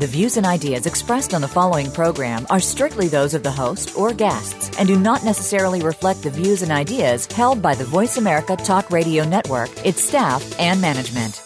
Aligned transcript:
The 0.00 0.06
views 0.06 0.38
and 0.38 0.46
ideas 0.46 0.86
expressed 0.86 1.34
on 1.34 1.42
the 1.42 1.46
following 1.46 1.90
program 1.90 2.46
are 2.48 2.58
strictly 2.58 3.06
those 3.06 3.34
of 3.34 3.42
the 3.42 3.50
host 3.50 3.94
or 3.98 4.14
guests 4.14 4.70
and 4.78 4.88
do 4.88 4.98
not 4.98 5.26
necessarily 5.26 5.82
reflect 5.82 6.22
the 6.22 6.30
views 6.30 6.62
and 6.62 6.72
ideas 6.72 7.26
held 7.26 7.60
by 7.60 7.74
the 7.74 7.84
Voice 7.84 8.16
America 8.16 8.56
Talk 8.56 8.90
Radio 8.90 9.24
Network, 9.28 9.68
its 9.84 10.02
staff, 10.02 10.58
and 10.58 10.80
management. 10.80 11.42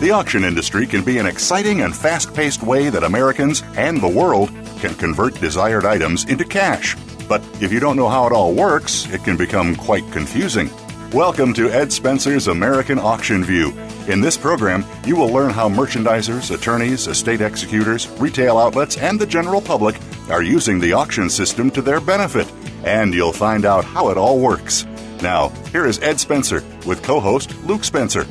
The 0.00 0.10
auction 0.10 0.42
industry 0.42 0.88
can 0.88 1.04
be 1.04 1.18
an 1.18 1.26
exciting 1.26 1.82
and 1.82 1.94
fast 1.94 2.34
paced 2.34 2.64
way 2.64 2.90
that 2.90 3.04
Americans 3.04 3.62
and 3.76 4.00
the 4.00 4.08
world 4.08 4.48
can 4.80 4.92
convert 4.96 5.34
desired 5.34 5.84
items 5.84 6.24
into 6.24 6.44
cash. 6.44 6.96
But 7.28 7.44
if 7.62 7.70
you 7.70 7.78
don't 7.78 7.96
know 7.96 8.08
how 8.08 8.26
it 8.26 8.32
all 8.32 8.52
works, 8.54 9.06
it 9.12 9.22
can 9.22 9.36
become 9.36 9.76
quite 9.76 10.10
confusing. 10.10 10.68
Welcome 11.14 11.54
to 11.54 11.70
Ed 11.70 11.90
Spencer's 11.90 12.48
American 12.48 12.98
Auction 12.98 13.42
View. 13.42 13.70
In 14.08 14.20
this 14.20 14.36
program, 14.36 14.84
you 15.06 15.16
will 15.16 15.30
learn 15.30 15.48
how 15.48 15.66
merchandisers, 15.66 16.54
attorneys, 16.54 17.06
estate 17.06 17.40
executors, 17.40 18.06
retail 18.20 18.58
outlets, 18.58 18.98
and 18.98 19.18
the 19.18 19.24
general 19.24 19.62
public 19.62 19.96
are 20.28 20.42
using 20.42 20.78
the 20.78 20.92
auction 20.92 21.30
system 21.30 21.70
to 21.70 21.80
their 21.80 21.98
benefit. 21.98 22.46
And 22.84 23.14
you'll 23.14 23.32
find 23.32 23.64
out 23.64 23.86
how 23.86 24.10
it 24.10 24.18
all 24.18 24.38
works. 24.38 24.84
Now, 25.22 25.48
here 25.72 25.86
is 25.86 25.98
Ed 26.00 26.20
Spencer 26.20 26.62
with 26.86 27.02
co 27.02 27.20
host 27.20 27.56
Luke 27.64 27.84
Spencer. 27.84 28.24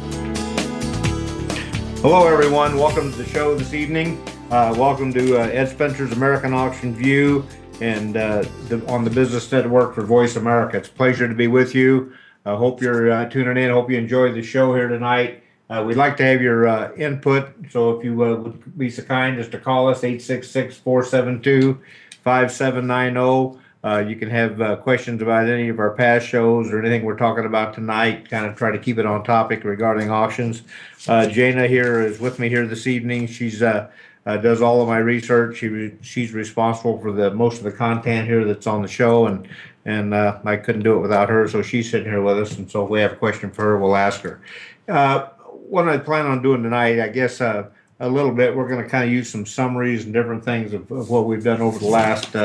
Hello, 2.03 2.27
everyone. 2.27 2.77
Welcome 2.77 3.11
to 3.11 3.17
the 3.17 3.27
show 3.27 3.55
this 3.55 3.73
evening. 3.73 4.23
Uh, 4.51 4.75
welcome 4.77 5.11
to 5.13 5.37
uh, 5.37 5.47
Ed 5.47 5.69
Spencer's 5.69 6.11
American 6.11 6.53
Auction 6.53 6.93
View 6.93 7.43
and 7.81 8.15
uh, 8.15 8.43
the, 8.67 8.85
on 8.87 9.03
the 9.03 9.09
Business 9.09 9.51
Network 9.51 9.95
for 9.95 10.03
Voice 10.03 10.35
America. 10.35 10.77
It's 10.77 10.89
a 10.89 10.91
pleasure 10.91 11.27
to 11.27 11.33
be 11.33 11.47
with 11.47 11.73
you. 11.73 12.13
I 12.47 12.55
hope 12.55 12.81
you're 12.81 13.11
uh, 13.11 13.25
tuning 13.25 13.61
in. 13.61 13.69
Hope 13.71 13.91
you 13.91 13.97
enjoyed 13.97 14.33
the 14.33 14.41
show 14.41 14.73
here 14.73 14.87
tonight. 14.87 15.43
Uh, 15.69 15.83
we'd 15.85 15.97
like 15.97 16.15
to 16.15 16.23
have 16.23 16.41
your 16.41 16.65
uh, 16.65 16.93
input, 16.95 17.53
so 17.69 17.97
if 17.97 18.05
you 18.05 18.15
would 18.15 18.77
be 18.77 18.89
so 18.89 19.03
kind 19.03 19.37
as 19.37 19.49
to 19.49 19.59
call 19.59 19.89
us 19.89 20.01
866 20.01 20.77
472 20.77 21.77
5790. 22.23 23.59
Uh, 23.83 23.99
you 23.99 24.15
can 24.15 24.29
have 24.29 24.61
uh, 24.61 24.77
questions 24.77 25.21
about 25.21 25.49
any 25.49 25.67
of 25.67 25.77
our 25.77 25.91
past 25.91 26.25
shows 26.25 26.71
or 26.71 26.79
anything 26.79 27.03
we're 27.03 27.17
talking 27.17 27.43
about 27.43 27.73
tonight. 27.73 28.29
Kind 28.29 28.45
of 28.45 28.55
try 28.55 28.71
to 28.71 28.79
keep 28.79 28.97
it 28.97 29.05
on 29.05 29.25
topic 29.25 29.65
regarding 29.65 30.09
auctions. 30.09 30.63
Uh, 31.05 31.27
Jaina 31.27 31.67
here 31.67 32.01
is 32.01 32.21
with 32.21 32.39
me 32.39 32.47
here 32.47 32.65
this 32.65 32.87
evening. 32.87 33.27
She's 33.27 33.61
uh, 33.61 33.91
uh, 34.25 34.37
does 34.37 34.61
all 34.61 34.81
of 34.81 34.87
my 34.87 34.97
research. 34.97 35.57
She 35.57 35.91
she's 36.01 36.33
responsible 36.33 36.99
for 36.99 37.11
the 37.11 37.31
most 37.31 37.57
of 37.57 37.63
the 37.65 37.71
content 37.71 38.27
here 38.27 38.45
that's 38.45 38.67
on 38.67 38.81
the 38.81 38.87
show, 38.87 39.25
and 39.27 39.47
and 39.87 40.13
uh, 40.13 40.37
I 40.45 40.57
couldn't 40.57 40.83
do 40.83 40.95
it 40.97 40.99
without 40.99 41.29
her. 41.29 41.47
So 41.47 41.63
she's 41.63 41.89
sitting 41.89 42.07
here 42.07 42.21
with 42.21 42.37
us, 42.37 42.57
and 42.57 42.69
so 42.69 42.83
if 42.83 42.91
we 42.91 42.99
have 42.99 43.13
a 43.13 43.15
question 43.15 43.49
for 43.49 43.63
her, 43.63 43.77
we'll 43.79 43.95
ask 43.95 44.21
her. 44.21 44.39
what 44.85 45.89
I 45.89 45.97
plan 45.97 46.27
on 46.27 46.43
doing 46.43 46.61
tonight, 46.61 46.99
I 47.01 47.07
guess. 47.07 47.41
a 47.41 47.71
little 47.99 48.31
bit. 48.31 48.55
We're 48.55 48.67
going 48.67 48.83
to 48.83 48.89
kind 48.89 49.05
of 49.05 49.11
use 49.11 49.27
some 49.27 49.47
summaries 49.47 50.05
and 50.05 50.13
different 50.13 50.45
things 50.45 50.71
of, 50.71 50.91
of 50.91 51.09
what 51.09 51.25
we've 51.25 51.43
done 51.43 51.61
over 51.61 51.79
the 51.79 51.87
last 51.87 52.35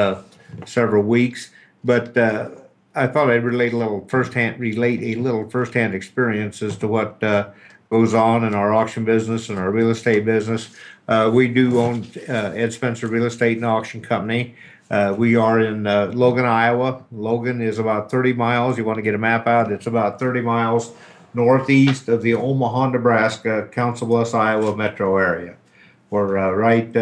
several 0.65 1.03
weeks. 1.03 1.51
But 1.85 2.17
uh, 2.17 2.51
I 2.95 3.07
thought 3.07 3.31
I'd 3.31 3.45
relate 3.45 3.73
a 3.73 3.77
little 3.77 4.07
firsthand, 4.09 4.61
relate 4.61 5.03
a 5.03 5.21
little 5.21 5.49
firsthand 5.49 5.95
experience 5.95 6.63
as 6.63 6.77
to 6.79 6.89
what 6.89 7.23
uh, 7.23 7.51
goes 7.91 8.15
on 8.15 8.45
in 8.45 8.55
our 8.55 8.73
auction 8.73 9.05
business 9.05 9.49
and 9.49 9.59
our 9.59 9.71
real 9.71 9.91
estate 9.91 10.25
business. 10.25 10.75
Uh, 11.09 11.31
we 11.33 11.49
do 11.49 11.81
own 11.81 12.07
uh, 12.29 12.53
Ed 12.55 12.73
Spencer 12.73 13.07
Real 13.09 13.25
Estate 13.25 13.57
and 13.57 13.67
Auction 13.67 14.01
Company. 14.01 14.55
Uh, 14.93 15.15
we 15.17 15.35
are 15.35 15.59
in 15.59 15.87
uh, 15.87 16.13
Logan, 16.15 16.45
Iowa. 16.45 17.03
Logan 17.11 17.63
is 17.63 17.79
about 17.79 18.11
30 18.11 18.35
miles. 18.35 18.77
You 18.77 18.85
want 18.85 18.99
to 18.99 19.03
get 19.03 19.15
a 19.15 19.19
map 19.19 19.47
out? 19.47 19.73
It's 19.73 19.87
about 19.87 20.21
30 20.21 20.43
miles 20.43 20.93
northeast 21.35 22.09
of 22.09 22.21
the 22.21 22.35
Omaha, 22.35 22.91
Nebraska, 22.91 23.69
Council 23.73 24.07
Bluffs, 24.07 24.35
Iowa 24.35 24.77
metro 24.77 25.17
area. 25.17 25.57
We're 26.11 26.55
right 26.55 26.95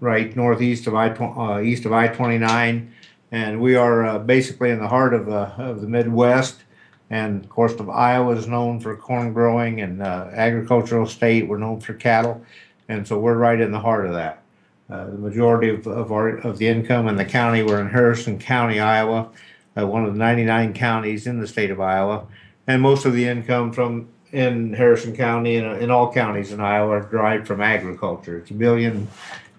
right 0.00 0.34
northeast 0.36 0.86
of 0.86 0.94
I 0.94 1.10
uh, 1.10 1.60
east 1.60 1.84
of 1.84 1.92
I 1.92 2.08
twenty 2.08 2.38
nine, 2.38 2.92
and 3.30 3.60
we 3.60 3.76
are 3.76 4.04
uh, 4.04 4.18
basically 4.18 4.70
in 4.70 4.80
the 4.80 4.88
heart 4.88 5.14
of 5.14 5.28
uh, 5.28 5.52
of 5.58 5.80
the 5.80 5.88
Midwest. 5.88 6.64
And 7.10 7.44
of 7.44 7.48
course, 7.48 7.74
Iowa 7.80 8.36
is 8.36 8.46
known 8.46 8.80
for 8.80 8.94
corn 8.96 9.32
growing 9.32 9.80
and 9.80 10.02
uh, 10.02 10.28
agricultural 10.32 11.06
state. 11.06 11.48
We're 11.48 11.58
known 11.58 11.80
for 11.80 11.94
cattle, 11.94 12.44
and 12.88 13.06
so 13.06 13.18
we're 13.18 13.36
right 13.36 13.60
in 13.60 13.70
the 13.70 13.80
heart 13.80 14.06
of 14.06 14.12
that. 14.12 14.42
Uh, 14.90 15.04
the 15.06 15.18
majority 15.18 15.68
of, 15.68 15.86
of 15.86 16.10
our 16.10 16.36
of 16.38 16.58
the 16.58 16.66
income 16.66 17.08
in 17.08 17.16
the 17.16 17.24
county, 17.24 17.62
we're 17.62 17.80
in 17.80 17.90
Harrison 17.90 18.38
County, 18.38 18.80
Iowa, 18.80 19.28
uh, 19.76 19.86
one 19.86 20.04
of 20.04 20.12
the 20.12 20.18
99 20.18 20.72
counties 20.72 21.26
in 21.26 21.40
the 21.40 21.46
state 21.46 21.70
of 21.70 21.80
Iowa, 21.80 22.26
and 22.66 22.80
most 22.80 23.04
of 23.04 23.12
the 23.12 23.26
income 23.26 23.72
from 23.72 24.08
in 24.32 24.72
Harrison 24.74 25.14
County 25.14 25.56
and 25.56 25.82
in 25.82 25.90
all 25.90 26.12
counties 26.12 26.52
in 26.52 26.60
Iowa 26.60 26.98
are 26.98 27.08
derived 27.08 27.46
from 27.46 27.60
agriculture. 27.60 28.38
It's 28.38 28.50
a 28.50 28.54
billion 28.54 29.08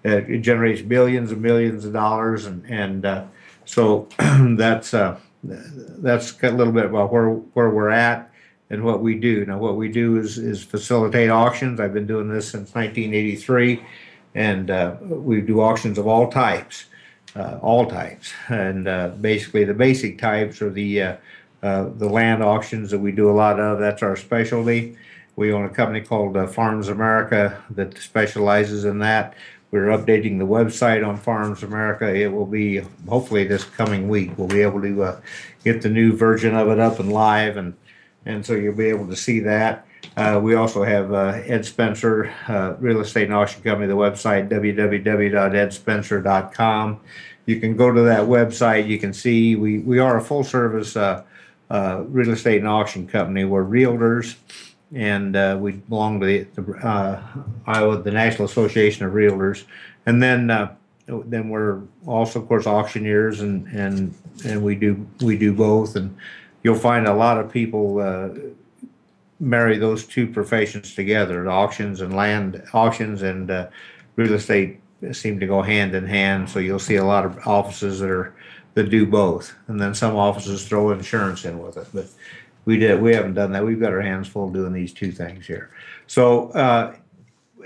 uh, 0.04 0.22
it 0.28 0.38
generates 0.38 0.80
billions 0.80 1.30
and 1.30 1.42
millions 1.42 1.84
of 1.84 1.92
dollars, 1.92 2.46
and 2.46 2.64
and 2.66 3.04
uh, 3.04 3.24
so 3.64 4.08
that's 4.18 4.94
uh, 4.94 5.18
that's 5.44 6.42
a 6.42 6.50
little 6.50 6.72
bit 6.72 6.86
about 6.86 7.12
where 7.12 7.30
where 7.30 7.70
we're 7.70 7.90
at 7.90 8.30
and 8.70 8.84
what 8.84 9.02
we 9.02 9.18
do. 9.18 9.44
Now, 9.44 9.58
what 9.58 9.76
we 9.76 9.88
do 9.88 10.16
is 10.16 10.38
is 10.38 10.62
facilitate 10.62 11.28
auctions. 11.28 11.80
I've 11.80 11.92
been 11.92 12.06
doing 12.06 12.28
this 12.28 12.48
since 12.48 12.74
1983, 12.74 13.82
and 14.34 14.70
uh, 14.70 14.96
we 15.00 15.40
do 15.40 15.60
auctions 15.60 15.98
of 15.98 16.06
all 16.06 16.30
types, 16.30 16.84
uh, 17.36 17.58
all 17.62 17.86
types, 17.86 18.32
and 18.48 18.88
uh, 18.88 19.08
basically 19.20 19.64
the 19.64 19.74
basic 19.74 20.18
types 20.18 20.62
are 20.62 20.70
the 20.70 21.16
the 21.62 22.08
land 22.08 22.42
auctions 22.42 22.90
that 22.90 22.98
we 22.98 23.12
do 23.12 23.30
a 23.30 23.32
lot 23.32 23.60
of. 23.60 23.78
That's 23.78 24.02
our 24.02 24.16
specialty. 24.16 24.96
We 25.36 25.52
own 25.52 25.64
a 25.64 25.70
company 25.70 26.00
called 26.00 26.36
Farms 26.52 26.88
America 26.88 27.62
that 27.70 27.96
specializes 27.98 28.84
in 28.84 28.98
that. 28.98 29.34
We're 29.70 29.96
updating 29.96 30.38
the 30.38 30.46
website 30.46 31.06
on 31.06 31.16
Farms 31.16 31.62
America. 31.62 32.12
It 32.12 32.32
will 32.32 32.46
be 32.46 32.78
hopefully 33.08 33.44
this 33.44 33.62
coming 33.62 34.08
week. 34.08 34.36
We'll 34.36 34.48
be 34.48 34.62
able 34.62 34.82
to 34.82 35.02
uh, 35.04 35.20
get 35.62 35.82
the 35.82 35.88
new 35.88 36.16
version 36.16 36.56
of 36.56 36.68
it 36.68 36.80
up 36.80 36.98
and 36.98 37.12
live, 37.12 37.56
and 37.56 37.74
and 38.26 38.44
so 38.44 38.54
you'll 38.54 38.74
be 38.74 38.88
able 38.88 39.06
to 39.06 39.16
see 39.16 39.40
that. 39.40 39.86
Uh, 40.16 40.40
we 40.42 40.54
also 40.54 40.82
have 40.82 41.12
uh, 41.12 41.40
Ed 41.46 41.64
Spencer 41.64 42.32
uh, 42.48 42.74
Real 42.78 43.00
Estate 43.00 43.24
and 43.24 43.34
Auction 43.34 43.62
Company. 43.62 43.86
The 43.86 43.94
website 43.94 44.48
www.edspencer.com. 44.48 47.00
You 47.46 47.60
can 47.60 47.76
go 47.76 47.92
to 47.92 48.00
that 48.02 48.22
website. 48.22 48.88
You 48.88 48.98
can 48.98 49.12
see 49.12 49.56
we 49.56 49.78
we 49.78 49.98
are 49.98 50.18
a 50.18 50.22
full 50.22 50.44
service 50.44 50.96
uh, 50.96 51.24
uh, 51.70 52.04
real 52.08 52.30
estate 52.30 52.58
and 52.58 52.68
auction 52.68 53.06
company. 53.06 53.44
We're 53.44 53.64
realtors 53.64 54.36
and 54.92 55.36
uh, 55.36 55.56
we 55.60 55.72
belong 55.72 56.18
to 56.20 56.26
the, 56.26 56.46
the 56.60 57.22
Iowa, 57.66 58.02
the 58.02 58.10
National 58.10 58.46
Association 58.46 59.06
of 59.06 59.12
Realtors, 59.12 59.64
and 60.04 60.20
then 60.22 60.50
then 61.26 61.48
we're 61.48 61.80
also, 62.06 62.40
of 62.40 62.48
course, 62.48 62.66
auctioneers, 62.66 63.40
and 63.40 63.66
and 63.68 64.14
and 64.44 64.62
we 64.62 64.74
do 64.74 65.06
we 65.20 65.36
do 65.36 65.52
both, 65.52 65.96
and 65.96 66.16
you'll 66.62 66.74
find 66.74 67.06
a 67.06 67.14
lot 67.14 67.38
of 67.38 67.52
people 67.52 68.00
uh, 68.00 68.28
marry 69.40 69.78
those 69.78 70.04
two 70.04 70.26
professions 70.26 70.94
together. 70.94 71.48
Auctions 71.50 72.00
and 72.00 72.14
land 72.14 72.62
auctions 72.72 73.22
and 73.22 73.50
uh, 73.50 73.68
real 74.16 74.34
estate 74.34 74.80
seem 75.12 75.40
to 75.40 75.46
go 75.46 75.62
hand 75.62 75.94
in 75.94 76.06
hand. 76.06 76.48
So 76.48 76.58
you'll 76.58 76.78
see 76.78 76.96
a 76.96 77.04
lot 77.04 77.24
of 77.24 77.46
offices 77.46 78.00
that 78.00 78.10
are 78.10 78.34
that 78.74 78.90
do 78.90 79.04
both, 79.04 79.54
and 79.66 79.80
then 79.80 79.94
some 79.94 80.14
offices 80.14 80.68
throw 80.68 80.92
insurance 80.92 81.44
in 81.44 81.58
with 81.58 81.76
it, 81.76 81.88
but 81.92 82.06
we 82.64 82.78
did. 82.78 83.00
We 83.00 83.14
haven't 83.14 83.34
done 83.34 83.52
that. 83.52 83.64
We've 83.64 83.80
got 83.80 83.92
our 83.92 84.00
hands 84.00 84.28
full 84.28 84.50
doing 84.50 84.72
these 84.72 84.92
two 84.92 85.10
things 85.10 85.46
here. 85.46 85.70
So 86.06 86.50
uh, 86.50 86.94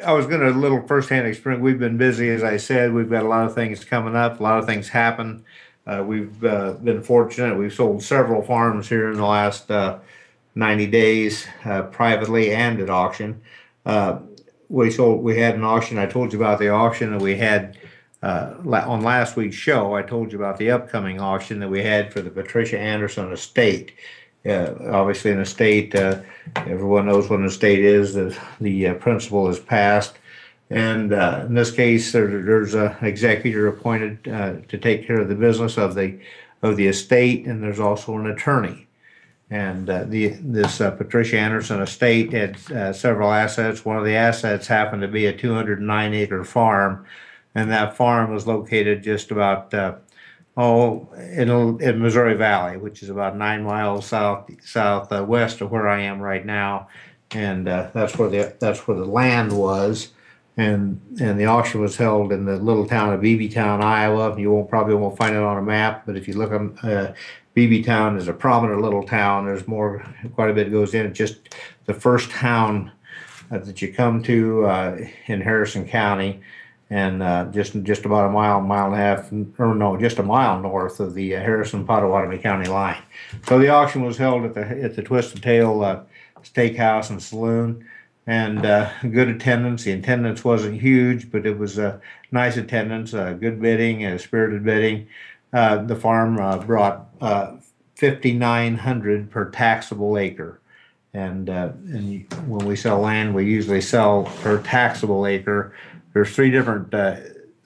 I 0.04 0.12
was 0.12 0.26
going 0.26 0.40
to 0.40 0.49
a 0.49 0.50
little 0.50 0.81
firsthand 0.87 1.26
experience. 1.26 1.62
We've 1.62 1.78
been 1.78 1.99
busy, 1.99 2.31
as 2.31 2.43
I 2.43 2.56
said. 2.56 2.94
We've 2.94 3.10
got 3.10 3.22
a 3.25 3.28
lot 3.28 3.46
of 3.46 3.54
things 3.54 3.84
coming 3.84 4.16
up. 4.16 4.40
A 4.40 4.43
lot 4.43 4.58
of 4.58 4.66
things 4.66 4.88
happen. 4.88 5.44
Uh, 5.87 6.02
we've 6.06 6.43
uh, 6.43 6.72
been 6.72 7.02
fortunate. 7.02 7.58
We've 7.58 7.72
sold 7.72 8.02
several 8.02 8.43
farms 8.43 8.88
here 8.88 9.10
in 9.10 9.19
the 9.19 9.26
last 9.26 9.70
uh, 9.70 9.99
90 10.54 10.86
days, 10.86 11.46
uh, 11.64 11.82
privately 11.82 12.52
and 12.52 12.80
at 12.80 12.90
auction. 12.90 13.40
Uh, 13.84 14.20
we 14.68 14.90
sold. 14.90 15.22
We 15.22 15.38
had 15.38 15.54
an 15.54 15.64
auction. 15.64 15.98
I 15.98 16.06
told 16.06 16.32
you 16.32 16.38
about 16.38 16.58
the 16.58 16.70
auction 16.70 17.10
that 17.10 17.20
we 17.20 17.36
had. 17.36 17.76
on 18.22 19.02
last 19.02 19.36
week's 19.36 19.56
show, 19.56 19.94
I 19.94 20.02
told 20.02 20.32
you 20.32 20.38
about 20.38 20.58
the 20.58 20.70
upcoming 20.70 21.20
auction 21.20 21.60
that 21.60 21.68
we 21.68 21.82
had 21.82 22.12
for 22.12 22.22
the 22.22 22.30
Patricia 22.30 22.78
Anderson 22.78 23.30
estate 23.30 23.92
yeah, 24.44 24.74
obviously 24.90 25.30
in 25.30 25.40
a 25.40 25.46
state, 25.46 25.94
uh, 25.94 26.20
everyone 26.56 27.06
knows 27.06 27.30
what 27.30 27.40
an 27.40 27.46
estate 27.46 27.80
is. 27.80 28.12
The 28.12 28.38
the 28.60 28.88
uh, 28.88 28.94
principal 28.94 29.48
is 29.48 29.58
passed, 29.58 30.16
and 30.68 31.14
uh, 31.14 31.44
in 31.46 31.54
this 31.54 31.70
case, 31.70 32.12
there, 32.12 32.42
there's 32.42 32.74
an 32.74 32.94
executor 33.00 33.66
appointed 33.68 34.28
uh, 34.28 34.56
to 34.68 34.78
take 34.78 35.06
care 35.06 35.20
of 35.20 35.28
the 35.28 35.34
business 35.34 35.78
of 35.78 35.94
the 35.94 36.18
of 36.62 36.76
the 36.76 36.86
estate, 36.86 37.46
and 37.46 37.62
there's 37.62 37.80
also 37.80 38.18
an 38.18 38.26
attorney. 38.26 38.83
And 39.54 39.88
uh, 39.88 40.02
the 40.02 40.30
this 40.40 40.80
uh, 40.80 40.90
Patricia 40.90 41.38
Anderson 41.38 41.80
estate 41.80 42.32
had 42.32 42.56
uh, 42.72 42.92
several 42.92 43.30
assets. 43.30 43.84
One 43.84 43.96
of 43.96 44.04
the 44.04 44.16
assets 44.16 44.66
happened 44.66 45.02
to 45.02 45.08
be 45.08 45.26
a 45.26 45.32
209 45.32 46.12
acre 46.12 46.42
farm, 46.42 47.06
and 47.54 47.70
that 47.70 47.96
farm 47.96 48.34
was 48.34 48.48
located 48.48 49.04
just 49.04 49.30
about 49.30 49.72
uh, 49.72 49.94
oh 50.56 51.08
in 51.14 51.48
in 51.80 52.02
Missouri 52.02 52.34
Valley, 52.34 52.78
which 52.78 53.00
is 53.04 53.10
about 53.10 53.36
nine 53.36 53.62
miles 53.62 54.06
south 54.06 54.50
southwest 54.60 55.60
of 55.60 55.70
where 55.70 55.86
I 55.86 56.00
am 56.00 56.20
right 56.20 56.44
now, 56.44 56.88
and 57.30 57.68
uh, 57.68 57.90
that's 57.94 58.18
where 58.18 58.28
the 58.28 58.56
that's 58.58 58.88
where 58.88 58.96
the 58.96 59.04
land 59.04 59.56
was. 59.56 60.08
And 60.56 61.00
and 61.20 61.38
the 61.38 61.46
auction 61.46 61.80
was 61.80 61.96
held 61.96 62.32
in 62.32 62.44
the 62.44 62.56
little 62.56 62.88
town 62.88 63.12
of 63.12 63.20
Beebeetown, 63.20 63.84
Iowa. 63.84 64.36
You 64.36 64.50
won't 64.50 64.68
probably 64.68 64.96
won't 64.96 65.16
find 65.16 65.36
it 65.36 65.42
on 65.42 65.58
a 65.58 65.62
map, 65.62 66.06
but 66.06 66.16
if 66.16 66.26
you 66.26 66.34
look 66.34 66.50
on 66.50 66.76
uh, 67.54 67.60
Beebeetown 67.60 68.18
is 68.18 68.28
a 68.28 68.32
prominent 68.32 68.82
little 68.82 69.02
town. 69.02 69.46
There's 69.46 69.68
more, 69.68 70.04
quite 70.34 70.50
a 70.50 70.54
bit 70.54 70.70
goes 70.70 70.94
in. 70.94 71.14
Just 71.14 71.54
the 71.86 71.94
first 71.94 72.30
town 72.30 72.92
uh, 73.50 73.58
that 73.58 73.80
you 73.82 73.92
come 73.92 74.22
to 74.24 74.66
uh, 74.66 74.98
in 75.26 75.40
Harrison 75.40 75.86
County, 75.86 76.40
and 76.90 77.22
uh, 77.22 77.46
just 77.46 77.82
just 77.82 78.04
about 78.04 78.28
a 78.28 78.32
mile, 78.32 78.60
mile 78.60 78.86
and 78.86 78.94
a 78.94 78.98
half, 78.98 79.32
or 79.58 79.74
no, 79.74 79.96
just 79.96 80.18
a 80.18 80.22
mile 80.22 80.60
north 80.60 81.00
of 81.00 81.14
the 81.14 81.36
uh, 81.36 81.40
Harrison 81.40 81.86
Pottawattamie 81.86 82.42
County 82.42 82.68
line. 82.68 83.02
So 83.48 83.58
the 83.58 83.68
auction 83.68 84.04
was 84.04 84.18
held 84.18 84.44
at 84.44 84.54
the 84.54 84.82
at 84.82 84.96
the 84.96 85.02
Twisted 85.02 85.42
Tail 85.42 85.82
uh, 85.82 86.00
Steakhouse 86.42 87.10
and 87.10 87.22
Saloon, 87.22 87.86
and 88.26 88.64
uh, 88.66 88.90
good 89.02 89.28
attendance. 89.28 89.84
The 89.84 89.92
attendance 89.92 90.44
wasn't 90.44 90.80
huge, 90.80 91.30
but 91.30 91.46
it 91.46 91.58
was 91.58 91.78
a 91.78 92.00
nice 92.32 92.56
attendance, 92.56 93.12
good 93.12 93.60
bidding, 93.60 94.18
spirited 94.18 94.64
bidding. 94.64 95.06
Uh, 95.54 95.76
the 95.84 95.94
farm 95.94 96.40
uh, 96.40 96.58
brought 96.58 97.08
uh, 97.20 97.52
5900 97.94 99.30
per 99.30 99.50
taxable 99.50 100.18
acre. 100.18 100.60
And, 101.12 101.48
uh, 101.48 101.70
and 101.92 102.26
when 102.48 102.66
we 102.66 102.74
sell 102.74 102.98
land, 102.98 103.36
we 103.36 103.44
usually 103.44 103.80
sell 103.80 104.24
per 104.42 104.60
taxable 104.60 105.28
acre. 105.28 105.72
There's 106.12 106.34
three 106.34 106.50
different 106.50 106.92
uh, 106.92 107.16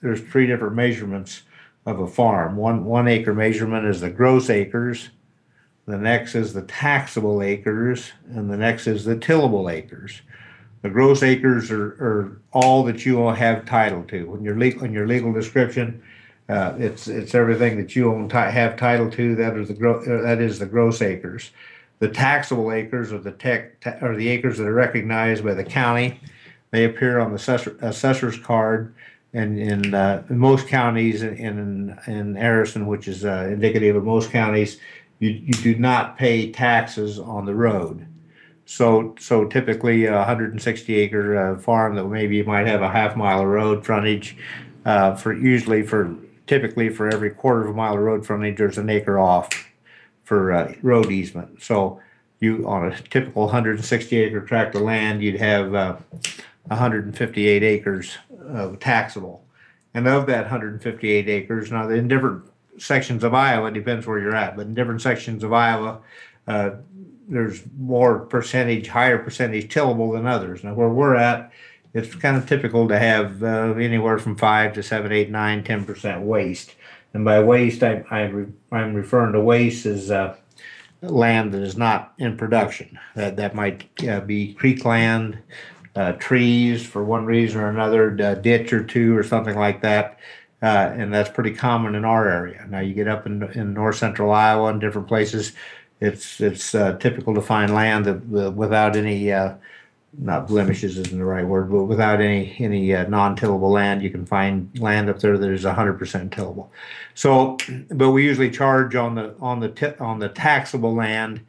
there's 0.01 0.21
three 0.21 0.47
different 0.47 0.75
measurements 0.75 1.41
of 1.85 1.99
a 1.99 2.07
farm. 2.07 2.55
One 2.55 2.85
one 2.85 3.07
acre 3.07 3.33
measurement 3.33 3.85
is 3.85 4.01
the 4.01 4.09
gross 4.09 4.49
acres. 4.49 5.09
The 5.87 5.97
next 5.97 6.35
is 6.35 6.53
the 6.53 6.61
taxable 6.61 7.41
acres, 7.41 8.11
and 8.29 8.51
the 8.51 8.57
next 8.57 8.85
is 8.85 9.03
the 9.03 9.17
tillable 9.17 9.69
acres. 9.69 10.21
The 10.83 10.89
gross 10.89 11.23
acres 11.23 11.71
are, 11.71 11.87
are 11.99 12.41
all 12.53 12.83
that 12.83 13.05
you 13.05 13.17
will 13.17 13.33
have 13.33 13.65
title 13.65 14.03
to. 14.03 14.29
When 14.29 14.43
your 14.43 14.57
legal, 14.57 14.83
in 14.83 14.93
your 14.93 15.07
legal 15.07 15.33
description, 15.33 16.01
uh, 16.49 16.73
it's 16.79 17.07
it's 17.07 17.35
everything 17.35 17.77
that 17.77 17.95
you 17.95 18.11
own 18.11 18.27
have 18.29 18.75
title 18.75 19.09
to. 19.11 19.35
That 19.35 19.55
is 19.55 19.67
the 19.67 19.75
gro- 19.75 20.01
uh, 20.01 20.23
that 20.23 20.41
is 20.41 20.57
the 20.57 20.65
gross 20.65 21.01
acres. 21.01 21.51
The 21.99 22.09
taxable 22.09 22.71
acres 22.71 23.13
are 23.13 23.19
the 23.19 23.31
tech 23.31 23.79
ta- 23.81 23.97
are 24.01 24.15
the 24.15 24.29
acres 24.29 24.57
that 24.57 24.65
are 24.65 24.73
recognized 24.73 25.43
by 25.43 25.53
the 25.53 25.63
county. 25.63 26.19
They 26.71 26.85
appear 26.85 27.19
on 27.19 27.29
the 27.29 27.35
assessor, 27.35 27.77
assessor's 27.81 28.37
card, 28.39 28.95
and 29.33 29.59
in, 29.59 29.93
uh, 29.93 30.23
in 30.29 30.39
most 30.39 30.67
counties, 30.67 31.21
in 31.21 31.37
in, 31.37 31.99
in 32.07 32.35
Harrison, 32.35 32.87
which 32.87 33.07
is 33.07 33.25
uh, 33.25 33.47
indicative 33.51 33.95
of 33.95 34.03
most 34.03 34.31
counties, 34.31 34.79
you 35.19 35.29
you 35.29 35.53
do 35.53 35.75
not 35.75 36.17
pay 36.17 36.51
taxes 36.51 37.19
on 37.19 37.45
the 37.45 37.53
road. 37.53 38.07
So 38.65 39.13
so 39.19 39.45
typically, 39.45 40.05
a 40.05 40.13
160 40.13 40.95
acre 40.95 41.37
uh, 41.37 41.59
farm 41.59 41.93
that 41.95 42.05
maybe 42.05 42.37
you 42.37 42.43
might 42.43 42.65
have 42.65 42.81
a 42.81 42.89
half 42.89 43.15
mile 43.15 43.41
of 43.41 43.47
road 43.47 43.85
frontage. 43.85 44.35
Uh, 44.85 45.13
for 45.13 45.33
usually 45.33 45.83
for 45.83 46.15
typically 46.49 46.89
for 46.89 47.07
every 47.07 47.29
quarter 47.29 47.61
of 47.61 47.69
a 47.69 47.73
mile 47.73 47.93
of 47.93 47.99
road 47.99 48.25
frontage, 48.25 48.57
there's 48.57 48.79
an 48.79 48.89
acre 48.89 49.19
off 49.19 49.49
for 50.23 50.51
uh, 50.51 50.73
road 50.81 51.11
easement. 51.11 51.61
So 51.61 52.01
you, 52.39 52.67
on 52.67 52.91
a 52.91 52.99
typical 53.03 53.43
160 53.43 54.17
acre 54.17 54.41
tract 54.41 54.73
of 54.73 54.81
land, 54.81 55.21
you'd 55.21 55.39
have 55.39 55.75
uh, 55.75 55.97
158 56.65 57.61
acres 57.61 58.17
of 58.47 58.79
taxable. 58.79 59.43
And 59.93 60.07
of 60.07 60.25
that 60.25 60.41
158 60.41 61.29
acres, 61.29 61.71
now 61.71 61.87
in 61.87 62.07
different 62.07 62.45
sections 62.79 63.23
of 63.23 63.35
Iowa, 63.35 63.69
depends 63.69 64.07
where 64.07 64.17
you're 64.17 64.35
at, 64.35 64.57
but 64.57 64.65
in 64.65 64.73
different 64.73 65.03
sections 65.03 65.43
of 65.43 65.53
Iowa, 65.53 65.99
uh, 66.47 66.71
there's 67.27 67.61
more 67.77 68.21
percentage, 68.21 68.87
higher 68.87 69.19
percentage 69.19 69.71
tillable 69.71 70.13
than 70.13 70.25
others. 70.25 70.63
Now 70.63 70.73
where 70.73 70.89
we're 70.89 71.15
at, 71.15 71.51
it's 71.93 72.13
kind 72.15 72.37
of 72.37 72.47
typical 72.47 72.87
to 72.87 72.99
have 72.99 73.43
uh, 73.43 73.73
anywhere 73.73 74.19
from 74.19 74.35
five 74.35 74.73
to 74.73 74.83
seven, 74.83 75.11
eight, 75.11 75.29
nine, 75.29 75.63
ten 75.63 75.85
percent 75.85 76.21
waste. 76.21 76.75
And 77.13 77.25
by 77.25 77.41
waste, 77.41 77.81
I, 77.83 78.03
I 78.11 78.21
am 78.21 78.93
referring 78.93 79.33
to 79.33 79.41
waste 79.41 79.85
as 79.85 80.11
uh, 80.11 80.35
land 81.01 81.53
that 81.53 81.63
is 81.63 81.77
not 81.77 82.13
in 82.19 82.37
production. 82.37 82.99
That 83.15 83.35
that 83.37 83.55
might 83.55 83.89
uh, 84.07 84.19
be 84.19 84.53
creek 84.53 84.85
land, 84.85 85.39
uh, 85.95 86.13
trees 86.13 86.85
for 86.85 87.03
one 87.03 87.25
reason 87.25 87.61
or 87.61 87.69
another, 87.69 88.15
a 88.15 88.35
ditch 88.35 88.71
or 88.71 88.83
two 88.83 89.17
or 89.17 89.23
something 89.23 89.57
like 89.57 89.81
that. 89.81 90.19
Uh, 90.61 90.93
and 90.95 91.13
that's 91.13 91.29
pretty 91.29 91.53
common 91.53 91.95
in 91.95 92.03
our 92.03 92.27
area. 92.29 92.65
Now 92.69 92.81
you 92.81 92.93
get 92.93 93.07
up 93.07 93.25
in, 93.25 93.43
in 93.53 93.73
north 93.73 93.95
central 93.95 94.31
Iowa 94.31 94.69
and 94.69 94.81
different 94.81 95.07
places, 95.07 95.53
it's 96.01 96.39
it's 96.41 96.75
uh, 96.75 96.97
typical 96.97 97.33
to 97.33 97.41
find 97.41 97.73
land 97.73 98.05
that, 98.05 98.51
without 98.53 98.95
any 98.95 99.31
not 100.17 100.47
blemishes 100.47 100.97
isn't 100.97 101.17
the 101.17 101.25
right 101.25 101.45
word, 101.45 101.71
but 101.71 101.83
without 101.83 102.19
any 102.19 102.55
any 102.59 102.93
uh, 102.93 103.07
non-tillable 103.07 103.71
land, 103.71 104.01
you 104.01 104.09
can 104.09 104.25
find 104.25 104.77
land 104.79 105.09
up 105.09 105.19
there 105.19 105.37
that 105.37 105.49
is 105.49 105.63
100% 105.63 106.31
tillable. 106.31 106.71
So, 107.13 107.57
but 107.89 108.11
we 108.11 108.23
usually 108.23 108.49
charge 108.49 108.95
on 108.95 109.15
the 109.15 109.35
on 109.39 109.59
the 109.59 109.69
t- 109.69 109.97
on 109.99 110.19
the 110.19 110.29
taxable 110.29 110.93
land, 110.93 111.41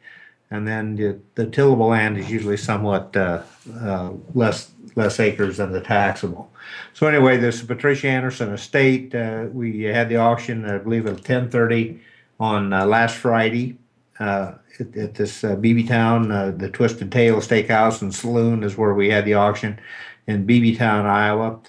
and 0.51 0.67
then 0.67 0.95
the, 0.95 1.19
the 1.35 1.47
tillable 1.47 1.87
land 1.87 2.17
is 2.17 2.29
usually 2.29 2.57
somewhat 2.57 3.15
uh, 3.15 3.41
uh, 3.79 4.11
less 4.33 4.71
less 4.95 5.19
acres 5.19 5.57
than 5.57 5.71
the 5.71 5.81
taxable. 5.81 6.51
So 6.93 7.07
anyway, 7.07 7.37
this 7.37 7.61
Patricia 7.61 8.07
Anderson 8.07 8.53
estate, 8.53 9.15
uh, 9.15 9.45
we 9.51 9.83
had 9.83 10.09
the 10.09 10.17
auction, 10.17 10.65
I 10.65 10.77
believe, 10.77 11.07
at 11.07 11.17
10:30 11.17 11.99
on 12.39 12.73
uh, 12.73 12.85
last 12.85 13.15
Friday. 13.15 13.77
Uh, 14.21 14.53
at, 14.79 14.95
at 14.95 15.15
this 15.15 15.43
uh, 15.43 15.55
Town, 15.87 16.31
uh, 16.31 16.51
the 16.55 16.69
Twisted 16.69 17.11
Tail 17.11 17.37
Steakhouse 17.37 18.03
and 18.03 18.13
Saloon 18.13 18.63
is 18.63 18.77
where 18.77 18.93
we 18.93 19.09
had 19.09 19.25
the 19.25 19.33
auction 19.33 19.79
in 20.27 20.45
Beebeetown, 20.45 21.05
Iowa. 21.05 21.59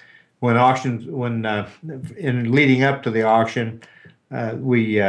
When 0.40 0.58
auctions, 0.58 1.06
when 1.06 1.46
uh, 1.46 1.70
in 2.18 2.52
leading 2.52 2.82
up 2.82 3.02
to 3.04 3.10
the 3.10 3.22
auction, 3.22 3.80
uh, 4.30 4.54
we 4.58 5.00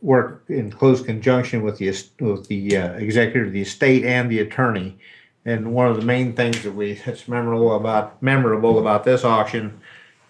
worked 0.00 0.48
in 0.48 0.70
close 0.70 1.02
conjunction 1.02 1.62
with 1.62 1.78
the 1.78 1.88
with 2.20 2.46
the 2.46 2.76
executive 2.76 3.48
of 3.48 3.52
the 3.52 3.62
estate 3.62 4.04
and 4.04 4.30
the 4.30 4.38
attorney. 4.38 4.96
And 5.44 5.74
one 5.74 5.88
of 5.88 5.96
the 5.96 6.06
main 6.06 6.34
things 6.34 6.62
that 6.62 6.72
we 6.72 6.94
that's 7.04 7.26
memorable 7.26 7.74
about 7.74 8.22
memorable 8.22 8.78
about 8.78 9.02
this 9.02 9.24
auction 9.24 9.80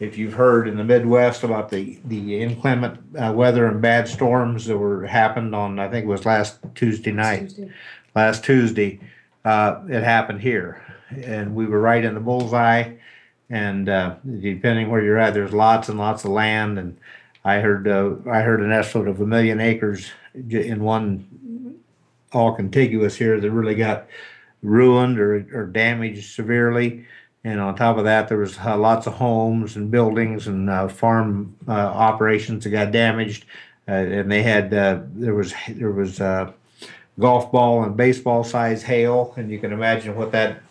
if 0.03 0.19
you've 0.19 0.35
heard 0.35 0.67
in 0.67 0.77
the 0.77 0.85
Midwest 0.85 1.45
about 1.45 1.71
the 1.71 1.99
the 2.07 2.43
inclement 2.43 2.99
uh, 3.17 3.33
weather 3.33 3.67
and 3.67 3.81
bad 3.81 4.09
storms 4.09 4.67
that 4.67 4.77
were 4.77 5.07
happened 5.07 5.55
on 5.55 5.79
I 5.79 5.89
think 5.89 6.05
it 6.05 6.09
was 6.09 6.27
last 6.27 6.59
Tuesday 6.75 7.13
night, 7.13 7.51
Tuesday. 7.51 7.73
last 8.17 8.45
Tuesday, 8.45 9.01
uh, 9.45 9.81
it 9.89 10.03
happened 10.03 10.41
here, 10.41 10.83
and 11.25 11.55
we 11.55 11.67
were 11.67 11.81
right 11.81 12.05
in 12.05 12.15
the 12.15 12.21
bullseye. 12.21 12.95
And 13.49 13.89
uh, 13.89 14.17
depending 14.41 14.91
where 14.91 15.03
you're 15.03 15.19
at, 15.19 15.35
there's 15.35 15.53
lots 15.53 15.89
and 15.89 15.99
lots 15.99 16.25
of 16.25 16.31
land, 16.31 16.79
and 16.79 16.97
I 17.45 17.61
heard 17.61 17.87
uh, 17.87 18.15
I 18.29 18.41
heard 18.41 18.61
an 18.61 18.73
estimate 18.73 19.09
of 19.09 19.21
a 19.21 19.27
million 19.27 19.61
acres 19.61 20.11
in 20.35 20.83
one 20.83 21.79
all 22.33 22.55
contiguous 22.55 23.15
here 23.15 23.39
that 23.39 23.51
really 23.51 23.75
got 23.77 24.09
ruined 24.63 25.21
or, 25.21 25.47
or 25.55 25.67
damaged 25.67 26.33
severely. 26.33 27.05
And 27.45 27.61
on 27.61 27.75
top 27.75 27.99
of 27.99 28.05
that, 28.05 28.29
there 28.29 28.39
was 28.39 28.57
uh, 28.59 28.77
lots 28.77 29.07
of 29.07 29.15
homes 29.15 29.75
and 29.77 29.91
buildings 29.91 30.47
and 30.47 30.71
uh, 30.71 30.89
farm 30.89 31.57
uh, 31.67 31.73
operations 31.73 32.63
that 32.65 32.71
got 32.71 32.93
damaged. 32.93 33.47
Uh, 33.89 33.93
and 33.93 34.31
they 34.31 34.43
had 34.43 34.73
uh, 34.73 35.01
there 35.15 35.35
was 35.35 35.53
there 35.69 35.91
was 35.91 36.21
uh, 36.21 36.53
golf 37.19 37.51
ball 37.51 37.83
and 37.83 37.97
baseball 37.97 38.45
size 38.45 38.85
hail, 38.85 39.35
and 39.37 39.51
you 39.51 39.59
can 39.59 39.73
imagine 39.73 40.15
what 40.15 40.31
that 40.33 40.63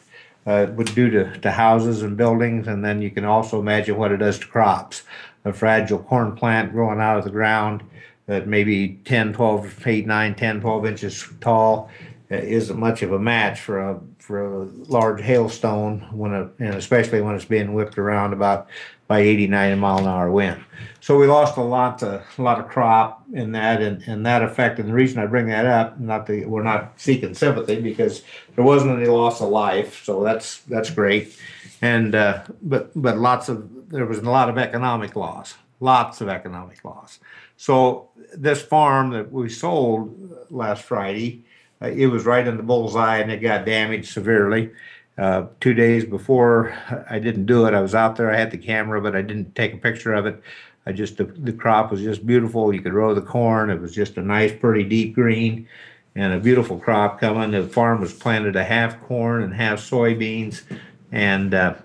would 0.45 0.95
do 0.95 1.09
to, 1.09 1.37
to 1.39 1.51
houses 1.51 2.03
and 2.03 2.15
buildings. 2.15 2.67
And 2.67 2.83
then 2.83 3.01
you 3.01 3.11
can 3.11 3.25
also 3.25 3.59
imagine 3.59 3.97
what 3.97 4.13
it 4.13 4.17
does 4.17 4.39
to 4.39 4.47
crops. 4.47 5.03
A 5.43 5.51
fragile 5.51 5.99
corn 5.99 6.35
plant 6.35 6.71
growing 6.71 7.01
out 7.01 7.17
of 7.17 7.25
the 7.25 7.31
ground 7.31 7.83
that 8.27 8.47
maybe 8.47 8.99
10, 9.05 9.33
12, 9.33 9.87
8, 9.87 10.07
9, 10.07 10.35
10, 10.35 10.61
12 10.61 10.85
inches 10.85 11.27
tall 11.41 11.89
isn't 12.29 12.79
much 12.79 13.01
of 13.01 13.11
a 13.11 13.19
match 13.19 13.59
for 13.59 13.79
a 13.79 13.99
for 14.21 14.45
a 14.45 14.65
large 14.87 15.21
hailstone 15.21 16.11
when 16.13 16.33
a, 16.33 16.49
and 16.59 16.75
especially 16.75 17.21
when 17.21 17.35
it's 17.35 17.45
being 17.45 17.73
whipped 17.73 17.97
around 17.97 18.33
about 18.33 18.67
by 19.07 19.19
80 19.19 19.47
90 19.47 19.75
mile 19.79 19.97
an 19.99 20.07
hour 20.07 20.31
wind. 20.31 20.63
So 21.01 21.17
we 21.17 21.27
lost 21.27 21.57
a 21.57 21.61
lot 21.61 22.01
of 22.03 22.23
a 22.37 22.41
lot 22.41 22.59
of 22.59 22.67
crop 22.67 23.23
in 23.33 23.51
that 23.53 23.81
and, 23.81 24.01
and 24.07 24.25
that 24.25 24.43
affected 24.43 24.85
the 24.85 24.93
reason 24.93 25.19
i 25.19 25.25
bring 25.25 25.47
that 25.47 25.65
up 25.65 25.99
not 25.99 26.27
that 26.27 26.47
we're 26.47 26.63
not 26.63 26.93
seeking 26.97 27.33
sympathy 27.33 27.81
because 27.81 28.23
there 28.55 28.63
wasn't 28.63 28.95
any 28.95 29.07
loss 29.07 29.41
of 29.41 29.49
life 29.49 30.03
so 30.05 30.23
that's 30.23 30.59
that's 30.61 30.89
great. 30.89 31.37
And 31.81 32.13
uh, 32.13 32.43
but 32.61 32.91
but 32.95 33.17
lots 33.17 33.49
of 33.49 33.89
there 33.89 34.05
was 34.05 34.19
a 34.19 34.29
lot 34.29 34.49
of 34.49 34.57
economic 34.57 35.15
loss 35.15 35.55
lots 35.81 36.21
of 36.21 36.29
economic 36.29 36.85
loss. 36.85 37.19
So 37.57 38.09
this 38.33 38.61
farm 38.61 39.09
that 39.11 39.31
we 39.31 39.49
sold 39.49 40.47
last 40.49 40.83
Friday, 40.83 41.43
it 41.81 42.07
was 42.07 42.25
right 42.25 42.47
in 42.47 42.57
the 42.57 42.63
bullseye 42.63 43.17
and 43.17 43.31
it 43.31 43.37
got 43.37 43.65
damaged 43.65 44.11
severely. 44.11 44.71
Uh, 45.17 45.47
two 45.59 45.73
days 45.73 46.05
before 46.05 46.75
I 47.09 47.19
didn't 47.19 47.45
do 47.45 47.65
it, 47.65 47.73
I 47.73 47.81
was 47.81 47.93
out 47.93 48.15
there. 48.15 48.31
I 48.31 48.37
had 48.37 48.51
the 48.51 48.57
camera, 48.57 49.01
but 49.01 49.15
I 49.15 49.21
didn't 49.21 49.55
take 49.55 49.73
a 49.73 49.77
picture 49.77 50.13
of 50.13 50.25
it. 50.25 50.41
I 50.85 50.91
just 50.91 51.17
the, 51.17 51.25
the 51.25 51.53
crop 51.53 51.91
was 51.91 52.01
just 52.01 52.25
beautiful. 52.25 52.73
You 52.73 52.81
could 52.81 52.93
row 52.93 53.13
the 53.13 53.21
corn. 53.21 53.69
It 53.69 53.79
was 53.79 53.93
just 53.93 54.17
a 54.17 54.21
nice, 54.21 54.51
pretty 54.51 54.83
deep 54.83 55.13
green, 55.13 55.67
and 56.15 56.33
a 56.33 56.39
beautiful 56.39 56.79
crop 56.79 57.19
coming. 57.19 57.51
The 57.51 57.67
farm 57.67 58.01
was 58.01 58.13
planted 58.13 58.55
a 58.55 58.63
half 58.63 58.99
corn 59.03 59.43
and 59.43 59.53
half 59.53 59.79
soybeans, 59.79 60.63
and 61.11 61.53
uh, 61.53 61.75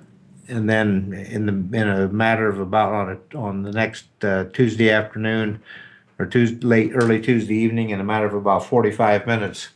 and 0.48 0.70
then 0.70 1.12
in 1.30 1.46
the 1.46 1.78
in 1.78 1.88
a 1.88 2.08
matter 2.08 2.48
of 2.48 2.58
about 2.58 2.92
on 2.92 3.18
a, 3.32 3.38
on 3.38 3.62
the 3.62 3.72
next 3.72 4.06
uh, 4.22 4.44
Tuesday 4.52 4.90
afternoon 4.90 5.60
or 6.18 6.24
Tuesday 6.24 6.66
late 6.66 6.92
early 6.94 7.20
Tuesday 7.20 7.56
evening, 7.56 7.90
in 7.90 8.00
a 8.00 8.04
matter 8.04 8.26
of 8.26 8.32
about 8.32 8.64
45 8.64 9.26
minutes, 9.26 9.68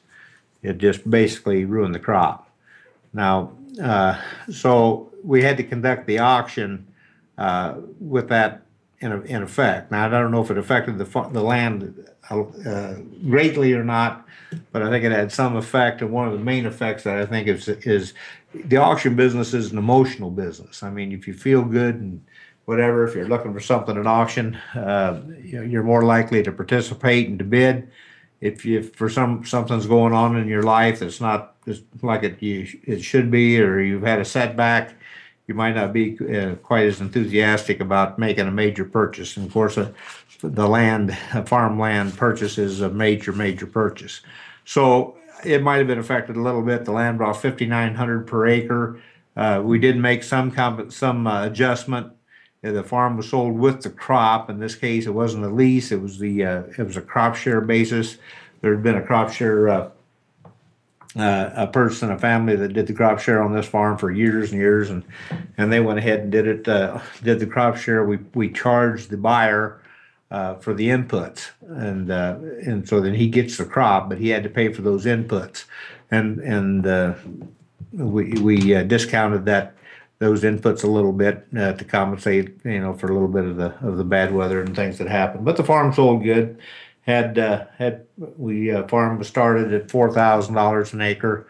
it 0.62 0.78
just 0.78 1.08
basically 1.08 1.64
ruined 1.64 1.94
the 1.94 1.98
crop. 1.98 2.50
Now, 3.12 3.52
uh, 3.82 4.20
so 4.50 5.10
we 5.24 5.42
had 5.42 5.56
to 5.56 5.64
conduct 5.64 6.06
the 6.06 6.18
auction 6.18 6.86
uh, 7.38 7.76
with 7.98 8.28
that 8.28 8.62
in, 9.00 9.12
in 9.26 9.42
effect. 9.42 9.90
Now, 9.90 10.06
I 10.06 10.08
don't 10.08 10.30
know 10.30 10.42
if 10.42 10.50
it 10.50 10.58
affected 10.58 10.98
the, 10.98 11.28
the 11.32 11.42
land 11.42 12.06
uh, 12.30 12.94
greatly 13.28 13.72
or 13.72 13.84
not, 13.84 14.26
but 14.72 14.82
I 14.82 14.90
think 14.90 15.04
it 15.04 15.12
had 15.12 15.32
some 15.32 15.56
effect. 15.56 16.02
And 16.02 16.12
one 16.12 16.26
of 16.26 16.32
the 16.32 16.44
main 16.44 16.66
effects 16.66 17.04
that 17.04 17.16
I 17.16 17.26
think 17.26 17.48
is, 17.48 17.68
is 17.68 18.14
the 18.52 18.76
auction 18.76 19.16
business 19.16 19.54
is 19.54 19.72
an 19.72 19.78
emotional 19.78 20.30
business. 20.30 20.82
I 20.82 20.90
mean, 20.90 21.12
if 21.12 21.26
you 21.26 21.34
feel 21.34 21.62
good 21.62 21.96
and 21.96 22.22
whatever, 22.66 23.06
if 23.06 23.14
you're 23.14 23.28
looking 23.28 23.52
for 23.52 23.60
something 23.60 23.96
at 23.96 24.06
auction, 24.06 24.56
uh, 24.74 25.20
you're 25.42 25.82
more 25.82 26.04
likely 26.04 26.42
to 26.42 26.52
participate 26.52 27.28
and 27.28 27.38
to 27.38 27.44
bid. 27.44 27.90
If 28.40 28.64
you 28.64 28.82
for 28.82 29.08
some 29.08 29.44
something's 29.44 29.86
going 29.86 30.12
on 30.12 30.36
in 30.36 30.48
your 30.48 30.62
life 30.62 31.00
that's 31.00 31.20
not 31.20 31.54
just 31.64 31.82
like 32.02 32.22
it 32.22 32.42
you, 32.42 32.66
it 32.84 33.02
should 33.02 33.30
be, 33.30 33.60
or 33.60 33.80
you've 33.80 34.02
had 34.02 34.20
a 34.20 34.24
setback, 34.24 34.94
you 35.46 35.54
might 35.54 35.74
not 35.74 35.92
be 35.92 36.16
uh, 36.34 36.54
quite 36.56 36.86
as 36.86 37.00
enthusiastic 37.00 37.80
about 37.80 38.18
making 38.18 38.46
a 38.46 38.52
major 38.52 38.84
purchase. 38.84 39.36
And 39.36 39.46
of 39.46 39.52
course, 39.52 39.76
uh, 39.76 39.90
the 40.42 40.68
land, 40.68 41.16
farmland 41.46 42.16
purchase 42.16 42.56
is 42.56 42.80
a 42.80 42.88
major, 42.88 43.32
major 43.32 43.66
purchase. 43.66 44.20
So 44.64 45.16
it 45.44 45.62
might 45.62 45.78
have 45.78 45.86
been 45.86 45.98
affected 45.98 46.36
a 46.36 46.40
little 46.40 46.62
bit. 46.62 46.84
The 46.84 46.92
land 46.92 47.18
brought 47.18 47.42
5,900 47.42 48.26
per 48.26 48.46
acre. 48.46 49.00
Uh, 49.36 49.60
we 49.64 49.78
did 49.78 49.96
make 49.96 50.22
some 50.22 50.50
comp- 50.50 50.92
some 50.92 51.26
uh, 51.26 51.46
adjustment. 51.46 52.12
The 52.62 52.84
farm 52.84 53.16
was 53.16 53.30
sold 53.30 53.58
with 53.58 53.82
the 53.82 53.90
crop. 53.90 54.50
In 54.50 54.58
this 54.58 54.74
case, 54.74 55.06
it 55.06 55.14
wasn't 55.14 55.44
a 55.44 55.48
lease; 55.48 55.92
it 55.92 56.00
was 56.02 56.18
the 56.18 56.44
uh, 56.44 56.62
it 56.76 56.82
was 56.82 56.98
a 56.98 57.02
crop 57.02 57.34
share 57.34 57.62
basis. 57.62 58.18
There 58.60 58.74
had 58.74 58.82
been 58.82 58.96
a 58.96 59.02
crop 59.02 59.32
share 59.32 59.90
uh, 61.16 61.50
a 61.56 61.66
person, 61.66 62.10
a 62.10 62.18
family 62.18 62.56
that 62.56 62.72
did 62.72 62.86
the 62.86 62.92
crop 62.92 63.18
share 63.18 63.42
on 63.42 63.52
this 63.52 63.66
farm 63.66 63.98
for 63.98 64.10
years 64.10 64.52
and 64.52 64.60
years, 64.60 64.90
and 64.90 65.02
and 65.58 65.72
they 65.72 65.80
went 65.80 65.98
ahead 65.98 66.20
and 66.20 66.32
did 66.32 66.46
it. 66.46 66.68
Uh, 66.68 67.00
did 67.22 67.40
the 67.40 67.46
crop 67.46 67.76
share. 67.76 68.04
We 68.04 68.18
we 68.34 68.52
charged 68.52 69.10
the 69.10 69.16
buyer 69.16 69.80
uh, 70.30 70.54
for 70.56 70.72
the 70.72 70.88
inputs, 70.88 71.50
and 71.62 72.10
uh, 72.10 72.36
and 72.64 72.88
so 72.88 73.00
then 73.00 73.14
he 73.14 73.28
gets 73.28 73.56
the 73.56 73.64
crop, 73.64 74.08
but 74.08 74.18
he 74.18 74.28
had 74.28 74.42
to 74.44 74.50
pay 74.50 74.72
for 74.72 74.82
those 74.82 75.04
inputs, 75.04 75.64
and 76.10 76.38
and 76.40 76.86
uh, 76.86 77.14
we 77.92 78.32
we 78.34 78.74
uh, 78.74 78.84
discounted 78.84 79.46
that 79.46 79.74
those 80.20 80.42
inputs 80.42 80.84
a 80.84 80.86
little 80.86 81.12
bit 81.12 81.46
uh, 81.58 81.72
to 81.72 81.84
compensate, 81.84 82.54
you 82.64 82.78
know, 82.78 82.94
for 82.94 83.10
a 83.10 83.12
little 83.12 83.28
bit 83.28 83.46
of 83.46 83.56
the 83.56 83.74
of 83.86 83.96
the 83.96 84.04
bad 84.04 84.32
weather 84.32 84.62
and 84.62 84.76
things 84.76 84.98
that 84.98 85.08
happened. 85.08 85.44
But 85.44 85.56
the 85.56 85.64
farm 85.64 85.92
sold 85.92 86.22
good 86.22 86.58
had 87.02 87.38
uh, 87.38 87.64
had 87.76 88.06
we 88.36 88.70
uh, 88.70 88.86
farm 88.86 89.18
was 89.18 89.28
started 89.28 89.72
at 89.72 89.90
four 89.90 90.12
thousand 90.12 90.54
dollars 90.54 90.92
an 90.92 91.00
acre, 91.00 91.48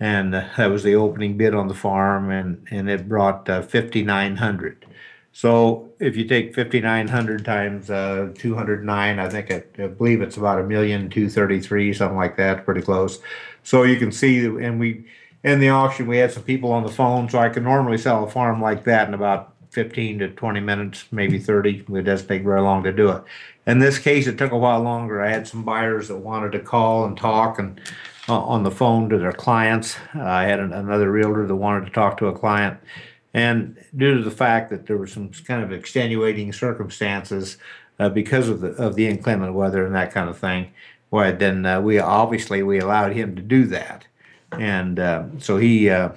and 0.00 0.34
uh, 0.34 0.48
that 0.56 0.70
was 0.70 0.84
the 0.84 0.94
opening 0.94 1.36
bid 1.36 1.52
on 1.52 1.68
the 1.68 1.74
farm, 1.74 2.30
and 2.30 2.66
and 2.70 2.88
it 2.88 3.08
brought 3.08 3.48
uh, 3.50 3.60
fifty 3.60 4.02
nine 4.02 4.36
hundred. 4.36 4.86
So 5.32 5.90
if 5.98 6.16
you 6.16 6.24
take 6.26 6.54
fifty 6.54 6.80
nine 6.80 7.08
hundred 7.08 7.44
times 7.44 7.90
uh, 7.90 8.32
two 8.36 8.54
hundred 8.54 8.84
nine, 8.84 9.18
I 9.18 9.28
think 9.28 9.50
it, 9.50 9.74
I 9.78 9.88
believe 9.88 10.22
it's 10.22 10.36
about 10.36 10.60
a 10.60 10.64
million 10.64 11.10
two 11.10 11.28
thirty 11.28 11.58
three, 11.60 11.92
something 11.92 12.16
like 12.16 12.36
that, 12.36 12.64
pretty 12.64 12.82
close. 12.82 13.18
So 13.64 13.82
you 13.82 13.96
can 13.96 14.12
see, 14.12 14.44
and 14.44 14.78
we 14.78 15.06
in 15.44 15.60
the 15.60 15.70
auction 15.70 16.06
we 16.06 16.18
had 16.18 16.32
some 16.32 16.44
people 16.44 16.72
on 16.72 16.82
the 16.82 16.92
phone, 16.92 17.28
so 17.28 17.38
I 17.38 17.48
could 17.48 17.64
normally 17.64 17.98
sell 17.98 18.24
a 18.24 18.30
farm 18.30 18.60
like 18.60 18.84
that 18.84 19.08
in 19.08 19.14
about 19.14 19.54
15 19.70 20.18
to 20.20 20.28
20 20.28 20.60
minutes, 20.60 21.06
maybe 21.10 21.38
30. 21.38 21.86
It 21.94 22.02
doesn't 22.02 22.28
take 22.28 22.44
very 22.44 22.60
long 22.60 22.82
to 22.84 22.92
do 22.92 23.10
it. 23.10 23.22
In 23.66 23.78
this 23.78 23.98
case, 23.98 24.26
it 24.26 24.36
took 24.36 24.52
a 24.52 24.58
while 24.58 24.80
longer. 24.80 25.22
I 25.22 25.30
had 25.30 25.48
some 25.48 25.64
buyers 25.64 26.08
that 26.08 26.18
wanted 26.18 26.52
to 26.52 26.60
call 26.60 27.06
and 27.06 27.16
talk 27.16 27.58
and 27.58 27.80
uh, 28.28 28.40
on 28.40 28.62
the 28.62 28.70
phone 28.70 29.08
to 29.08 29.18
their 29.18 29.32
clients. 29.32 29.96
I 30.14 30.44
had 30.44 30.60
an, 30.60 30.72
another 30.72 31.10
realtor 31.10 31.46
that 31.46 31.56
wanted 31.56 31.86
to 31.86 31.92
talk 31.92 32.18
to 32.18 32.26
a 32.26 32.38
client. 32.38 32.78
And 33.34 33.82
due 33.96 34.14
to 34.14 34.22
the 34.22 34.30
fact 34.30 34.70
that 34.70 34.86
there 34.86 34.98
were 34.98 35.06
some 35.06 35.30
kind 35.30 35.62
of 35.62 35.72
extenuating 35.72 36.52
circumstances 36.52 37.56
uh, 37.98 38.10
because 38.10 38.48
of 38.48 38.60
the 38.60 38.68
of 38.72 38.94
the 38.94 39.06
inclement 39.06 39.54
weather 39.54 39.86
and 39.86 39.94
that 39.94 40.12
kind 40.12 40.28
of 40.28 40.38
thing, 40.38 40.72
well, 41.10 41.34
then 41.34 41.64
uh, 41.64 41.80
we 41.80 41.98
obviously 41.98 42.62
we 42.62 42.78
allowed 42.78 43.12
him 43.12 43.34
to 43.36 43.42
do 43.42 43.64
that. 43.66 44.06
And 44.58 44.98
uh, 44.98 45.24
so 45.38 45.56
he 45.56 45.90
uh, 45.90 46.10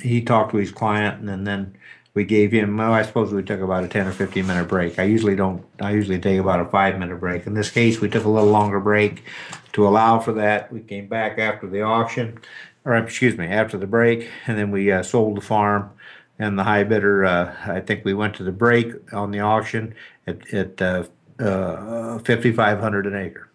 he 0.00 0.22
talked 0.22 0.50
to 0.52 0.58
his 0.58 0.72
client, 0.72 1.28
and 1.28 1.46
then, 1.46 1.76
we 2.14 2.24
gave 2.24 2.52
him 2.52 2.76
well, 2.76 2.92
I 2.92 3.02
suppose 3.02 3.32
we 3.32 3.42
took 3.42 3.60
about 3.60 3.82
a 3.82 3.88
10 3.88 4.06
or 4.06 4.12
15 4.12 4.46
minute 4.46 4.68
break. 4.68 4.98
I 4.98 5.02
usually 5.02 5.34
don't 5.34 5.64
I 5.80 5.90
usually 5.90 6.20
take 6.20 6.38
about 6.38 6.60
a 6.60 6.64
5 6.64 6.98
minute 6.98 7.18
break. 7.18 7.46
In 7.46 7.54
this 7.54 7.70
case, 7.70 8.00
we 8.00 8.08
took 8.08 8.24
a 8.24 8.28
little 8.28 8.50
longer 8.50 8.78
break 8.78 9.24
to 9.72 9.86
allow 9.86 10.20
for 10.20 10.32
that. 10.34 10.72
We 10.72 10.80
came 10.80 11.08
back 11.08 11.38
after 11.38 11.66
the 11.68 11.82
auction 11.82 12.38
or 12.84 12.96
excuse 12.96 13.36
me, 13.36 13.46
after 13.46 13.76
the 13.76 13.88
break 13.88 14.30
and 14.46 14.56
then 14.56 14.70
we 14.70 14.92
uh, 14.92 15.02
sold 15.02 15.36
the 15.36 15.40
farm 15.40 15.90
and 16.38 16.56
the 16.56 16.62
high 16.62 16.84
bidder 16.84 17.24
uh, 17.24 17.52
I 17.66 17.80
think 17.80 18.04
we 18.04 18.14
went 18.14 18.36
to 18.36 18.44
the 18.44 18.52
break 18.52 18.92
on 19.12 19.32
the 19.32 19.40
auction 19.40 19.94
at 20.26 20.54
at 20.54 20.80
uh, 20.80 21.04
uh 21.40 22.18
5500 22.20 23.06
an 23.06 23.16
acre. 23.16 23.50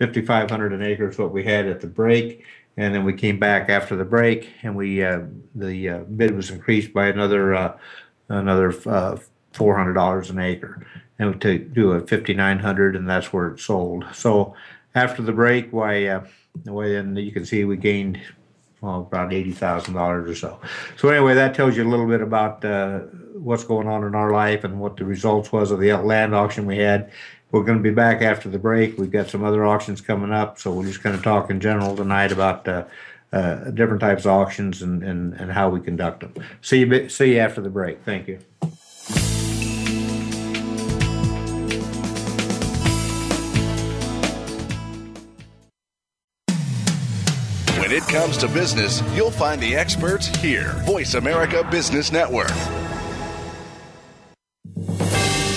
5500 0.00 0.72
an 0.72 0.82
acre 0.82 1.10
is 1.10 1.18
what 1.18 1.30
we 1.30 1.44
had 1.44 1.66
at 1.66 1.80
the 1.80 1.86
break 1.86 2.44
and 2.80 2.94
then 2.94 3.04
we 3.04 3.12
came 3.12 3.38
back 3.38 3.68
after 3.68 3.94
the 3.94 4.06
break, 4.06 4.48
and 4.62 4.74
we 4.74 5.04
uh, 5.04 5.20
the 5.54 5.88
uh, 5.88 5.98
bid 5.98 6.34
was 6.34 6.50
increased 6.50 6.94
by 6.94 7.08
another 7.08 7.54
uh, 7.54 7.76
another 8.30 8.74
uh, 8.88 9.18
four 9.52 9.76
hundred 9.76 9.92
dollars 9.92 10.30
an 10.30 10.38
acre, 10.38 10.86
and 11.18 11.38
to 11.42 11.58
do 11.58 11.92
a 11.92 12.00
fifty 12.00 12.32
nine 12.32 12.58
hundred, 12.58 12.96
and 12.96 13.06
that's 13.06 13.34
where 13.34 13.48
it 13.48 13.60
sold. 13.60 14.06
So 14.14 14.54
after 14.94 15.20
the 15.20 15.32
break, 15.32 15.70
why, 15.72 16.06
uh, 16.06 16.24
way 16.64 16.94
then 16.94 17.14
you 17.16 17.32
can 17.32 17.44
see 17.44 17.64
we 17.64 17.76
gained 17.76 18.18
well 18.80 19.00
about 19.00 19.34
eighty 19.34 19.52
thousand 19.52 19.92
dollars 19.92 20.30
or 20.30 20.34
so. 20.34 20.58
So 20.96 21.10
anyway, 21.10 21.34
that 21.34 21.54
tells 21.54 21.76
you 21.76 21.84
a 21.84 21.90
little 21.90 22.08
bit 22.08 22.22
about 22.22 22.64
uh, 22.64 23.00
what's 23.34 23.64
going 23.64 23.88
on 23.88 24.04
in 24.04 24.14
our 24.14 24.32
life 24.32 24.64
and 24.64 24.80
what 24.80 24.96
the 24.96 25.04
results 25.04 25.52
was 25.52 25.70
of 25.70 25.80
the 25.80 25.92
land 25.92 26.34
auction 26.34 26.64
we 26.64 26.78
had. 26.78 27.12
We're 27.52 27.64
going 27.64 27.78
to 27.78 27.82
be 27.82 27.90
back 27.90 28.22
after 28.22 28.48
the 28.48 28.58
break. 28.58 28.96
We've 28.96 29.10
got 29.10 29.28
some 29.28 29.42
other 29.42 29.66
auctions 29.66 30.00
coming 30.00 30.32
up, 30.32 30.58
so 30.58 30.72
we're 30.72 30.86
just 30.86 31.02
going 31.02 31.16
to 31.16 31.22
talk 31.22 31.50
in 31.50 31.60
general 31.60 31.96
tonight 31.96 32.30
about 32.30 32.68
uh, 32.68 32.84
uh, 33.32 33.70
different 33.70 34.00
types 34.00 34.24
of 34.24 34.30
auctions 34.30 34.82
and, 34.82 35.02
and, 35.02 35.34
and 35.34 35.50
how 35.50 35.68
we 35.68 35.80
conduct 35.80 36.20
them. 36.20 36.34
See 36.60 36.80
you, 36.80 37.08
see 37.08 37.34
you 37.34 37.40
after 37.40 37.60
the 37.60 37.70
break. 37.70 38.02
Thank 38.04 38.28
you. 38.28 38.38
When 47.80 47.90
it 47.90 48.04
comes 48.04 48.36
to 48.38 48.48
business, 48.48 49.02
you'll 49.16 49.32
find 49.32 49.60
the 49.60 49.74
experts 49.74 50.28
here. 50.36 50.74
Voice 50.84 51.14
America 51.14 51.66
Business 51.68 52.12
Network. 52.12 52.52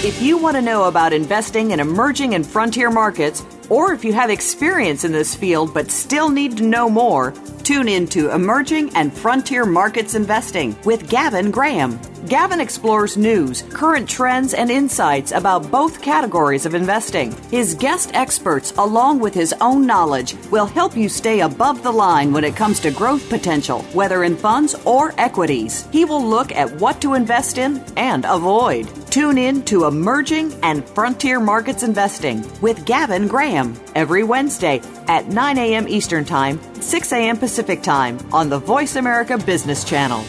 If 0.04 0.22
you 0.22 0.38
want 0.38 0.58
to 0.58 0.62
know 0.62 0.84
about 0.84 1.14
investing 1.14 1.72
in 1.72 1.80
emerging 1.80 2.36
and 2.36 2.46
frontier 2.46 2.92
markets, 2.92 3.42
or 3.70 3.94
if 3.94 4.04
you 4.04 4.12
have 4.12 4.30
experience 4.30 5.06
in 5.06 5.14
this 5.14 5.34
field 5.34 5.74
but 5.74 5.90
still 5.90 6.28
need 6.28 6.58
to 6.58 6.64
know 6.64 6.90
more, 6.90 7.32
tune 7.64 7.88
in 7.88 8.08
to 8.08 8.32
Emerging 8.32 8.94
and 8.98 9.14
Frontier 9.14 9.66
Markets 9.66 10.14
Investing 10.14 10.76
with 10.84 11.10
Gavin 11.10 11.52
Graham. 11.52 11.98
Gavin 12.28 12.60
explores 12.60 13.16
news, 13.16 13.62
current 13.70 14.10
trends, 14.10 14.54
and 14.54 14.70
insights 14.70 15.32
about 15.32 15.72
both 15.72 16.02
categories 16.02 16.66
of 16.66 16.76
investing. 16.76 17.34
His 17.50 17.74
guest 17.74 18.12
experts, 18.14 18.74
along 18.78 19.20
with 19.20 19.34
his 19.34 19.54
own 19.62 19.88
knowledge, 19.88 20.36
will 20.52 20.66
help 20.66 20.98
you 20.98 21.08
stay 21.08 21.40
above 21.40 21.82
the 21.82 21.92
line 21.92 22.34
when 22.34 22.44
it 22.44 22.58
comes 22.58 22.82
to 22.82 22.92
growth 22.92 23.30
potential, 23.30 23.84
whether 23.94 24.26
in 24.26 24.36
funds 24.36 24.76
or 24.84 25.14
equities. 25.18 25.88
He 25.94 26.04
will 26.04 26.24
look 26.24 26.52
at 26.52 26.72
what 26.82 27.02
to 27.02 27.14
invest 27.14 27.58
in 27.58 27.82
and 27.96 28.26
avoid. 28.26 28.86
Tune 29.14 29.38
in 29.38 29.62
to 29.66 29.86
Emerging 29.86 30.60
and 30.64 30.84
Frontier 30.84 31.40
Markets 31.40 31.84
Investing 31.84 32.44
with 32.62 32.84
Gavin 32.84 33.28
Graham 33.28 33.80
every 33.94 34.24
Wednesday 34.24 34.82
at 35.08 35.28
9 35.28 35.56
a.m. 35.60 35.88
Eastern 35.88 36.26
Time, 36.26 36.60
6 36.82 37.14
a.m. 37.14 37.38
Pacific 37.38 37.84
Time 37.84 38.18
on 38.34 38.50
the 38.50 38.58
Voice 38.58 38.96
America 38.96 39.38
Business 39.38 39.84
Channel. 39.84 40.26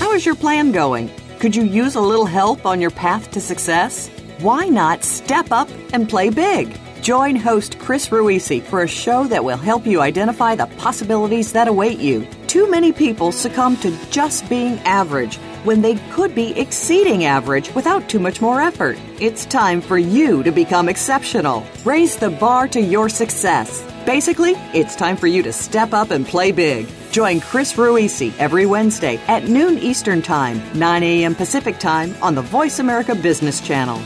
How 0.00 0.14
is 0.14 0.26
your 0.26 0.34
plan 0.34 0.72
going? 0.72 1.08
Could 1.38 1.54
you 1.54 1.62
use 1.62 1.94
a 1.94 2.00
little 2.00 2.26
help 2.26 2.66
on 2.66 2.80
your 2.80 2.90
path 2.90 3.30
to 3.30 3.40
success? 3.40 4.08
Why 4.40 4.66
not 4.66 5.04
step 5.04 5.52
up 5.52 5.68
and 5.92 6.08
play 6.08 6.30
big? 6.30 6.76
Join 7.00 7.34
host 7.34 7.78
Chris 7.78 8.08
Ruisi 8.08 8.62
for 8.62 8.82
a 8.82 8.88
show 8.88 9.24
that 9.28 9.42
will 9.42 9.56
help 9.56 9.86
you 9.86 10.02
identify 10.02 10.54
the 10.54 10.66
possibilities 10.76 11.52
that 11.52 11.66
await 11.66 11.98
you. 11.98 12.26
Too 12.46 12.70
many 12.70 12.92
people 12.92 13.32
succumb 13.32 13.78
to 13.78 13.96
just 14.10 14.46
being 14.50 14.78
average 14.80 15.36
when 15.64 15.80
they 15.80 15.94
could 16.10 16.34
be 16.34 16.50
exceeding 16.60 17.24
average 17.24 17.74
without 17.74 18.06
too 18.10 18.18
much 18.18 18.42
more 18.42 18.60
effort. 18.60 18.98
It's 19.18 19.46
time 19.46 19.80
for 19.80 19.96
you 19.96 20.42
to 20.42 20.52
become 20.52 20.90
exceptional. 20.90 21.64
Raise 21.86 22.16
the 22.16 22.30
bar 22.30 22.68
to 22.68 22.80
your 22.80 23.08
success. 23.08 23.82
Basically, 24.04 24.52
it's 24.74 24.94
time 24.94 25.16
for 25.16 25.26
you 25.26 25.42
to 25.42 25.54
step 25.54 25.94
up 25.94 26.10
and 26.10 26.26
play 26.26 26.52
big. 26.52 26.86
Join 27.12 27.40
Chris 27.40 27.72
Ruisi 27.74 28.36
every 28.38 28.66
Wednesday 28.66 29.16
at 29.26 29.48
noon 29.48 29.78
Eastern 29.78 30.20
Time, 30.20 30.60
9 30.78 31.02
a.m. 31.02 31.34
Pacific 31.34 31.78
Time 31.78 32.14
on 32.20 32.34
the 32.34 32.42
Voice 32.42 32.78
America 32.78 33.14
Business 33.14 33.60
Channel. 33.60 33.98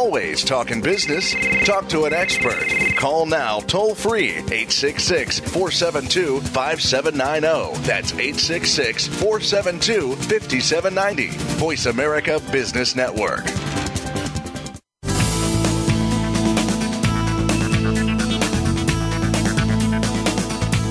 Always 0.00 0.42
talking 0.42 0.80
business. 0.80 1.34
Talk 1.66 1.86
to 1.90 2.04
an 2.04 2.14
expert. 2.14 2.66
Call 2.96 3.26
now 3.26 3.60
toll 3.60 3.94
free 3.94 4.30
866 4.30 5.40
472 5.40 6.40
5790. 6.40 7.86
That's 7.86 8.12
866 8.12 9.08
472 9.08 10.16
5790. 10.16 11.28
Voice 11.58 11.84
America 11.84 12.40
Business 12.50 12.96
Network. 12.96 13.44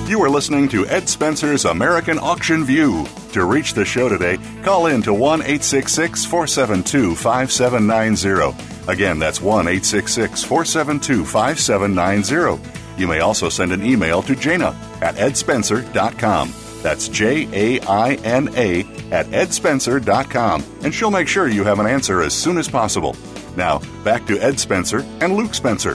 You 0.08 0.22
are 0.22 0.30
listening 0.30 0.68
to 0.68 0.86
Ed 0.86 1.08
Spencer's 1.08 1.64
American 1.64 2.18
Auction 2.20 2.64
View. 2.64 3.06
To 3.32 3.44
reach 3.44 3.74
the 3.74 3.84
show 3.84 4.08
today, 4.08 4.38
call 4.62 4.86
in 4.86 5.02
to 5.02 5.12
1 5.12 5.40
866 5.40 6.24
472 6.26 7.16
5790. 7.16 8.79
Again, 8.90 9.20
that's 9.20 9.40
1 9.40 9.68
866 9.68 10.42
472 10.42 11.24
5790. 11.24 13.00
You 13.00 13.06
may 13.06 13.20
also 13.20 13.48
send 13.48 13.70
an 13.70 13.86
email 13.86 14.20
to 14.22 14.34
Jaina 14.34 14.76
at 15.00 15.14
edspencer.com. 15.14 16.52
That's 16.82 17.06
J 17.06 17.48
A 17.52 17.80
I 17.82 18.14
N 18.14 18.48
A 18.56 18.80
at 19.12 19.26
edspencer.com, 19.26 20.64
and 20.82 20.92
she'll 20.92 21.12
make 21.12 21.28
sure 21.28 21.46
you 21.46 21.62
have 21.62 21.78
an 21.78 21.86
answer 21.86 22.20
as 22.20 22.34
soon 22.34 22.58
as 22.58 22.66
possible. 22.66 23.14
Now, 23.56 23.78
back 24.02 24.26
to 24.26 24.36
Ed 24.40 24.58
Spencer 24.58 25.06
and 25.20 25.36
Luke 25.36 25.54
Spencer. 25.54 25.94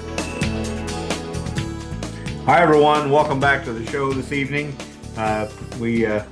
Hi 2.46 2.62
everyone, 2.62 3.12
welcome 3.12 3.42
back 3.42 3.66
to 3.66 3.74
the 3.74 3.86
show 3.92 4.14
this 4.14 4.32
evening. 4.32 4.74
Uh, 5.18 5.50
we 5.82 6.06
uh, 6.06 6.24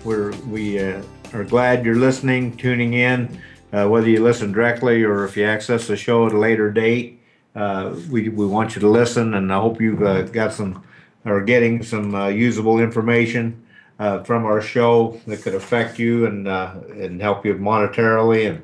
we 0.48 0.80
uh, 0.80 1.04
are 1.34 1.44
glad 1.44 1.84
you're 1.84 1.96
listening, 1.96 2.56
tuning 2.56 2.94
in. 2.94 3.42
Uh, 3.74 3.88
whether 3.88 4.08
you 4.08 4.22
listen 4.22 4.52
directly 4.52 5.04
or 5.04 5.26
if 5.26 5.36
you 5.36 5.44
access 5.44 5.88
the 5.88 5.98
show 5.98 6.28
at 6.28 6.32
a 6.32 6.38
later 6.38 6.72
date, 6.72 7.20
uh, 7.56 7.96
we 8.10 8.30
we 8.30 8.46
want 8.46 8.76
you 8.76 8.82
to 8.82 8.88
listen, 8.88 9.34
and 9.34 9.52
I 9.52 9.60
hope 9.60 9.82
you've 9.82 10.04
uh, 10.04 10.22
got 10.24 10.54
some 10.54 10.84
or 11.26 11.42
getting 11.42 11.84
some 11.84 12.14
usable 12.32 12.80
information 12.80 13.60
from 13.98 14.46
our 14.46 14.62
show 14.62 15.20
that 15.28 15.42
could 15.42 15.56
affect 15.56 15.98
you 15.98 16.26
and 16.26 16.48
and 16.48 17.22
help 17.22 17.46
you 17.46 17.56
monetarily 17.56 18.50
and 18.50 18.64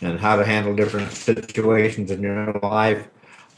and 0.00 0.18
how 0.18 0.36
to 0.36 0.44
handle 0.44 0.74
different 0.74 1.12
situations 1.12 2.10
in 2.10 2.22
your 2.22 2.52
life 2.62 3.08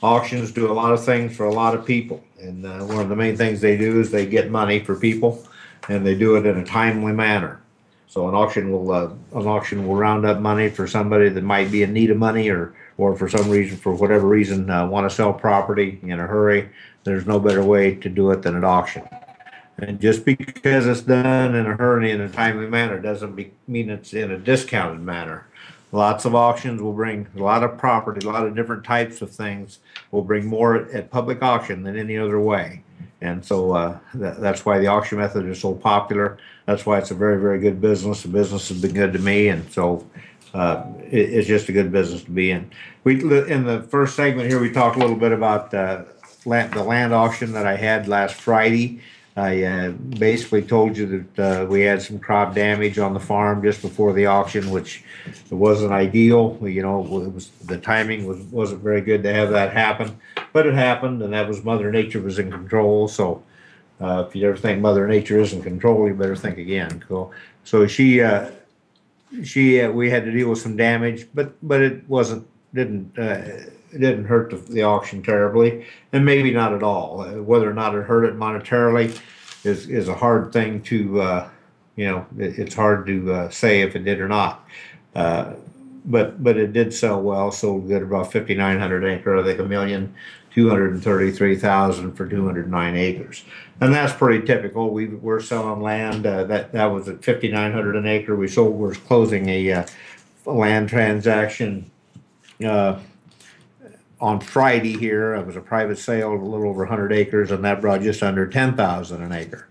auctions 0.02 0.52
do 0.52 0.70
a 0.70 0.74
lot 0.74 0.92
of 0.92 1.04
things 1.04 1.36
for 1.36 1.46
a 1.46 1.52
lot 1.52 1.74
of 1.74 1.84
people. 1.84 2.22
And 2.40 2.64
uh, 2.64 2.80
one 2.80 3.00
of 3.00 3.08
the 3.08 3.16
main 3.16 3.36
things 3.36 3.60
they 3.60 3.76
do 3.76 4.00
is 4.00 4.10
they 4.10 4.26
get 4.26 4.50
money 4.50 4.80
for 4.80 4.96
people, 4.96 5.46
and 5.88 6.06
they 6.06 6.14
do 6.14 6.36
it 6.36 6.46
in 6.46 6.58
a 6.58 6.64
timely 6.64 7.12
manner. 7.12 7.60
So 8.10 8.28
an 8.28 8.34
auction 8.34 8.72
will 8.72 8.90
uh, 8.90 9.10
an 9.38 9.46
auction 9.46 9.86
will 9.86 9.94
round 9.94 10.26
up 10.26 10.40
money 10.40 10.68
for 10.68 10.88
somebody 10.88 11.28
that 11.28 11.44
might 11.44 11.70
be 11.70 11.84
in 11.84 11.92
need 11.92 12.10
of 12.10 12.16
money, 12.16 12.50
or 12.50 12.74
or 12.98 13.14
for 13.14 13.28
some 13.28 13.48
reason, 13.48 13.76
for 13.76 13.94
whatever 13.94 14.26
reason, 14.26 14.68
uh, 14.68 14.84
want 14.88 15.08
to 15.08 15.14
sell 15.14 15.32
property 15.32 16.00
in 16.02 16.18
a 16.18 16.26
hurry. 16.26 16.70
There's 17.04 17.24
no 17.24 17.38
better 17.38 17.62
way 17.62 17.94
to 17.94 18.08
do 18.08 18.32
it 18.32 18.42
than 18.42 18.56
an 18.56 18.64
auction. 18.64 19.08
And 19.78 20.00
just 20.00 20.24
because 20.24 20.88
it's 20.88 21.02
done 21.02 21.54
in 21.54 21.66
a 21.66 21.76
hurry 21.76 22.10
in 22.10 22.20
a 22.20 22.28
timely 22.28 22.66
manner 22.66 22.98
doesn't 22.98 23.36
be, 23.36 23.52
mean 23.68 23.88
it's 23.88 24.12
in 24.12 24.32
a 24.32 24.38
discounted 24.38 25.00
manner. 25.00 25.46
Lots 25.92 26.24
of 26.24 26.34
auctions 26.34 26.82
will 26.82 26.92
bring 26.92 27.28
a 27.36 27.40
lot 27.40 27.62
of 27.62 27.78
property, 27.78 28.26
a 28.26 28.30
lot 28.30 28.44
of 28.44 28.56
different 28.56 28.82
types 28.82 29.22
of 29.22 29.30
things 29.30 29.78
will 30.10 30.22
bring 30.22 30.46
more 30.46 30.90
at 30.92 31.12
public 31.12 31.42
auction 31.42 31.84
than 31.84 31.96
any 31.96 32.18
other 32.18 32.40
way. 32.40 32.82
And 33.20 33.44
so 33.44 33.72
uh, 33.72 33.98
that's 34.14 34.64
why 34.64 34.78
the 34.78 34.86
auction 34.86 35.18
method 35.18 35.46
is 35.46 35.60
so 35.60 35.74
popular. 35.74 36.38
That's 36.66 36.86
why 36.86 36.98
it's 36.98 37.10
a 37.10 37.14
very, 37.14 37.40
very 37.40 37.58
good 37.58 37.80
business. 37.80 38.22
The 38.22 38.28
business 38.28 38.68
has 38.68 38.80
been 38.80 38.94
good 38.94 39.12
to 39.12 39.18
me, 39.18 39.48
and 39.48 39.70
so 39.70 40.08
uh, 40.54 40.86
it, 41.10 41.30
it's 41.30 41.48
just 41.48 41.68
a 41.68 41.72
good 41.72 41.92
business 41.92 42.22
to 42.24 42.30
be 42.30 42.50
in. 42.50 42.70
We 43.04 43.20
in 43.20 43.64
the 43.64 43.82
first 43.90 44.16
segment 44.16 44.48
here 44.48 44.60
we 44.60 44.70
talked 44.70 44.96
a 44.96 45.00
little 45.00 45.16
bit 45.16 45.32
about 45.32 45.72
uh, 45.74 46.04
land, 46.44 46.72
the 46.72 46.82
land 46.82 47.12
auction 47.12 47.52
that 47.52 47.66
I 47.66 47.76
had 47.76 48.08
last 48.08 48.34
Friday. 48.34 49.00
I 49.36 49.62
uh, 49.62 49.90
basically 49.90 50.62
told 50.62 50.96
you 50.96 51.06
that 51.34 51.62
uh, 51.62 51.66
we 51.66 51.82
had 51.82 52.02
some 52.02 52.18
crop 52.18 52.54
damage 52.54 52.98
on 52.98 53.14
the 53.14 53.20
farm 53.20 53.62
just 53.62 53.80
before 53.80 54.12
the 54.12 54.26
auction, 54.26 54.70
which 54.70 55.04
wasn't 55.50 55.92
ideal. 55.92 56.58
You 56.62 56.82
know, 56.82 57.00
it 57.00 57.32
was 57.32 57.50
the 57.64 57.78
timing 57.78 58.26
was 58.26 58.38
wasn't 58.40 58.82
very 58.82 59.00
good 59.00 59.22
to 59.22 59.32
have 59.32 59.50
that 59.50 59.72
happen, 59.72 60.18
but 60.52 60.66
it 60.66 60.74
happened, 60.74 61.22
and 61.22 61.32
that 61.32 61.46
was 61.46 61.64
Mother 61.64 61.92
Nature 61.92 62.20
was 62.20 62.38
in 62.38 62.50
control. 62.50 63.06
So, 63.06 63.42
uh, 64.00 64.24
if 64.26 64.34
you 64.34 64.48
ever 64.48 64.56
think 64.56 64.80
Mother 64.80 65.06
Nature 65.06 65.38
is 65.38 65.52
in 65.52 65.62
control, 65.62 66.08
you 66.08 66.14
better 66.14 66.36
think 66.36 66.58
again. 66.58 67.02
Cool. 67.06 67.32
So 67.62 67.86
she 67.86 68.20
uh, 68.20 68.50
she 69.44 69.80
uh, 69.80 69.92
we 69.92 70.10
had 70.10 70.24
to 70.24 70.32
deal 70.32 70.50
with 70.50 70.58
some 70.60 70.76
damage, 70.76 71.28
but 71.32 71.52
but 71.62 71.80
it 71.80 72.08
wasn't 72.08 72.46
didn't 72.74 73.16
uh, 73.16 73.70
it 73.92 73.98
didn't 73.98 74.24
hurt 74.24 74.50
the, 74.50 74.56
the, 74.72 74.82
auction 74.82 75.22
terribly, 75.22 75.86
and 76.12 76.24
maybe 76.24 76.50
not 76.50 76.72
at 76.72 76.82
all. 76.82 77.22
Uh, 77.22 77.42
whether 77.42 77.68
or 77.68 77.74
not 77.74 77.94
it 77.94 78.04
hurt 78.04 78.24
it 78.24 78.36
monetarily 78.36 79.18
is 79.64 79.88
is 79.88 80.08
a 80.08 80.14
hard 80.14 80.52
thing 80.52 80.82
to 80.82 81.20
uh, 81.20 81.48
you 81.96 82.06
know. 82.06 82.26
It, 82.38 82.58
it's 82.58 82.74
hard 82.74 83.06
to 83.06 83.32
uh, 83.32 83.50
say 83.50 83.82
if 83.82 83.96
it 83.96 84.04
did 84.04 84.20
or 84.20 84.28
not. 84.28 84.64
Uh, 85.14 85.54
but 86.04 86.42
but 86.42 86.56
it 86.56 86.72
did 86.72 86.94
sell 86.94 87.20
well. 87.20 87.50
Sold 87.50 87.88
good 87.88 88.02
about 88.02 88.32
fifty 88.32 88.54
nine 88.54 88.78
hundred 88.78 89.04
acre. 89.04 89.36
I 89.36 89.42
think 89.42 89.60
a 89.60 89.64
million 89.64 90.14
two 90.54 90.68
hundred 90.68 90.92
and 90.92 91.02
thirty 91.02 91.30
three 91.30 91.56
thousand 91.56 92.14
for 92.14 92.26
two 92.26 92.46
hundred 92.46 92.70
nine 92.70 92.96
acres, 92.96 93.44
and 93.80 93.92
that's 93.92 94.12
pretty 94.12 94.46
typical. 94.46 94.90
We 94.90 95.06
we're 95.06 95.40
selling 95.40 95.82
land 95.82 96.26
uh, 96.26 96.44
that 96.44 96.72
that 96.72 96.86
was 96.86 97.08
at 97.08 97.22
fifty 97.24 97.50
nine 97.50 97.72
hundred 97.72 97.96
an 97.96 98.06
acre. 98.06 98.34
We 98.34 98.48
sold. 98.48 98.74
We're 98.74 98.94
closing 98.94 99.48
a, 99.48 99.72
uh, 99.72 99.86
land 100.46 100.88
transaction 100.88 101.90
uh, 102.64 102.98
on 104.20 104.40
Friday 104.40 104.96
here. 104.96 105.34
It 105.34 105.46
was 105.46 105.56
a 105.56 105.60
private 105.60 105.98
sale 105.98 106.34
of 106.34 106.40
a 106.40 106.44
little 106.44 106.68
over 106.68 106.80
100 106.80 107.12
acres, 107.12 107.50
and 107.50 107.64
that 107.64 107.80
brought 107.80 108.02
just 108.02 108.22
under 108.22 108.46
10,000 108.46 109.22
an 109.22 109.32
acre. 109.32 109.66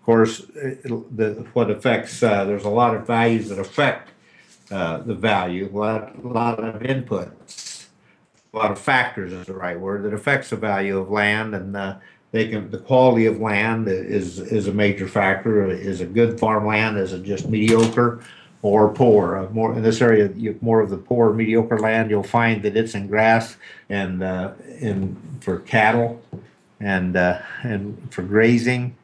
Of 0.00 0.04
course, 0.04 0.40
the, 0.40 1.46
what 1.54 1.70
affects 1.70 2.22
uh, 2.22 2.44
there's 2.44 2.64
a 2.64 2.70
lot 2.70 2.94
of 2.94 3.06
values 3.06 3.48
that 3.48 3.58
affect 3.58 4.10
uh, 4.70 4.98
the 4.98 5.14
value. 5.14 5.70
A 5.72 5.76
lot, 5.76 6.14
a 6.22 6.28
lot 6.28 6.62
of 6.62 6.82
inputs, 6.82 7.86
a 8.52 8.56
lot 8.56 8.70
of 8.70 8.78
factors 8.78 9.32
is 9.32 9.46
the 9.46 9.54
right 9.54 9.78
word 9.78 10.02
that 10.04 10.12
affects 10.12 10.50
the 10.50 10.56
value 10.56 10.98
of 10.98 11.10
land, 11.10 11.54
and 11.54 11.74
uh, 11.74 11.96
they 12.32 12.48
can 12.48 12.70
the 12.70 12.78
quality 12.78 13.26
of 13.26 13.40
land 13.40 13.88
is 13.88 14.38
is 14.38 14.66
a 14.68 14.72
major 14.72 15.08
factor. 15.08 15.70
Is 15.70 16.00
a 16.00 16.06
good 16.06 16.38
farmland? 16.38 16.98
Is 16.98 17.12
it 17.12 17.22
just 17.22 17.48
mediocre? 17.48 18.22
Or 18.64 18.88
poor. 18.88 19.36
Uh, 19.36 19.50
more 19.50 19.74
in 19.74 19.82
this 19.82 20.00
area, 20.00 20.30
you, 20.34 20.58
more 20.62 20.80
of 20.80 20.88
the 20.88 20.96
poor, 20.96 21.34
mediocre 21.34 21.78
land, 21.78 22.08
you'll 22.08 22.22
find 22.22 22.62
that 22.62 22.74
it's 22.74 22.94
in 22.94 23.06
grass 23.06 23.58
and 23.90 24.22
uh, 24.22 24.52
in 24.80 25.14
for 25.42 25.58
cattle 25.60 26.22
and 26.80 27.14
uh, 27.14 27.40
and 27.62 28.10
for 28.10 28.22
grazing, 28.22 28.96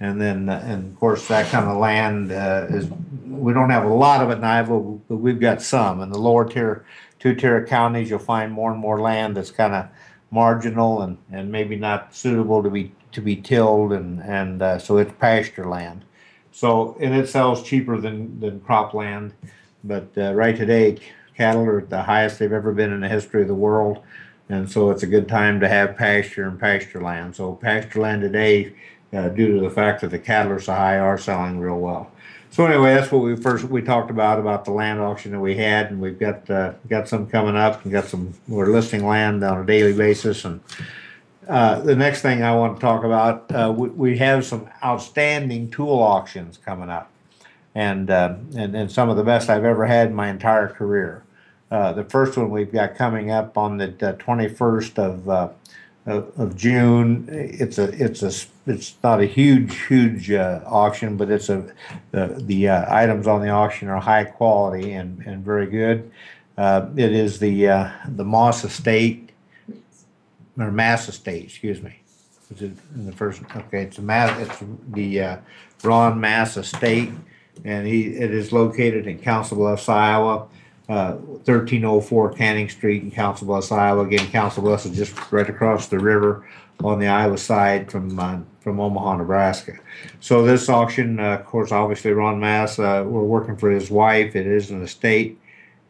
and 0.00 0.20
then 0.20 0.48
uh, 0.48 0.60
and 0.66 0.92
of 0.92 0.98
course 0.98 1.28
that 1.28 1.48
kind 1.52 1.68
of 1.68 1.76
land 1.76 2.32
uh, 2.32 2.66
is 2.68 2.90
we 3.28 3.52
don't 3.52 3.70
have 3.70 3.84
a 3.84 3.94
lot 3.94 4.24
of 4.24 4.30
it 4.30 4.38
in 4.38 4.44
Iowa, 4.44 4.98
but 5.08 5.16
we've 5.16 5.40
got 5.40 5.62
some. 5.62 6.00
In 6.00 6.10
the 6.10 6.18
lower 6.18 6.44
tier, 6.44 6.84
two 7.20 7.36
tier 7.36 7.64
counties, 7.64 8.10
you'll 8.10 8.18
find 8.18 8.52
more 8.52 8.72
and 8.72 8.80
more 8.80 9.00
land 9.00 9.36
that's 9.36 9.52
kind 9.52 9.72
of 9.72 9.86
marginal 10.32 11.02
and, 11.02 11.16
and 11.30 11.52
maybe 11.52 11.76
not 11.76 12.12
suitable 12.12 12.60
to 12.60 12.70
be 12.70 12.90
to 13.12 13.20
be 13.20 13.36
tilled, 13.36 13.92
and 13.92 14.20
and 14.20 14.62
uh, 14.62 14.80
so 14.80 14.98
it's 14.98 15.12
pasture 15.20 15.66
land. 15.68 16.04
So, 16.56 16.96
and 17.00 17.14
it 17.14 17.28
sells 17.28 17.62
cheaper 17.62 18.00
than, 18.00 18.40
than 18.40 18.60
cropland. 18.60 19.32
But 19.84 20.08
uh, 20.16 20.32
right 20.32 20.56
today, 20.56 20.96
cattle 21.36 21.64
are 21.64 21.80
at 21.80 21.90
the 21.90 22.02
highest 22.02 22.38
they've 22.38 22.50
ever 22.50 22.72
been 22.72 22.94
in 22.94 23.00
the 23.00 23.10
history 23.10 23.42
of 23.42 23.48
the 23.48 23.54
world. 23.54 24.02
And 24.48 24.70
so 24.70 24.88
it's 24.88 25.02
a 25.02 25.06
good 25.06 25.28
time 25.28 25.60
to 25.60 25.68
have 25.68 25.98
pasture 25.98 26.48
and 26.48 26.58
pasture 26.58 27.02
land. 27.02 27.36
So 27.36 27.52
pasture 27.56 28.00
land 28.00 28.22
today, 28.22 28.72
uh, 29.12 29.28
due 29.28 29.54
to 29.54 29.60
the 29.60 29.68
fact 29.68 30.00
that 30.00 30.08
the 30.08 30.18
cattle 30.18 30.52
are 30.52 30.58
so 30.58 30.72
high, 30.72 30.98
are 30.98 31.18
selling 31.18 31.60
real 31.60 31.78
well. 31.78 32.10
So 32.48 32.64
anyway, 32.64 32.94
that's 32.94 33.12
what 33.12 33.18
we 33.18 33.36
first 33.36 33.64
we 33.64 33.82
talked 33.82 34.10
about 34.10 34.38
about 34.38 34.64
the 34.64 34.70
land 34.70 34.98
auction 34.98 35.32
that 35.32 35.40
we 35.40 35.58
had, 35.58 35.90
and 35.90 36.00
we've 36.00 36.18
got 36.18 36.48
uh, 36.48 36.72
got 36.88 37.06
some 37.06 37.26
coming 37.26 37.56
up, 37.56 37.84
and 37.84 37.92
got 37.92 38.06
some 38.06 38.32
we're 38.48 38.68
listing 38.68 39.06
land 39.06 39.44
on 39.44 39.60
a 39.60 39.66
daily 39.66 39.92
basis, 39.92 40.44
and 40.46 40.60
uh, 41.48 41.80
the 41.80 41.94
next 41.94 42.22
thing 42.22 42.42
I 42.42 42.54
want 42.54 42.76
to 42.76 42.80
talk 42.80 43.04
about, 43.04 43.50
uh, 43.52 43.72
we, 43.76 43.88
we, 43.90 44.18
have 44.18 44.44
some 44.44 44.68
outstanding 44.84 45.70
tool 45.70 46.00
auctions 46.00 46.58
coming 46.58 46.90
up. 46.90 47.10
and, 47.74 48.10
uh, 48.10 48.34
and, 48.56 48.74
and 48.74 48.90
some 48.90 49.10
of 49.10 49.16
the 49.16 49.22
best 49.22 49.48
I've 49.48 49.64
ever 49.64 49.86
had 49.86 50.08
in 50.08 50.14
my 50.14 50.28
entire 50.28 50.68
career. 50.68 51.22
Uh, 51.70 51.92
the 51.92 52.04
first 52.04 52.36
one 52.36 52.50
we've 52.50 52.72
got 52.72 52.96
coming 52.96 53.30
up 53.30 53.56
on 53.56 53.76
the 53.76 53.88
21st 53.88 54.98
of, 54.98 55.28
uh, 55.28 55.48
of, 56.06 56.32
of 56.38 56.56
June. 56.56 57.28
It's 57.28 57.78
a 57.78 57.84
it's 58.02 58.22
a 58.22 58.32
it's 58.66 58.94
not 59.02 59.20
a 59.20 59.26
huge 59.26 59.86
huge 59.86 60.30
auction, 60.32 61.16
but 61.16 61.28
it's 61.30 61.48
a 61.48 61.66
the 62.12 62.28
the 62.38 62.70
items 62.70 63.26
on 63.26 63.42
the 63.42 63.48
auction 63.48 63.88
are 63.88 64.00
high 64.00 64.24
quality 64.24 64.92
and, 64.92 65.20
and 65.26 65.44
very 65.44 65.66
good. 65.66 66.10
It 66.56 67.12
is 67.12 67.40
the 67.40 67.90
the 68.08 68.24
Moss 68.24 68.62
Estate 68.62 69.25
or 70.58 70.70
Mass 70.70 71.08
Estate, 71.08 71.44
excuse 71.44 71.82
me. 71.82 72.00
Is 72.54 72.62
it 72.62 72.72
in 72.94 73.06
the 73.06 73.12
first? 73.12 73.42
Okay, 73.56 73.82
it's 73.82 73.98
a 73.98 74.02
Mass. 74.02 74.38
It's 74.40 74.62
the 74.88 75.20
uh, 75.20 75.36
Ron 75.82 76.20
Mass 76.20 76.56
Estate, 76.56 77.10
and 77.64 77.86
he 77.86 78.06
it 78.14 78.30
is 78.30 78.52
located 78.52 79.06
in 79.06 79.18
Council 79.18 79.56
Bluffs, 79.56 79.88
Iowa. 79.88 80.48
Uh, 80.88 81.14
1304 81.14 82.34
Canning 82.34 82.68
Street 82.68 83.02
in 83.02 83.10
Council 83.10 83.48
Bluffs, 83.48 83.72
Iowa. 83.72 84.04
Again, 84.06 84.24
Council 84.28 84.62
Bluffs 84.62 84.86
is 84.86 84.96
just 84.96 85.32
right 85.32 85.50
across 85.50 85.88
the 85.88 85.98
river 85.98 86.46
on 86.84 87.00
the 87.00 87.08
Iowa 87.08 87.38
side 87.38 87.90
from 87.90 88.18
uh, 88.18 88.38
from 88.60 88.78
Omaha, 88.78 89.16
Nebraska. 89.16 89.78
So 90.20 90.44
this 90.44 90.68
auction, 90.68 91.18
uh, 91.18 91.34
of 91.34 91.46
course, 91.46 91.72
obviously 91.72 92.12
Ron 92.12 92.38
Mass, 92.38 92.78
uh, 92.78 93.04
we're 93.06 93.24
working 93.24 93.56
for 93.56 93.70
his 93.70 93.90
wife. 93.90 94.36
It 94.36 94.46
is 94.46 94.70
an 94.70 94.82
estate, 94.82 95.38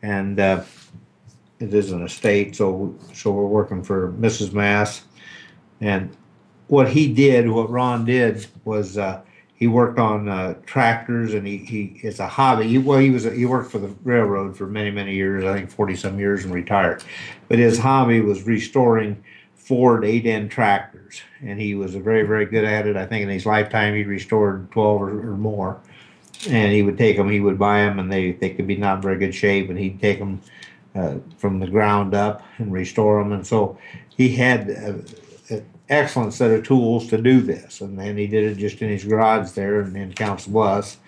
and 0.03 0.41
uh, 0.41 0.63
it 1.59 1.73
is 1.73 1.93
an 1.93 2.03
estate. 2.03 2.57
So 2.57 2.95
so 3.15 3.31
we're 3.31 3.47
working 3.47 3.83
for 3.83 4.13
Mrs. 4.13 4.53
Mass, 4.53 5.03
and 5.81 6.15
what 6.69 6.89
he 6.89 7.13
did, 7.13 7.49
what 7.49 7.71
Ron 7.71 8.05
did, 8.05 8.47
was 8.65 8.99
uh, 8.99 9.21
he 9.57 9.67
worked 9.67 9.99
on 9.99 10.29
uh, 10.29 10.55
tractors 10.67 11.33
and 11.33 11.47
he, 11.47 11.57
he 11.59 12.01
it's 12.03 12.21
a 12.21 12.29
hobby 12.29 12.69
he, 12.69 12.79
well 12.79 12.99
he 12.99 13.11
was 13.11 13.27
a, 13.27 13.31
he 13.31 13.47
worked 13.47 13.71
for 13.71 13.79
the 13.79 13.89
railroad 14.05 14.57
for 14.57 14.67
many 14.67 14.91
many 14.91 15.15
years 15.15 15.45
i 15.45 15.55
think 15.55 15.71
40 15.71 15.97
some 15.97 16.19
years 16.19 16.45
and 16.45 16.53
retired 16.53 17.03
but 17.49 17.59
his 17.59 17.79
hobby 17.79 18.21
was 18.21 18.43
restoring 18.43 19.23
ford 19.55 20.03
8N 20.03 20.51
tractors 20.51 21.23
and 21.43 21.61
he 21.61 21.75
was 21.75 21.95
very 21.95 22.23
very 22.23 22.47
good 22.47 22.65
at 22.65 22.87
it 22.87 22.97
i 22.97 23.07
think 23.07 23.23
in 23.23 23.29
his 23.29 23.47
lifetime 23.47 23.95
he 23.95 24.05
restored 24.05 24.71
12 24.71 25.03
or, 25.03 25.09
or 25.31 25.37
more 25.37 25.81
and 26.49 26.73
he 26.73 26.83
would 26.83 26.99
take 26.99 27.17
them 27.17 27.31
he 27.31 27.41
would 27.41 27.59
buy 27.59 27.81
them 27.81 27.99
and 27.99 28.13
they, 28.13 28.33
they 28.33 28.51
could 28.51 28.67
be 28.67 28.77
not 28.77 29.03
very 29.03 29.19
good 29.19 29.35
shape 29.35 29.71
and 29.71 29.79
he'd 29.79 30.01
take 30.01 30.19
them 30.19 30.41
uh, 30.97 31.17
from 31.37 31.59
the 31.59 31.67
ground 31.67 32.15
up 32.15 32.43
and 32.59 32.73
restore 32.73 33.23
them 33.23 33.33
and 33.33 33.47
so 33.47 33.79
he 34.17 34.35
had 34.35 34.69
an 34.69 35.05
excellent 35.89 36.33
set 36.33 36.51
of 36.51 36.65
tools 36.65 37.07
to 37.09 37.21
do 37.21 37.41
this. 37.41 37.81
And 37.81 37.99
then 37.99 38.17
he 38.17 38.27
did 38.27 38.45
it 38.45 38.59
just 38.59 38.81
in 38.83 38.89
his 38.89 39.05
garage 39.05 39.51
there 39.51 39.81
in, 39.83 39.95
in 39.97 40.13
Council 40.13 40.53
Bluffs. 40.53 40.99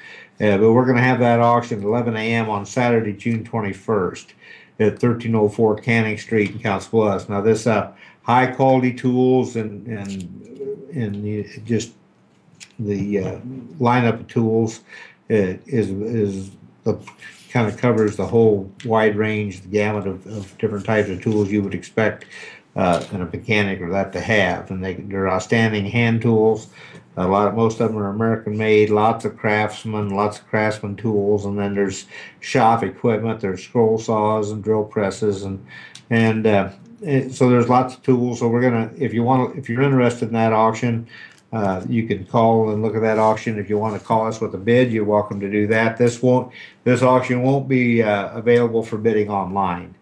Uh, 0.41 0.57
but 0.59 0.73
we're 0.73 0.85
going 0.85 0.97
to 0.97 1.03
have 1.03 1.19
that 1.19 1.41
auction 1.41 1.81
at 1.81 1.85
11 1.85 2.17
a.m. 2.17 2.49
on 2.49 2.65
Saturday, 2.65 3.13
June 3.13 3.45
21st 3.45 4.27
at 4.81 4.93
1304 4.93 5.77
Canning 5.81 6.19
Street 6.19 6.53
in 6.53 6.61
Council 6.61 6.91
Bluffs. 6.91 7.29
Now, 7.29 7.41
this 7.41 7.67
uh, 7.67 7.93
high 8.23 8.47
quality 8.47 8.93
tools 8.93 9.57
and, 9.57 9.87
and, 9.89 10.91
and 10.95 11.67
just 11.67 11.93
the 12.79 13.19
uh, 13.19 13.39
lineup 13.81 14.21
of 14.21 14.29
tools 14.29 14.81
uh, 15.31 15.59
is, 15.67 15.91
is 15.91 16.51
the 16.85 16.97
kind 17.51 17.69
of 17.69 17.77
covers 17.77 18.17
the 18.17 18.27
whole 18.27 18.71
wide 18.85 19.17
range, 19.17 19.63
the 19.63 19.69
gamut 19.69 20.07
of, 20.07 20.27
of 20.27 20.57
different 20.59 20.85
types 20.85 21.09
of 21.09 21.23
tools 21.23 21.51
you 21.51 21.63
would 21.63 21.75
expect 21.75 22.27
uh, 22.77 23.05
and 23.13 23.23
a 23.23 23.27
mechanic 23.27 23.81
or 23.81 23.91
that 23.91 24.13
to 24.13 24.21
have. 24.21 24.71
And 24.71 24.85
they, 24.85 24.95
they're 24.95 25.29
outstanding 25.29 25.87
hand 25.87 26.23
tools. 26.23 26.69
A 27.17 27.27
lot, 27.27 27.49
of, 27.49 27.55
most 27.55 27.81
of 27.81 27.89
them 27.89 27.99
are 27.99 28.11
American 28.11 28.57
made. 28.57 28.91
Lots 28.91 29.25
of 29.25 29.37
craftsmen, 29.37 30.11
lots 30.11 30.39
of 30.39 30.47
craftsman 30.47 30.95
tools, 30.95 31.45
and 31.45 31.59
then 31.59 31.75
there's 31.75 32.07
shop 32.39 32.85
equipment. 32.85 33.41
There's 33.41 33.65
scroll 33.65 33.99
saws 33.99 34.53
and 34.53 34.63
drill 34.63 34.85
presses, 34.85 35.43
and 35.43 35.67
and 36.11 36.47
uh, 36.47 36.71
so 37.31 37.51
there's 37.51 37.69
lots 37.69 37.97
of 37.97 38.05
tools. 38.05 38.39
So 38.39 38.47
we're 38.47 38.63
gonna, 38.63 38.93
if 38.97 39.13
you 39.13 39.25
want, 39.25 39.59
if 39.59 39.69
you're 39.69 39.83
interested 39.83 40.29
in 40.29 40.35
that 40.35 40.53
auction, 40.53 41.09
uh, 41.53 41.83
you 41.89 42.07
can 42.07 42.27
call 42.27 42.71
and 42.71 42.83
look 42.83 42.95
at 42.95 43.03
that 43.03 43.19
auction. 43.19 43.59
If 43.59 43.71
you 43.71 43.79
want 43.79 44.01
to 44.01 44.07
call 44.07 44.27
us 44.27 44.41
with 44.41 44.55
a 44.55 44.59
bid, 44.59 44.93
you're 44.93 45.05
welcome 45.05 45.41
to 45.41 45.51
do 45.51 45.67
that. 45.69 45.97
This 45.97 46.23
won't, 46.23 46.53
this 46.85 47.03
auction 47.03 47.43
won't 47.43 47.69
be 47.69 48.03
uh, 48.03 48.37
available 48.37 48.83
for 48.83 48.99
bidding 48.99 49.31
online 49.31 49.95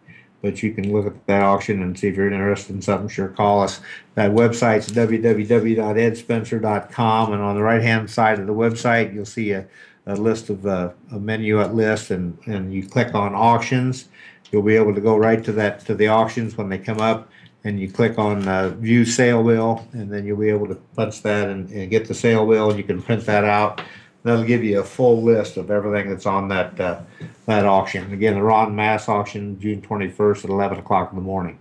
but 0.46 0.62
you 0.62 0.72
can 0.72 0.90
look 0.92 1.06
at 1.06 1.26
that 1.26 1.42
auction 1.42 1.82
and 1.82 1.98
see 1.98 2.06
if 2.06 2.14
you're 2.14 2.30
interested 2.30 2.76
in 2.76 2.80
something. 2.80 3.09
Sure, 3.09 3.26
call 3.28 3.62
us. 3.62 3.80
That 4.14 4.30
website's 4.30 4.92
www.edspencer.com, 4.92 7.32
and 7.32 7.42
on 7.42 7.56
the 7.56 7.62
right 7.62 7.82
hand 7.82 8.09
side 8.09 8.38
of 8.38 8.46
the 8.46 8.52
website, 8.52 9.12
you'll 9.12 9.24
see 9.24 9.50
a, 9.50 9.66
a 10.06 10.14
list 10.14 10.48
of 10.48 10.64
uh, 10.64 10.92
a 11.11 11.18
menu 11.18 11.61
at 11.61 11.74
list, 11.74 12.12
and 12.12 12.38
and 12.46 12.72
you 12.72 12.88
click 12.88 13.12
on 13.14 13.35
auctions. 13.35 14.06
You'll 14.52 14.62
be 14.62 14.76
able 14.76 14.94
to 14.94 15.00
go 15.00 15.16
right 15.16 15.42
to 15.44 15.50
that 15.52 15.80
to 15.87 15.96
the 15.96 16.06
auctions 16.09 16.56
when 16.56 16.68
they 16.68 16.78
come 16.78 17.00
up, 17.00 17.28
and 17.66 17.79
you 17.81 17.90
click 17.90 18.18
on 18.18 18.46
uh, 18.48 18.68
view 18.70 19.05
sale 19.05 19.42
bill, 19.42 19.87
and 19.92 20.12
then 20.12 20.24
you'll 20.24 20.38
be 20.38 20.48
able 20.48 20.68
to 20.68 20.76
punch 20.94 21.22
that 21.22 21.48
and, 21.48 21.68
and 21.70 21.90
get 21.90 22.09
the 22.09 22.14
sale 22.14 22.46
bill. 22.46 22.70
And 22.70 22.79
you 22.79 22.85
can 22.85 23.02
print 23.02 23.26
that 23.26 23.44
out 23.44 23.83
That'll 24.26 24.42
give 24.42 24.64
you 24.64 24.81
a 24.81 24.85
full 24.85 25.22
list 25.22 25.57
of 25.57 25.70
everything 25.70 26.11
that's 26.11 26.26
on 26.26 26.48
that 26.48 26.81
uh, 26.81 27.00
that 27.46 27.64
auction. 27.64 28.12
Again, 28.12 28.35
the 28.35 28.42
Ron 28.42 28.74
Mass 28.74 29.09
auction, 29.09 29.61
June 29.61 29.81
21st 29.81 30.46
at 30.46 30.50
11 30.50 30.79
o'clock 30.79 31.12
in 31.12 31.16
the 31.16 31.22
morning. 31.22 31.61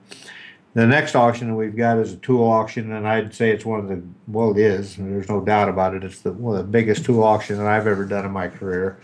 The 0.73 0.87
next 0.87 1.15
auction 1.15 1.55
we've 1.55 1.75
got 1.75 1.99
is 1.99 2.13
a 2.13 2.17
tool 2.17 2.43
auction, 2.43 2.91
and 2.93 3.07
I'd 3.07 3.35
say 3.35 3.51
it's 3.51 3.65
one 3.65 3.81
of 3.81 3.87
the 3.87 4.01
well, 4.27 4.49
it 4.49 4.57
is. 4.57 4.95
There's 4.95 5.29
no 5.29 5.41
doubt 5.41 5.69
about 5.69 5.93
it. 5.93 6.03
It's 6.03 6.21
the 6.21 6.31
one 6.33 6.57
of 6.57 6.65
the 6.65 6.71
biggest 6.71 7.05
tool 7.05 7.23
auction 7.23 7.59
that 7.59 7.67
I've 7.67 7.85
ever 7.85 8.03
done 8.03 8.25
in 8.25 8.31
my 8.31 8.47
career, 8.47 8.97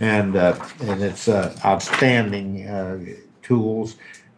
and 0.00 0.34
uh, 0.34 0.58
and 0.80 1.00
it's 1.00 1.28
uh, 1.28 1.56
outstanding 1.64 2.66
uh, 2.66 2.98
tools. 3.42 3.94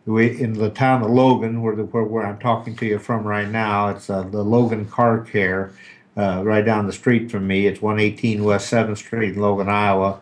We, 0.07 0.40
in 0.40 0.53
the 0.53 0.71
town 0.71 1.03
of 1.03 1.11
Logan, 1.11 1.62
where, 1.62 1.75
the, 1.75 1.83
where, 1.83 2.05
where 2.05 2.25
I'm 2.25 2.38
talking 2.38 2.77
to 2.77 2.87
you 2.87 3.01
from 3.01 3.27
right 3.27 3.49
now, 3.49 3.88
it's 3.88 4.09
uh, 4.09 4.23
the 4.23 4.42
Logan 4.42 4.87
Car 4.87 5.21
Care 5.23 5.73
uh, 6.16 6.42
right 6.45 6.64
down 6.64 6.87
the 6.87 6.92
street 6.92 7.29
from 7.29 7.45
me. 7.45 7.66
It's 7.66 7.83
118 7.83 8.45
West 8.45 8.73
7th 8.73 8.99
Street 8.99 9.35
in 9.35 9.40
Logan, 9.40 9.69
Iowa. 9.69 10.21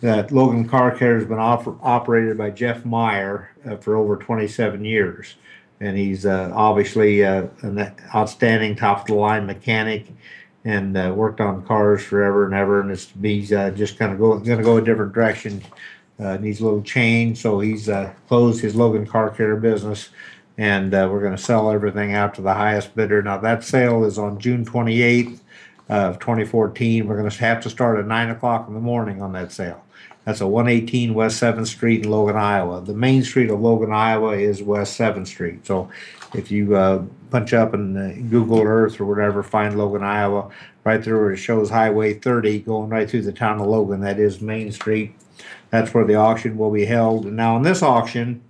That 0.00 0.30
Logan 0.30 0.68
Car 0.68 0.96
Care 0.96 1.18
has 1.18 1.26
been 1.26 1.40
op- 1.40 1.84
operated 1.84 2.38
by 2.38 2.50
Jeff 2.50 2.84
Meyer 2.84 3.50
uh, 3.68 3.76
for 3.76 3.96
over 3.96 4.16
27 4.16 4.84
years. 4.84 5.34
And 5.80 5.96
he's 5.96 6.24
uh, 6.24 6.52
obviously 6.54 7.24
uh, 7.24 7.48
an 7.62 7.92
outstanding 8.14 8.76
top 8.76 9.00
of 9.00 9.06
the 9.06 9.14
line 9.14 9.46
mechanic 9.46 10.06
and 10.64 10.96
uh, 10.96 11.12
worked 11.14 11.40
on 11.40 11.66
cars 11.66 12.04
forever 12.04 12.44
and 12.44 12.54
ever. 12.54 12.80
And 12.80 12.92
it's, 12.92 13.12
he's 13.20 13.48
just 13.48 13.98
kind 13.98 14.12
of 14.12 14.18
going 14.18 14.44
to 14.44 14.62
go 14.62 14.76
a 14.76 14.80
different 14.80 15.12
direction. 15.12 15.60
Needs 16.18 16.60
a 16.60 16.64
little 16.64 16.82
change. 16.82 17.38
So 17.38 17.60
he's 17.60 17.88
closed 18.28 18.60
his 18.60 18.74
Logan 18.74 19.06
Car 19.06 19.30
Care 19.30 19.56
business 19.56 20.10
and 20.56 20.94
uh, 20.94 21.08
we're 21.10 21.20
going 21.20 21.36
to 21.36 21.42
sell 21.42 21.70
everything 21.70 22.14
out 22.14 22.34
to 22.34 22.42
the 22.42 22.54
highest 22.54 22.94
bidder. 22.94 23.22
Now 23.22 23.38
that 23.38 23.64
sale 23.64 24.04
is 24.04 24.18
on 24.18 24.38
June 24.38 24.64
28th 24.64 25.40
of 25.88 26.18
2014. 26.18 27.06
We're 27.06 27.18
going 27.18 27.30
to 27.30 27.38
have 27.38 27.62
to 27.62 27.70
start 27.70 27.98
at 27.98 28.06
nine 28.06 28.30
o'clock 28.30 28.68
in 28.68 28.74
the 28.74 28.80
morning 28.80 29.20
on 29.20 29.32
that 29.32 29.52
sale. 29.52 29.82
That's 30.24 30.40
a 30.40 30.46
118 30.46 31.12
West 31.12 31.42
7th 31.42 31.66
Street 31.66 32.04
in 32.04 32.10
Logan, 32.10 32.36
Iowa. 32.36 32.80
The 32.80 32.94
main 32.94 33.22
street 33.22 33.50
of 33.50 33.60
Logan, 33.60 33.92
Iowa 33.92 34.30
is 34.30 34.62
West 34.62 34.98
7th 34.98 35.26
Street. 35.26 35.66
So 35.66 35.90
if 36.34 36.50
you 36.50 36.74
uh, 36.76 37.04
punch 37.30 37.52
up 37.52 37.74
in 37.74 37.96
uh, 37.96 38.14
Google 38.30 38.62
Earth 38.62 39.00
or 39.00 39.04
whatever, 39.04 39.42
find 39.42 39.76
Logan, 39.76 40.02
Iowa, 40.02 40.50
right 40.84 41.02
there 41.02 41.18
where 41.18 41.32
it 41.32 41.36
shows 41.36 41.68
Highway 41.68 42.14
30 42.14 42.60
going 42.60 42.88
right 42.88 43.10
through 43.10 43.22
the 43.22 43.32
town 43.32 43.60
of 43.60 43.66
Logan, 43.66 44.00
that 44.00 44.18
is 44.18 44.40
Main 44.40 44.72
Street. 44.72 45.14
That's 45.70 45.92
where 45.92 46.04
the 46.04 46.14
auction 46.14 46.56
will 46.56 46.70
be 46.70 46.84
held. 46.84 47.26
And 47.26 47.36
now 47.36 47.56
in 47.56 47.62
this 47.62 47.82
auction, 47.82 48.42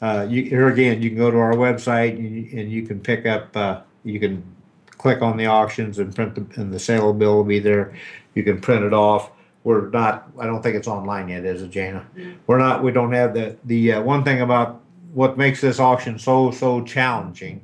uh, 0.00 0.26
you, 0.28 0.44
here 0.44 0.68
again, 0.68 1.02
you 1.02 1.10
can 1.10 1.18
go 1.18 1.30
to 1.30 1.36
our 1.36 1.54
website 1.54 2.16
and, 2.16 2.50
and 2.52 2.72
you 2.72 2.86
can 2.86 3.00
pick 3.00 3.26
up, 3.26 3.54
uh, 3.56 3.80
you 4.04 4.18
can 4.18 4.42
click 4.88 5.22
on 5.22 5.36
the 5.36 5.46
auctions 5.46 5.98
and 5.98 6.14
print 6.14 6.34
the, 6.34 6.60
and 6.60 6.72
the 6.72 6.78
sale 6.78 7.12
bill 7.12 7.36
will 7.36 7.44
be 7.44 7.58
there. 7.58 7.94
You 8.34 8.42
can 8.42 8.60
print 8.60 8.84
it 8.84 8.92
off. 8.92 9.30
We're 9.64 9.90
not, 9.90 10.30
I 10.38 10.46
don't 10.46 10.62
think 10.62 10.76
it's 10.76 10.88
online 10.88 11.28
yet, 11.28 11.44
is 11.44 11.62
it, 11.62 11.70
Jaina? 11.70 12.06
We're 12.46 12.58
not, 12.58 12.82
we 12.82 12.92
don't 12.92 13.12
have 13.12 13.34
the, 13.34 13.56
the 13.64 13.94
uh, 13.94 14.02
one 14.02 14.24
thing 14.24 14.40
about 14.40 14.80
what 15.12 15.36
makes 15.36 15.60
this 15.60 15.80
auction 15.80 16.18
so, 16.18 16.50
so 16.50 16.82
challenging 16.82 17.62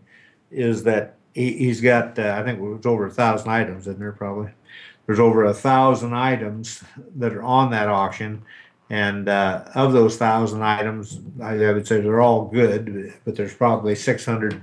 is 0.50 0.82
that 0.82 1.16
he, 1.32 1.52
he's 1.52 1.80
got, 1.80 2.18
uh, 2.18 2.36
I 2.38 2.42
think 2.42 2.60
it's 2.76 2.86
over 2.86 3.06
a 3.06 3.10
thousand 3.10 3.50
items, 3.50 3.82
isn't 3.86 3.98
there, 3.98 4.12
probably? 4.12 4.50
There's 5.06 5.20
over 5.20 5.44
a 5.44 5.54
thousand 5.54 6.14
items 6.14 6.82
that 7.16 7.32
are 7.32 7.42
on 7.42 7.70
that 7.70 7.88
auction 7.88 8.42
and 8.88 9.28
uh, 9.28 9.64
of 9.74 9.92
those 9.92 10.16
thousand 10.16 10.62
items, 10.62 11.20
I, 11.42 11.54
I, 11.64 11.72
would 11.72 11.86
say 11.86 12.00
they're 12.00 12.20
all 12.20 12.46
good, 12.46 13.12
but 13.24 13.34
there's 13.34 13.54
probably 13.54 13.94
600 13.94 14.62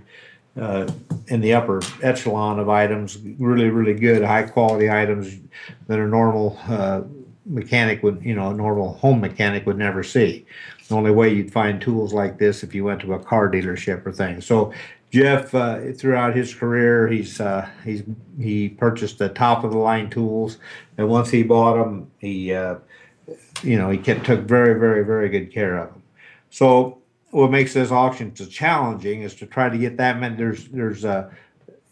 uh, 0.59 0.87
in 1.27 1.41
the 1.41 1.53
upper 1.53 1.81
echelon 2.01 2.59
of 2.59 2.69
items, 2.69 3.17
really, 3.37 3.69
really 3.69 3.93
good, 3.93 4.23
high 4.23 4.43
quality 4.43 4.89
items 4.89 5.39
that 5.87 5.99
a 5.99 6.07
normal 6.07 6.57
uh, 6.67 7.01
mechanic 7.45 8.01
would, 8.03 8.23
you 8.23 8.35
know, 8.35 8.51
a 8.51 8.53
normal 8.53 8.93
home 8.93 9.19
mechanic 9.19 9.65
would 9.65 9.77
never 9.77 10.03
see. 10.03 10.45
The 10.87 10.95
only 10.95 11.11
way 11.11 11.33
you'd 11.33 11.51
find 11.51 11.81
tools 11.81 12.13
like 12.13 12.37
this 12.37 12.63
if 12.63 12.73
you 12.75 12.83
went 12.83 13.01
to 13.01 13.13
a 13.13 13.19
car 13.19 13.49
dealership 13.49 14.05
or 14.05 14.11
thing. 14.11 14.41
So 14.41 14.73
Jeff, 15.11 15.53
uh, 15.53 15.91
throughout 15.93 16.35
his 16.35 16.55
career, 16.55 17.07
he's 17.07 17.39
uh, 17.39 17.69
he's 17.85 18.01
he 18.39 18.69
purchased 18.69 19.19
the 19.19 19.29
top 19.29 19.63
of 19.63 19.71
the 19.71 19.77
line 19.77 20.09
tools, 20.09 20.57
and 20.97 21.07
once 21.07 21.29
he 21.29 21.43
bought 21.43 21.75
them, 21.75 22.09
he 22.17 22.51
uh, 22.51 22.77
you 23.63 23.77
know, 23.77 23.89
he 23.89 23.97
took 23.97 24.41
very, 24.41 24.79
very, 24.79 25.03
very 25.03 25.29
good 25.29 25.51
care 25.51 25.77
of 25.77 25.93
them. 25.93 26.03
So 26.49 26.99
what 27.31 27.49
makes 27.49 27.73
this 27.73 27.91
auction 27.91 28.35
so 28.35 28.45
challenging 28.45 29.21
is 29.21 29.35
to 29.35 29.45
try 29.45 29.69
to 29.69 29.77
get 29.77 29.97
that 29.97 30.19
many. 30.19 30.35
There's 30.35 30.67
there's 30.67 31.03
a 31.03 31.31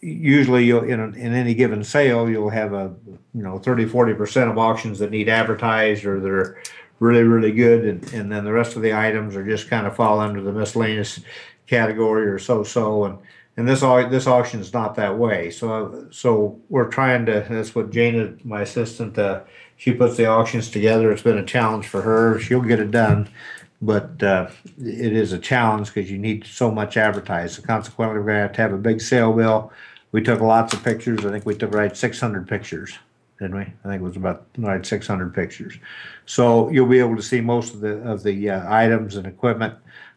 usually 0.01 0.65
you'll 0.65 0.83
in, 0.83 0.99
a, 0.99 1.07
in 1.07 1.33
any 1.33 1.53
given 1.53 1.83
sale 1.83 2.27
you'll 2.29 2.49
have 2.49 2.73
a 2.73 2.93
you 3.05 3.43
know 3.43 3.59
30 3.59 3.85
40 3.85 4.13
percent 4.15 4.49
of 4.49 4.57
auctions 4.57 4.97
that 4.99 5.11
need 5.11 5.29
advertised 5.29 6.05
or 6.05 6.19
they're 6.19 6.61
really 6.99 7.23
really 7.23 7.51
good 7.51 7.85
and, 7.85 8.13
and 8.13 8.31
then 8.31 8.43
the 8.43 8.51
rest 8.51 8.75
of 8.75 8.81
the 8.81 8.93
items 8.93 9.35
are 9.35 9.45
just 9.45 9.69
kind 9.69 9.85
of 9.85 9.95
fall 9.95 10.19
under 10.19 10.41
the 10.41 10.51
miscellaneous 10.51 11.19
category 11.67 12.25
or 12.25 12.39
so 12.39 12.63
so 12.63 13.05
and 13.05 13.19
and 13.57 13.67
this 13.67 13.81
this 13.81 14.27
auction 14.27 14.59
is 14.59 14.73
not 14.73 14.95
that 14.95 15.17
way 15.17 15.49
so 15.49 16.07
so 16.11 16.59
we're 16.69 16.89
trying 16.89 17.25
to 17.25 17.45
that's 17.49 17.75
what 17.75 17.91
Jaina 17.91 18.35
my 18.43 18.61
assistant 18.61 19.17
uh, 19.17 19.41
she 19.77 19.93
puts 19.93 20.17
the 20.17 20.25
auctions 20.25 20.69
together 20.69 21.11
it's 21.11 21.21
been 21.21 21.37
a 21.37 21.45
challenge 21.45 21.87
for 21.87 22.01
her 22.01 22.39
she'll 22.39 22.61
get 22.61 22.79
it 22.79 22.91
done 22.91 23.29
but 23.83 24.21
uh, 24.21 24.47
it 24.77 25.11
is 25.11 25.33
a 25.33 25.39
challenge 25.39 25.91
because 25.91 26.11
you 26.11 26.19
need 26.19 26.45
so 26.45 26.69
much 26.69 26.97
advertising. 26.97 27.61
so 27.61 27.67
consequently 27.67 28.19
we're 28.19 28.25
going 28.25 28.35
to 28.35 28.41
have 28.41 28.53
to 28.53 28.61
have 28.61 28.73
a 28.73 28.77
big 28.77 29.01
sale 29.01 29.33
bill 29.33 29.71
we 30.11 30.21
took 30.21 30.41
lots 30.41 30.73
of 30.73 30.83
pictures. 30.83 31.25
I 31.25 31.31
think 31.31 31.45
we 31.45 31.55
took 31.55 31.73
right 31.73 31.95
600 31.95 32.47
pictures, 32.47 32.97
didn't 33.39 33.55
we? 33.55 33.61
I 33.61 33.87
think 33.87 34.01
it 34.01 34.01
was 34.01 34.17
about 34.17 34.45
right 34.57 34.85
600 34.85 35.33
pictures. 35.33 35.77
So 36.25 36.69
you'll 36.69 36.87
be 36.87 36.99
able 36.99 37.15
to 37.15 37.23
see 37.23 37.41
most 37.41 37.73
of 37.73 37.79
the 37.79 37.97
of 38.01 38.23
the 38.23 38.49
uh, 38.49 38.73
items 38.73 39.15
and 39.15 39.25
equipment 39.25 39.75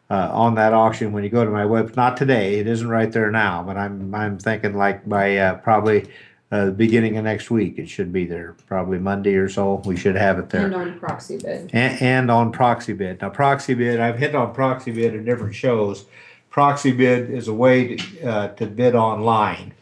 uh, 0.09 0.29
on 0.31 0.55
that 0.55 0.73
auction 0.73 1.11
when 1.11 1.23
you 1.23 1.29
go 1.29 1.43
to 1.43 1.51
my 1.51 1.65
web. 1.65 1.95
Not 1.95 2.17
today; 2.17 2.59
it 2.59 2.67
isn't 2.67 2.87
right 2.87 3.11
there 3.11 3.31
now. 3.31 3.63
But 3.63 3.77
I'm 3.77 4.13
I'm 4.13 4.37
thinking 4.37 4.75
like 4.75 5.07
by 5.07 5.37
uh, 5.37 5.55
probably 5.55 6.07
uh, 6.51 6.65
the 6.65 6.71
beginning 6.71 7.17
of 7.17 7.23
next 7.23 7.49
week, 7.49 7.77
it 7.77 7.89
should 7.89 8.13
be 8.13 8.25
there. 8.25 8.55
Probably 8.67 8.99
Monday 8.99 9.35
or 9.35 9.49
so, 9.49 9.81
we 9.85 9.97
should 9.97 10.15
have 10.15 10.37
it 10.37 10.49
there. 10.49 10.65
And 10.65 10.75
on 10.75 10.99
Proxibid. 10.99 11.69
And, 11.73 12.01
and 12.01 12.31
on 12.31 12.53
Proxibid. 12.53 13.21
Now, 13.21 13.29
Proxibid, 13.29 13.99
I've 13.99 14.19
hit 14.19 14.35
on 14.35 14.53
Proxibid 14.53 15.13
in 15.13 15.25
different 15.25 15.55
shows. 15.55 16.05
Proxibid 16.51 17.29
is 17.29 17.47
a 17.47 17.53
way 17.53 17.95
to, 17.95 18.23
uh, 18.23 18.47
to 18.49 18.67
bid 18.67 18.95
online. 18.95 19.73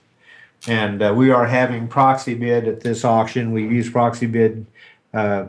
And 0.66 1.04
uh, 1.04 1.14
we 1.16 1.30
are 1.30 1.46
having 1.46 1.90
Proxibid 1.90 2.68
at 2.68 2.80
this 2.80 3.04
auction. 3.04 3.52
We 3.52 3.64
use 3.64 3.90
Proxibid 3.90 4.66
uh, 5.14 5.48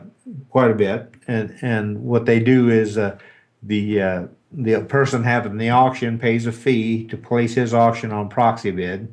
quite 0.49 0.71
a 0.71 0.75
bit, 0.75 1.13
and 1.27 1.57
and 1.61 2.03
what 2.03 2.25
they 2.25 2.39
do 2.39 2.69
is 2.69 2.97
uh, 2.97 3.17
the 3.63 4.01
uh, 4.01 4.27
the 4.57 4.81
person 4.81 5.23
having 5.23 5.57
the 5.57 5.69
auction 5.69 6.17
pays 6.17 6.45
a 6.45 6.51
fee 6.51 7.05
to 7.07 7.17
place 7.17 7.53
his 7.53 7.73
auction 7.73 8.11
on 8.11 8.29
Proxibid, 8.29 9.07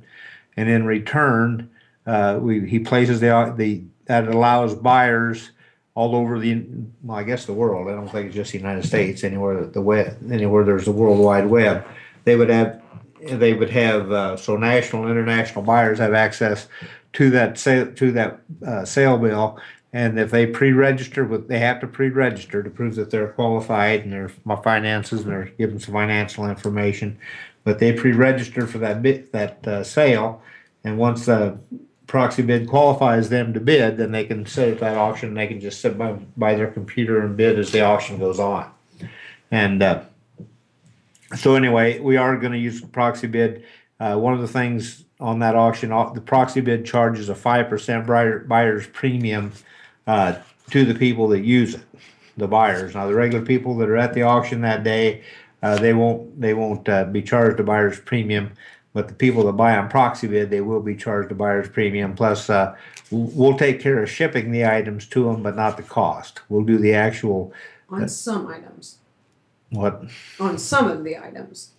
and 0.56 0.68
in 0.68 0.84
return, 0.86 1.70
uh, 2.06 2.38
we 2.40 2.68
he 2.68 2.78
places 2.78 3.20
the 3.20 3.52
the 3.56 3.82
that 4.06 4.28
allows 4.28 4.74
buyers 4.74 5.50
all 5.94 6.14
over 6.14 6.38
the 6.38 6.64
well, 7.02 7.18
I 7.18 7.24
guess 7.24 7.44
the 7.44 7.52
world. 7.52 7.88
I 7.88 7.92
don't 7.92 8.08
think 8.08 8.26
it's 8.26 8.36
just 8.36 8.52
the 8.52 8.58
United 8.58 8.84
States. 8.84 9.24
Anywhere 9.24 9.66
the 9.66 9.82
web, 9.82 10.16
anywhere 10.30 10.64
there's 10.64 10.88
a 10.88 10.92
World 10.92 11.18
Wide 11.18 11.46
Web, 11.46 11.84
they 12.24 12.36
would 12.36 12.50
have 12.50 12.80
they 13.20 13.52
would 13.52 13.70
have 13.70 14.12
uh, 14.12 14.36
so 14.36 14.56
national 14.56 15.02
and 15.02 15.10
international 15.10 15.64
buyers 15.64 15.98
have 15.98 16.14
access 16.14 16.68
to 17.14 17.30
that 17.30 17.58
sale 17.58 17.92
to 17.92 18.12
that 18.12 18.40
uh, 18.66 18.84
sale 18.84 19.18
bill 19.18 19.58
and 19.92 20.18
if 20.18 20.30
they 20.30 20.46
pre-register 20.46 21.24
with 21.24 21.48
they 21.48 21.58
have 21.58 21.80
to 21.80 21.86
pre-register 21.86 22.62
to 22.62 22.70
prove 22.70 22.94
that 22.94 23.10
they're 23.10 23.28
qualified 23.28 24.00
and 24.04 24.12
their 24.12 24.30
my 24.44 24.56
finances 24.56 25.22
and 25.22 25.32
they're 25.32 25.44
given 25.58 25.78
some 25.78 25.94
financial 25.94 26.48
information. 26.48 27.18
But 27.64 27.78
they 27.78 27.92
pre-register 27.92 28.66
for 28.66 28.78
that 28.78 29.02
that 29.32 29.68
uh, 29.68 29.84
sale. 29.84 30.42
And 30.84 30.98
once 30.98 31.26
the 31.26 31.58
Proxibid 32.06 32.68
qualifies 32.68 33.28
them 33.28 33.52
to 33.54 33.60
bid 33.60 33.96
then 33.96 34.12
they 34.12 34.24
can 34.24 34.46
sit 34.46 34.68
at 34.68 34.80
that 34.80 34.96
auction 34.96 35.28
and 35.28 35.38
they 35.38 35.46
can 35.46 35.60
just 35.60 35.80
sit 35.80 35.96
by, 35.96 36.12
by 36.36 36.54
their 36.54 36.70
computer 36.70 37.20
and 37.20 37.36
bid 37.36 37.58
as 37.58 37.70
the 37.70 37.82
auction 37.82 38.18
goes 38.18 38.40
on. 38.40 38.70
And 39.50 39.82
uh, 39.82 40.02
so 41.36 41.54
anyway, 41.54 42.00
we 42.00 42.16
are 42.16 42.36
going 42.36 42.52
to 42.52 42.58
use 42.58 42.82
Proxibid. 42.82 43.62
Uh, 44.00 44.16
one 44.16 44.34
of 44.34 44.40
the 44.40 44.48
things 44.48 45.04
on 45.20 45.38
that 45.38 45.54
auction, 45.54 45.90
the 45.90 46.20
Proxibid 46.20 46.84
charges 46.84 47.28
a 47.28 47.34
five 47.34 47.68
percent 47.68 48.06
buyer, 48.06 48.40
buyer's 48.40 48.86
premium 48.88 49.52
uh, 50.06 50.34
to 50.70 50.84
the 50.84 50.94
people 50.94 51.28
that 51.28 51.44
use 51.44 51.74
it, 51.74 51.82
the 52.36 52.48
buyers. 52.48 52.94
Now, 52.94 53.06
the 53.06 53.14
regular 53.14 53.44
people 53.44 53.76
that 53.78 53.88
are 53.88 53.96
at 53.96 54.14
the 54.14 54.22
auction 54.22 54.60
that 54.62 54.84
day, 54.84 55.22
uh, 55.62 55.76
they 55.76 55.92
won't 55.92 56.40
they 56.40 56.54
won't 56.54 56.88
uh, 56.88 57.04
be 57.04 57.22
charged 57.22 57.60
a 57.60 57.62
buyer's 57.62 58.00
premium. 58.00 58.52
But 58.94 59.08
the 59.08 59.14
people 59.14 59.44
that 59.44 59.52
buy 59.52 59.76
on 59.76 59.88
Proxibid, 59.88 60.50
they 60.50 60.60
will 60.60 60.82
be 60.82 60.94
charged 60.94 61.32
a 61.32 61.34
buyer's 61.34 61.68
premium. 61.68 62.14
Plus, 62.14 62.50
uh, 62.50 62.76
we'll 63.10 63.56
take 63.56 63.80
care 63.80 64.02
of 64.02 64.10
shipping 64.10 64.52
the 64.52 64.66
items 64.66 65.06
to 65.08 65.24
them, 65.24 65.42
but 65.42 65.56
not 65.56 65.78
the 65.78 65.82
cost. 65.82 66.40
We'll 66.50 66.64
do 66.64 66.76
the 66.76 66.94
actual 66.94 67.54
on 67.88 68.08
some 68.08 68.46
items. 68.48 68.98
What? 69.70 70.04
On 70.40 70.58
some 70.58 70.88
of 70.90 71.04
the 71.04 71.16
items. 71.16 71.72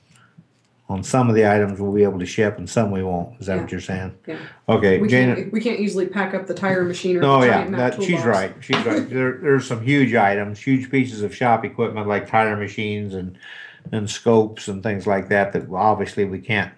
On 0.94 1.02
some 1.04 1.28
of 1.28 1.34
the 1.34 1.48
items 1.52 1.82
we'll 1.82 1.92
be 1.92 2.04
able 2.04 2.20
to 2.20 2.26
ship 2.26 2.60
and 2.60 2.70
some 2.70 2.92
we 2.92 3.02
won't. 3.04 3.40
Is 3.42 3.48
that 3.48 3.56
Yeah. 3.56 3.62
what 3.62 3.72
you're 3.72 3.82
saying? 3.82 4.14
Yeah. 4.28 4.38
Okay, 4.70 5.00
We 5.00 5.10
can't, 5.10 5.52
we 5.52 5.60
can't 5.60 5.80
easily 5.80 6.06
pack 6.06 6.36
up 6.36 6.46
the 6.46 6.54
tire 6.54 6.84
machine 6.84 7.18
or 7.18 7.24
Oh 7.26 7.42
the 7.42 7.48
yeah, 7.48 7.54
giant 7.64 7.78
that, 7.78 7.96
she's 7.96 8.08
toolbox. 8.22 8.26
right. 8.28 8.54
She's 8.60 8.86
right. 8.86 9.10
There, 9.10 9.40
there's 9.42 9.66
some 9.68 9.82
huge 9.82 10.14
items, 10.14 10.60
huge 10.60 10.92
pieces 10.92 11.24
of 11.24 11.36
shop 11.36 11.66
equipment 11.66 12.08
like 12.08 12.28
tire 12.30 12.56
machines 12.56 13.16
and 13.16 13.38
and 13.92 14.08
scopes 14.10 14.68
and 14.68 14.82
things 14.84 15.08
like 15.08 15.30
that 15.30 15.52
that 15.54 15.68
obviously 15.74 16.26
we 16.26 16.40
can't. 16.40 16.72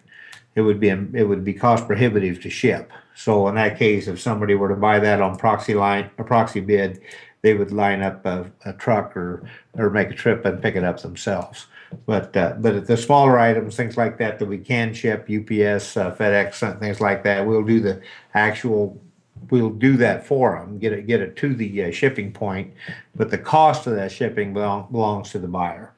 It 0.55 0.61
would 0.61 0.79
be 0.79 0.87
it 0.89 1.27
would 1.27 1.43
be 1.43 1.53
cost 1.53 1.85
prohibitive 1.85 2.41
to 2.43 2.49
ship. 2.49 2.91
So 3.15 3.49
in 3.49 3.55
that 3.55 3.77
case, 3.77 4.07
if 4.07 4.21
somebody 4.21 4.55
were 4.55 4.69
to 4.69 4.75
buy 4.75 4.99
that 4.99 5.21
on 5.21 5.35
proxy 5.35 5.73
line 5.75 6.09
a 6.17 6.23
Proxibid, 6.23 6.99
they 7.45 7.53
would 7.53 7.71
line 7.71 8.01
up 8.01 8.25
a, 8.25 8.51
a 8.65 8.73
truck 8.73 9.15
or 9.15 9.47
or 9.77 9.91
make 9.91 10.09
a 10.09 10.15
trip 10.15 10.43
and 10.45 10.59
pick 10.63 10.75
it 10.75 10.83
up 10.83 10.99
themselves. 10.99 11.67
But 12.07 12.35
uh, 12.35 12.55
but 12.57 12.87
the 12.87 12.97
smaller 12.97 13.37
items, 13.37 13.75
things 13.75 13.97
like 13.97 14.17
that, 14.17 14.39
that 14.39 14.47
we 14.47 14.57
can 14.57 14.95
ship, 14.95 15.21
UPS, 15.29 15.95
uh, 15.95 16.15
FedEx, 16.17 16.79
things 16.79 16.99
like 16.99 17.23
that, 17.23 17.45
we'll 17.45 17.63
do 17.63 17.79
the 17.79 18.01
actual. 18.33 18.99
We'll 19.51 19.69
do 19.69 19.95
that 19.97 20.25
for 20.25 20.57
them, 20.57 20.79
get 20.79 20.91
it 20.93 21.05
get 21.05 21.21
it 21.21 21.35
to 21.35 21.53
the 21.53 21.83
uh, 21.83 21.91
shipping 21.91 22.31
point, 22.31 22.73
but 23.15 23.29
the 23.29 23.37
cost 23.37 23.85
of 23.85 23.93
that 23.93 24.11
shipping 24.11 24.53
belong, 24.55 24.87
belongs 24.91 25.29
to 25.31 25.39
the 25.39 25.47
buyer. 25.47 25.93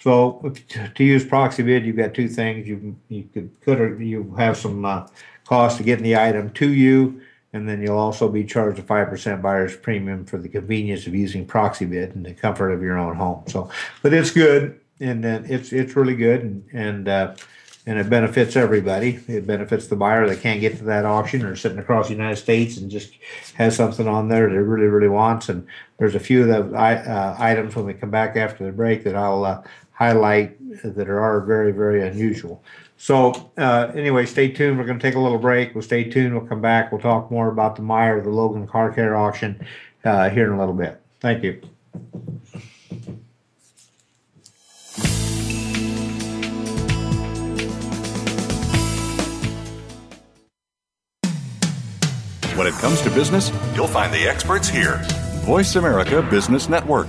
So 0.00 0.52
to, 0.94 1.04
use 1.04 1.24
Proxibid, 1.24 1.84
you've 1.84 1.96
got 1.96 2.14
two 2.14 2.28
things. 2.28 2.66
You 2.66 2.96
you 3.08 3.28
could 3.32 3.50
could 3.60 4.00
you 4.00 4.34
have 4.36 4.56
some 4.56 4.84
uh, 4.84 5.06
cost 5.44 5.76
to 5.76 5.84
getting 5.84 6.02
the 6.02 6.16
item 6.16 6.50
to 6.54 6.72
you, 6.72 7.20
and 7.58 7.68
then 7.68 7.82
you'll 7.82 7.98
also 7.98 8.28
be 8.28 8.44
charged 8.44 8.78
a 8.78 8.82
five 8.82 9.08
percent 9.08 9.42
buyer's 9.42 9.76
premium 9.76 10.24
for 10.24 10.38
the 10.38 10.48
convenience 10.48 11.06
of 11.06 11.14
using 11.14 11.46
Proxibid 11.46 12.14
and 12.14 12.24
the 12.24 12.32
comfort 12.32 12.70
of 12.70 12.82
your 12.82 12.96
own 12.96 13.16
home. 13.16 13.42
So, 13.48 13.70
but 14.02 14.14
it's 14.14 14.30
good 14.30 14.80
and 15.00 15.22
then 15.22 15.44
it's 15.48 15.72
it's 15.72 15.96
really 15.96 16.16
good 16.16 16.42
and 16.42 16.64
and 16.72 17.08
uh, 17.08 17.34
and 17.86 17.98
it 17.98 18.10
benefits 18.10 18.54
everybody. 18.54 19.18
It 19.28 19.46
benefits 19.46 19.86
the 19.86 19.96
buyer 19.96 20.28
that 20.28 20.40
can't 20.40 20.60
get 20.60 20.76
to 20.78 20.84
that 20.84 21.06
auction 21.06 21.42
or 21.44 21.56
sitting 21.56 21.78
across 21.78 22.08
the 22.08 22.14
United 22.14 22.36
States 22.36 22.76
and 22.76 22.90
just 22.90 23.14
has 23.54 23.76
something 23.76 24.06
on 24.06 24.28
there 24.28 24.48
that 24.48 24.62
really 24.62 24.88
really 24.88 25.08
wants. 25.08 25.48
And 25.48 25.66
there's 25.98 26.14
a 26.14 26.20
few 26.20 26.42
of 26.42 26.48
the 26.48 26.76
uh, 26.76 27.36
items 27.38 27.74
when 27.74 27.86
we 27.86 27.94
come 27.94 28.10
back 28.10 28.36
after 28.36 28.64
the 28.64 28.72
break 28.72 29.04
that 29.04 29.16
I'll 29.16 29.44
uh, 29.44 29.62
highlight 29.92 30.56
that 30.82 31.08
are 31.08 31.40
very 31.40 31.72
very 31.72 32.06
unusual. 32.06 32.62
So 32.98 33.52
uh, 33.56 33.92
anyway, 33.94 34.26
stay 34.26 34.48
tuned. 34.48 34.76
We're 34.76 34.84
going 34.84 34.98
to 34.98 35.02
take 35.02 35.14
a 35.14 35.20
little 35.20 35.38
break. 35.38 35.74
We'll 35.74 35.82
stay 35.82 36.04
tuned. 36.04 36.34
We'll 36.34 36.46
come 36.46 36.60
back. 36.60 36.92
We'll 36.92 37.00
talk 37.00 37.30
more 37.30 37.48
about 37.48 37.76
the 37.76 37.82
Meyer, 37.82 38.20
the 38.20 38.28
Logan 38.28 38.66
Car 38.66 38.92
Care 38.92 39.16
auction 39.16 39.64
uh, 40.04 40.28
here 40.28 40.46
in 40.46 40.52
a 40.52 40.58
little 40.58 40.74
bit. 40.74 41.00
Thank 41.20 41.44
you. 41.44 41.60
When 52.56 52.66
it 52.66 52.74
comes 52.74 53.00
to 53.02 53.10
business, 53.10 53.52
you'll 53.76 53.86
find 53.86 54.12
the 54.12 54.28
experts 54.28 54.68
here. 54.68 55.00
Voice 55.44 55.76
America 55.76 56.20
Business 56.22 56.68
Network. 56.68 57.06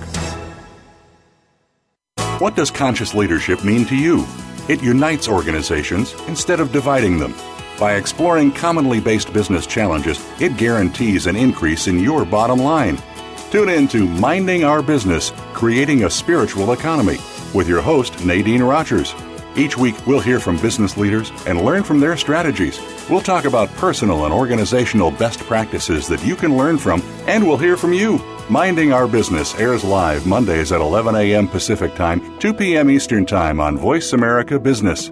What 2.39 2.56
does 2.56 2.69
conscious 2.69 3.15
leadership 3.15 3.65
mean 3.65 3.86
to 3.88 3.95
you? 3.95 4.28
It 4.70 4.84
unites 4.84 5.28
organizations 5.28 6.14
instead 6.28 6.60
of 6.60 6.72
dividing 6.72 7.18
them. 7.18 7.34
By 7.80 7.96
exploring 7.96 8.52
commonly 8.52 9.00
based 9.00 9.34
business 9.34 9.66
challenges, 9.66 10.24
it 10.40 10.58
guarantees 10.58 11.26
an 11.26 11.36
increase 11.36 11.88
in 11.88 12.00
your 12.00 12.24
bottom 12.24 12.60
line. 12.60 13.02
Tune 13.50 13.70
in 13.70 13.88
to 13.88 14.06
Minding 14.06 14.64
Our 14.64 14.84
Business 14.84 15.32
Creating 15.54 16.04
a 16.04 16.10
Spiritual 16.10 16.72
Economy 16.72 17.18
with 17.56 17.68
your 17.68 17.82
host, 17.82 18.24
Nadine 18.24 18.62
Rogers. 18.62 19.16
Each 19.56 19.76
week, 19.76 19.96
we'll 20.06 20.20
hear 20.20 20.40
from 20.40 20.58
business 20.58 20.98
leaders 20.98 21.32
and 21.48 21.66
learn 21.66 21.82
from 21.82 22.00
their 22.00 22.16
strategies. 22.16 22.80
We'll 23.10 23.22
talk 23.22 23.46
about 23.46 23.74
personal 23.78 24.26
and 24.26 24.34
organizational 24.34 25.10
best 25.10 25.40
practices 25.40 26.08
that 26.10 26.24
you 26.24 26.36
can 26.36 26.56
learn 26.56 26.78
from, 26.78 27.02
and 27.26 27.44
we'll 27.46 27.58
hear 27.58 27.76
from 27.76 27.92
you. 27.92 28.20
Minding 28.50 28.92
Our 28.94 29.08
Business 29.08 29.54
airs 29.60 29.84
live 29.84 30.26
Mondays 30.26 30.72
at 30.72 30.82
11 30.82 31.16
a.m. 31.16 31.48
Pacific 31.48 31.94
Time, 31.94 32.40
2 32.40 32.56
p.m. 32.56 32.90
Eastern 32.90 33.24
Time 33.24 33.60
on 33.60 33.78
Voice 33.78 34.12
America 34.12 34.60
Business. 34.60 35.12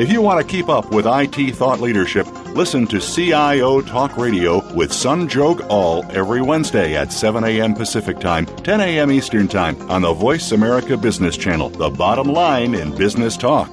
If 0.00 0.10
you 0.10 0.22
want 0.22 0.40
to 0.40 0.50
keep 0.50 0.70
up 0.70 0.92
with 0.92 1.04
IT 1.04 1.54
thought 1.56 1.78
leadership, 1.78 2.26
listen 2.54 2.86
to 2.86 3.00
CIO 3.00 3.82
Talk 3.82 4.16
Radio 4.16 4.66
with 4.74 4.92
Sanjog 4.92 5.66
Aul 5.68 6.06
every 6.12 6.40
Wednesday 6.40 6.96
at 6.96 7.12
7 7.12 7.44
a.m. 7.44 7.74
Pacific 7.74 8.18
Time, 8.18 8.46
10 8.46 8.80
a.m. 8.80 9.12
Eastern 9.12 9.46
Time 9.46 9.78
on 9.90 10.00
the 10.00 10.14
Voice 10.14 10.52
America 10.52 10.96
Business 10.96 11.36
Channel, 11.36 11.68
the 11.68 11.90
bottom 11.90 12.28
line 12.28 12.74
in 12.74 12.96
business 12.96 13.36
talk. 13.36 13.70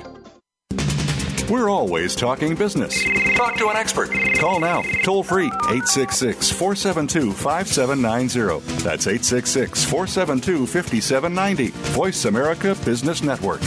We're 1.50 1.70
always 1.70 2.14
talking 2.14 2.56
business. 2.56 3.02
Talk 3.38 3.56
to 3.56 3.70
an 3.70 3.78
expert. 3.78 4.12
Call 4.38 4.60
now, 4.60 4.82
toll 5.06 5.24
free, 5.24 5.46
866 5.46 6.52
472 6.52 7.32
5790. 7.32 8.84
That's 8.84 9.08
866 9.08 9.86
472 9.86 10.68
5790. 10.68 11.68
Voice 11.94 12.26
America 12.26 12.76
Business 12.84 13.24
Network. 13.24 13.62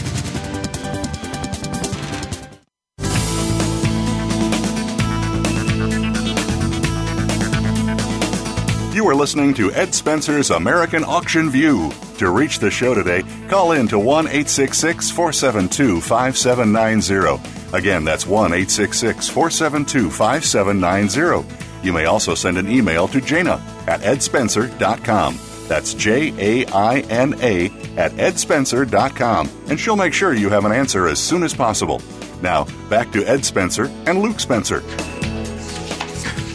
Are 9.10 9.14
listening 9.16 9.54
to 9.54 9.72
Ed 9.72 9.92
Spencer's 9.92 10.50
American 10.50 11.02
Auction 11.02 11.50
View. 11.50 11.90
To 12.18 12.30
reach 12.30 12.60
the 12.60 12.70
show 12.70 12.94
today, 12.94 13.24
call 13.48 13.72
in 13.72 13.88
to 13.88 13.98
1 13.98 14.26
866 14.28 15.10
472 15.10 16.00
5790. 16.00 17.76
Again, 17.76 18.04
that's 18.04 18.24
1 18.24 18.52
866 18.52 19.28
472 19.28 20.10
5790. 20.10 21.84
You 21.84 21.92
may 21.92 22.04
also 22.04 22.36
send 22.36 22.56
an 22.56 22.70
email 22.70 23.08
to 23.08 23.20
Jaina 23.20 23.60
at 23.88 24.00
edspencer.com. 24.02 25.40
That's 25.66 25.94
J 25.94 26.32
A 26.38 26.66
I 26.68 27.00
N 27.10 27.34
A 27.40 27.66
at 27.96 28.12
edspencer.com, 28.12 29.50
and 29.70 29.80
she'll 29.80 29.96
make 29.96 30.14
sure 30.14 30.34
you 30.34 30.50
have 30.50 30.64
an 30.64 30.72
answer 30.72 31.08
as 31.08 31.18
soon 31.18 31.42
as 31.42 31.52
possible. 31.52 32.00
Now, 32.42 32.64
back 32.88 33.10
to 33.10 33.24
Ed 33.24 33.44
Spencer 33.44 33.86
and 34.06 34.22
Luke 34.22 34.38
Spencer. 34.38 34.84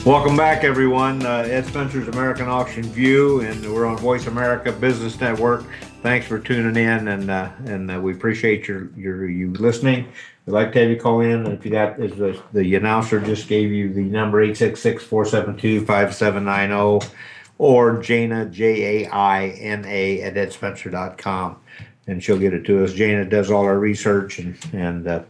Welcome 0.06 0.38
back, 0.38 0.64
everyone. 0.64 1.26
Uh, 1.26 1.48
Ed 1.48 1.66
Spencer's 1.66 2.08
American 2.10 2.48
Auction 2.48 2.84
View, 2.84 3.42
and 3.42 3.74
we're 3.74 3.88
on 3.88 3.98
Voice 3.98 4.28
America 4.28 4.72
Business 4.72 5.20
Network. 5.20 5.66
Thanks 6.04 6.28
for 6.28 6.38
tuning 6.38 6.76
in, 6.76 7.08
and 7.08 7.32
uh, 7.32 7.50
and 7.66 7.90
uh, 7.90 8.00
we 8.00 8.14
appreciate 8.14 8.68
your 8.68 8.92
your 8.96 9.28
you 9.28 9.52
listening. 9.54 10.08
We'd 10.46 10.54
like 10.54 10.74
to 10.74 10.82
have 10.82 10.92
you 10.92 10.98
call 10.98 11.22
in. 11.22 11.48
If 11.48 11.66
you 11.66 11.72
got, 11.72 12.00
as 12.00 12.12
the, 12.12 12.40
the 12.54 12.76
announcer 12.76 13.20
just 13.20 13.48
gave 13.48 13.72
you 13.72 13.92
the 13.92 14.04
number 14.04 14.48
866-472-5790 14.48 17.10
or 17.58 18.00
Jaina 18.00 18.46
J 18.46 19.06
A 19.06 19.10
I 19.10 19.48
N 19.48 19.86
A 19.88 20.22
at 20.22 20.36
edspencer.com, 20.36 21.58
and 22.06 22.24
she'll 22.24 22.38
get 22.38 22.54
it 22.54 22.64
to 22.66 22.84
us. 22.84 22.94
Jaina 22.94 23.26
does 23.26 23.50
all 23.50 23.64
our 23.64 23.80
research 23.80 24.38
and 24.38 24.56
and. 24.72 25.26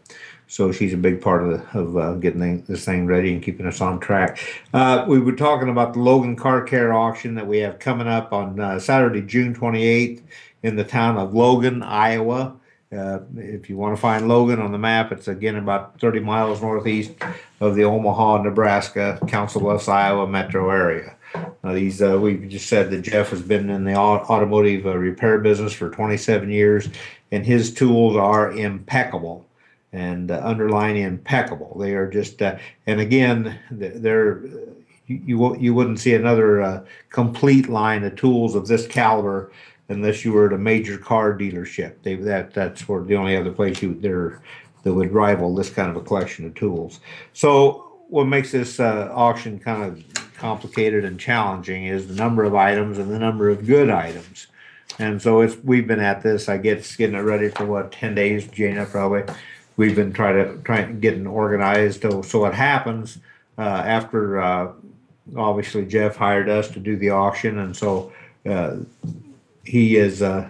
Uh, 0.55 0.57
so 0.57 0.71
she's 0.71 0.93
a 0.93 0.97
big 0.97 1.21
part 1.21 1.43
of, 1.43 1.49
the, 1.49 1.79
of 1.79 1.97
uh, 1.97 2.13
getting 2.15 2.61
this 2.63 2.85
thing 2.85 3.05
ready 3.05 3.33
and 3.33 3.43
keeping 3.43 3.65
us 3.65 3.81
on 3.81 3.99
track. 3.99 4.39
Uh, 4.73 5.05
we 5.07 5.19
were 5.19 5.35
talking 5.35 5.69
about 5.69 5.93
the 5.93 5.99
Logan 5.99 6.35
Car 6.35 6.63
Care 6.63 6.93
auction 6.93 7.35
that 7.35 7.45
we 7.45 7.59
have 7.59 7.79
coming 7.79 8.07
up 8.07 8.31
on 8.31 8.59
uh, 8.59 8.79
Saturday, 8.79 9.21
June 9.21 9.53
28th 9.53 10.21
in 10.63 10.75
the 10.75 10.83
town 10.83 11.17
of 11.17 11.33
Logan, 11.33 11.83
Iowa. 11.83 12.55
Uh, 12.95 13.19
if 13.35 13.69
you 13.69 13.75
want 13.75 13.95
to 13.95 14.01
find 14.01 14.29
Logan 14.29 14.61
on 14.61 14.71
the 14.71 14.77
map, 14.77 15.11
it's 15.11 15.27
again 15.27 15.57
about 15.57 15.99
30 15.99 16.21
miles 16.21 16.61
northeast 16.61 17.11
of 17.59 17.75
the 17.75 17.83
Omaha, 17.83 18.43
Nebraska, 18.43 19.19
Council 19.27 19.59
Bluffs, 19.59 19.89
Iowa 19.89 20.25
metro 20.27 20.69
area. 20.69 21.15
Now, 21.63 21.73
these 21.73 22.01
uh, 22.01 22.17
we've 22.17 22.47
just 22.47 22.69
said 22.69 22.91
that 22.91 23.01
Jeff 23.01 23.31
has 23.31 23.41
been 23.41 23.69
in 23.69 23.83
the 23.83 23.95
automotive 23.95 24.85
uh, 24.85 24.95
repair 24.95 25.39
business 25.39 25.73
for 25.73 25.89
27 25.89 26.49
years, 26.49 26.87
and 27.31 27.45
his 27.45 27.73
tools 27.73 28.15
are 28.15 28.53
impeccable 28.53 29.44
and 29.95 30.29
uh, 30.29 30.41
underline 30.43 30.97
impeccable. 30.97 31.77
They 31.79 31.93
are 31.93 32.09
just, 32.09 32.41
uh, 32.41 32.57
and 32.85 32.99
again, 32.99 33.57
they're 33.71 34.41
you 35.07 35.55
you, 35.57 35.73
wouldn't 35.73 35.99
see 35.99 36.15
another 36.15 36.61
uh, 36.61 36.83
complete 37.09 37.69
line 37.69 38.03
of 38.03 38.15
tools 38.15 38.55
of 38.55 38.67
this 38.67 38.87
caliber 38.87 39.51
unless 39.87 40.25
you 40.25 40.33
were 40.33 40.47
at 40.47 40.53
a 40.53 40.57
major 40.57 40.97
car 40.97 41.37
dealership. 41.37 41.93
They 42.03 42.15
that 42.15 42.53
that's 42.53 42.87
where 42.87 43.03
the 43.03 43.15
only 43.15 43.37
other 43.37 43.51
place 43.51 43.81
you 43.81 43.93
there 43.93 44.41
that 44.83 44.93
would 44.93 45.13
rival 45.13 45.55
this 45.55 45.69
kind 45.69 45.89
of 45.89 45.95
a 45.95 46.01
collection 46.01 46.45
of 46.45 46.55
tools. 46.55 46.99
So 47.33 47.99
what 48.09 48.25
makes 48.25 48.51
this 48.51 48.79
uh, 48.79 49.11
auction 49.13 49.59
kind 49.59 49.83
of 49.83 50.33
complicated 50.35 51.05
and 51.05 51.19
challenging 51.19 51.85
is 51.85 52.07
the 52.07 52.15
number 52.15 52.43
of 52.43 52.53
items 52.53 52.97
and 52.97 53.09
the 53.09 53.19
number 53.19 53.49
of 53.49 53.65
good 53.65 53.89
items. 53.89 54.47
And 54.99 55.21
so 55.21 55.41
it's 55.41 55.55
we've 55.63 55.87
been 55.87 55.99
at 55.99 56.21
this. 56.23 56.49
I 56.49 56.57
guess 56.57 56.95
getting 56.95 57.15
it 57.15 57.21
ready 57.21 57.49
for 57.49 57.65
what 57.65 57.91
ten 57.91 58.15
days, 58.15 58.47
Jaina 58.47 58.85
probably 58.85 59.23
we've 59.77 59.95
been 59.95 60.13
trying 60.13 60.35
to 60.35 60.57
trying 60.63 60.99
getting 60.99 61.27
organized. 61.27 62.01
So, 62.01 62.21
so 62.21 62.39
what 62.39 62.53
happens 62.53 63.19
uh, 63.57 63.61
after 63.61 64.39
uh, 64.41 64.71
obviously 65.35 65.85
Jeff 65.85 66.15
hired 66.15 66.49
us 66.49 66.69
to 66.69 66.79
do 66.79 66.95
the 66.95 67.09
auction, 67.09 67.59
and 67.59 67.75
so 67.75 68.11
uh, 68.45 68.77
he 69.63 69.95
is 69.95 70.21
uh, 70.21 70.49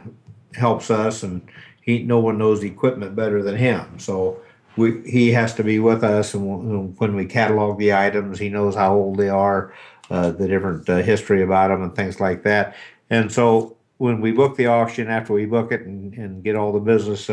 helps 0.54 0.90
us, 0.90 1.24
and 1.24 1.42
he 1.82 2.04
no 2.04 2.20
one 2.20 2.38
knows 2.38 2.62
the 2.62 2.68
equipment 2.68 3.16
better 3.16 3.42
than 3.42 3.56
him. 3.56 4.00
So 4.00 4.40
we 4.76 5.02
he 5.10 5.32
has 5.32 5.54
to 5.56 5.64
be 5.64 5.80
with 5.80 6.04
us, 6.04 6.34
and 6.34 6.98
when 7.00 7.16
we 7.16 7.26
catalog 7.26 7.80
the 7.80 7.94
items, 7.94 8.40
he 8.40 8.50
knows 8.50 8.76
how 8.76 8.94
old 8.94 9.18
they 9.18 9.30
are, 9.30 9.74
uh, 10.10 10.32
the 10.32 10.48
different 10.48 10.90
uh, 10.90 10.98
history 10.98 11.42
about 11.42 11.70
them, 11.70 11.84
and 11.84 11.96
things 11.96 12.20
like 12.20 12.44
that. 12.44 12.76
And 13.10 13.32
so 13.32 13.78
when 13.98 14.20
we 14.20 14.32
book 14.32 14.58
the 14.58 14.66
auction, 14.68 15.08
after 15.08 15.32
we 15.34 15.46
book 15.46 15.72
it 15.72 15.82
and, 15.82 16.14
and 16.16 16.44
get 16.44 16.56
all 16.56 16.74
the 16.74 16.80
business 16.80 17.30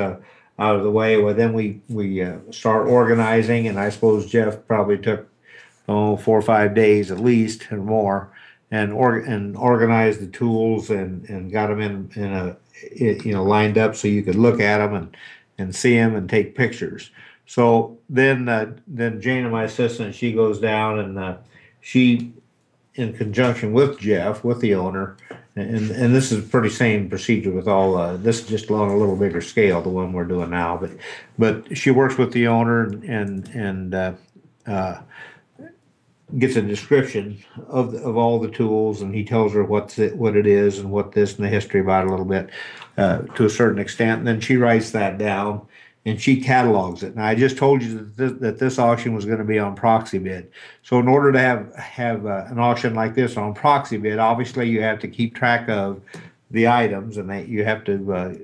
out 0.63 0.77
of 0.77 0.83
the 0.83 0.91
way. 0.91 1.21
Well, 1.21 1.35
then 1.35 1.53
we 1.53 1.81
we 1.89 2.23
uh, 2.23 2.39
start 2.51 2.89
organizing, 2.89 3.67
and 3.69 3.79
I 3.79 3.91
suppose 3.91 4.31
Jeff 4.31 4.67
probably 4.67 4.99
took 4.99 5.29
oh 5.89 6.17
four 6.17 6.39
or 6.39 6.43
five 6.43 6.75
days 6.75 7.11
at 7.11 7.21
least 7.21 7.71
or 7.73 7.79
more, 7.79 8.33
and 8.71 8.93
or 8.93 9.17
and 9.17 9.57
organized 9.57 10.21
the 10.21 10.29
tools 10.29 10.91
and 10.91 11.29
and 11.29 11.53
got 11.53 11.69
them 11.69 11.81
in 11.81 12.11
in 12.15 12.33
a 12.33 12.57
you 12.95 13.33
know 13.33 13.45
lined 13.45 13.79
up 13.79 13.97
so 13.97 14.09
you 14.09 14.23
could 14.23 14.37
look 14.37 14.61
at 14.61 14.79
them 14.79 14.95
and 14.95 15.17
and 15.59 15.75
see 15.75 15.95
them 15.97 16.15
and 16.15 16.29
take 16.29 16.55
pictures. 16.55 17.11
So 17.47 17.99
then 18.09 18.49
uh, 18.49 18.73
then 18.87 19.21
Jane, 19.21 19.51
my 19.51 19.65
assistant, 19.65 20.15
she 20.15 20.33
goes 20.33 20.61
down 20.61 20.99
and 20.99 21.19
uh, 21.19 21.37
she, 21.81 22.33
in 22.95 23.13
conjunction 23.15 23.73
with 23.73 23.99
Jeff, 23.99 24.45
with 24.45 24.61
the 24.61 24.75
owner, 24.75 25.17
and 25.57 25.91
and 25.91 26.15
this 26.15 26.31
is 26.33 26.49
pretty 26.49 26.69
same 26.69 27.09
procedure 27.09 27.51
with 27.51 27.69
all. 27.69 27.97
Uh, 27.97 28.17
this 28.17 28.41
is 28.41 28.49
just 28.49 28.71
on 28.71 28.89
a 28.89 28.97
little 28.97 29.17
bigger 29.17 29.41
scale, 29.41 29.81
the 29.81 29.89
one 29.89 30.13
we're 30.13 30.25
doing 30.25 30.51
now. 30.51 30.77
But 30.77 30.91
but 31.39 31.77
she 31.77 31.91
works 31.91 32.19
with 32.19 32.33
the 32.33 32.47
owner 32.47 32.85
and 32.85 33.49
and 33.49 33.95
uh, 33.95 34.13
uh, 34.67 35.01
gets 36.39 36.57
a 36.57 36.63
description 36.63 37.43
of 37.69 37.95
of 37.95 38.17
all 38.17 38.39
the 38.39 38.51
tools, 38.51 39.01
and 39.01 39.15
he 39.15 39.25
tells 39.25 39.53
her 39.55 39.65
what's 39.65 39.99
it, 39.99 40.17
what 40.17 40.37
it 40.37 40.47
is 40.47 40.79
and 40.79 40.91
what 40.91 41.13
this 41.13 41.37
and 41.37 41.45
the 41.45 41.51
history 41.51 41.81
about 41.81 42.05
it 42.05 42.09
a 42.09 42.11
little 42.11 42.27
bit 42.27 42.51
uh, 42.99 43.19
to 43.19 43.47
a 43.47 43.51
certain 43.51 43.79
extent. 43.79 44.19
And 44.19 44.27
then 44.27 44.41
she 44.41 44.57
writes 44.57 44.91
that 44.91 45.17
down 45.17 45.67
and 46.05 46.21
she 46.21 46.41
catalogs 46.41 47.03
it. 47.03 47.15
Now 47.15 47.27
I 47.27 47.35
just 47.35 47.57
told 47.57 47.83
you 47.83 47.95
that 47.95 48.17
this, 48.17 48.33
that 48.41 48.59
this 48.59 48.79
auction 48.79 49.15
was 49.15 49.25
going 49.25 49.39
to 49.39 49.45
be 49.45 49.59
on 49.59 49.77
Proxibid. 49.77 50.49
So 50.83 50.99
in 50.99 51.07
order 51.07 51.31
to 51.33 51.39
have 51.39 51.75
have 51.77 52.27
uh, 52.27 52.45
an 52.49 52.59
auction 52.59 52.95
like 52.95 53.15
this 53.15 53.37
on 53.37 53.55
Proxibid, 53.55 54.19
obviously 54.19 54.69
you 54.69 54.83
have 54.83 54.99
to 55.01 55.09
keep 55.09 55.35
track 55.35 55.69
of 55.69 56.01
the 56.51 56.69
items, 56.69 57.17
and 57.17 57.31
that 57.31 57.49
you 57.49 57.65
have 57.65 57.83
to 57.85 58.13
uh, 58.13 58.35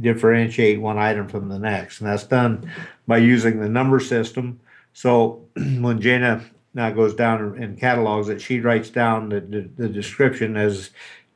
differentiate 0.00 0.80
one 0.80 0.98
item 0.98 1.28
from 1.28 1.48
the 1.48 1.58
next, 1.58 2.00
and 2.00 2.08
that's 2.08 2.24
done 2.24 2.70
by 3.06 3.18
using 3.18 3.60
the 3.60 3.68
number 3.68 4.00
system. 4.00 4.58
So 4.92 5.44
when 5.54 6.00
Jaina 6.00 6.44
now 6.74 6.90
goes 6.90 7.14
down 7.14 7.56
and 7.62 7.78
catalogs 7.78 8.28
it, 8.28 8.40
she 8.40 8.60
writes 8.60 8.90
down 8.90 9.28
the, 9.28 9.40
the, 9.40 9.70
the 9.76 9.88
description 9.88 10.56
as 10.56 10.90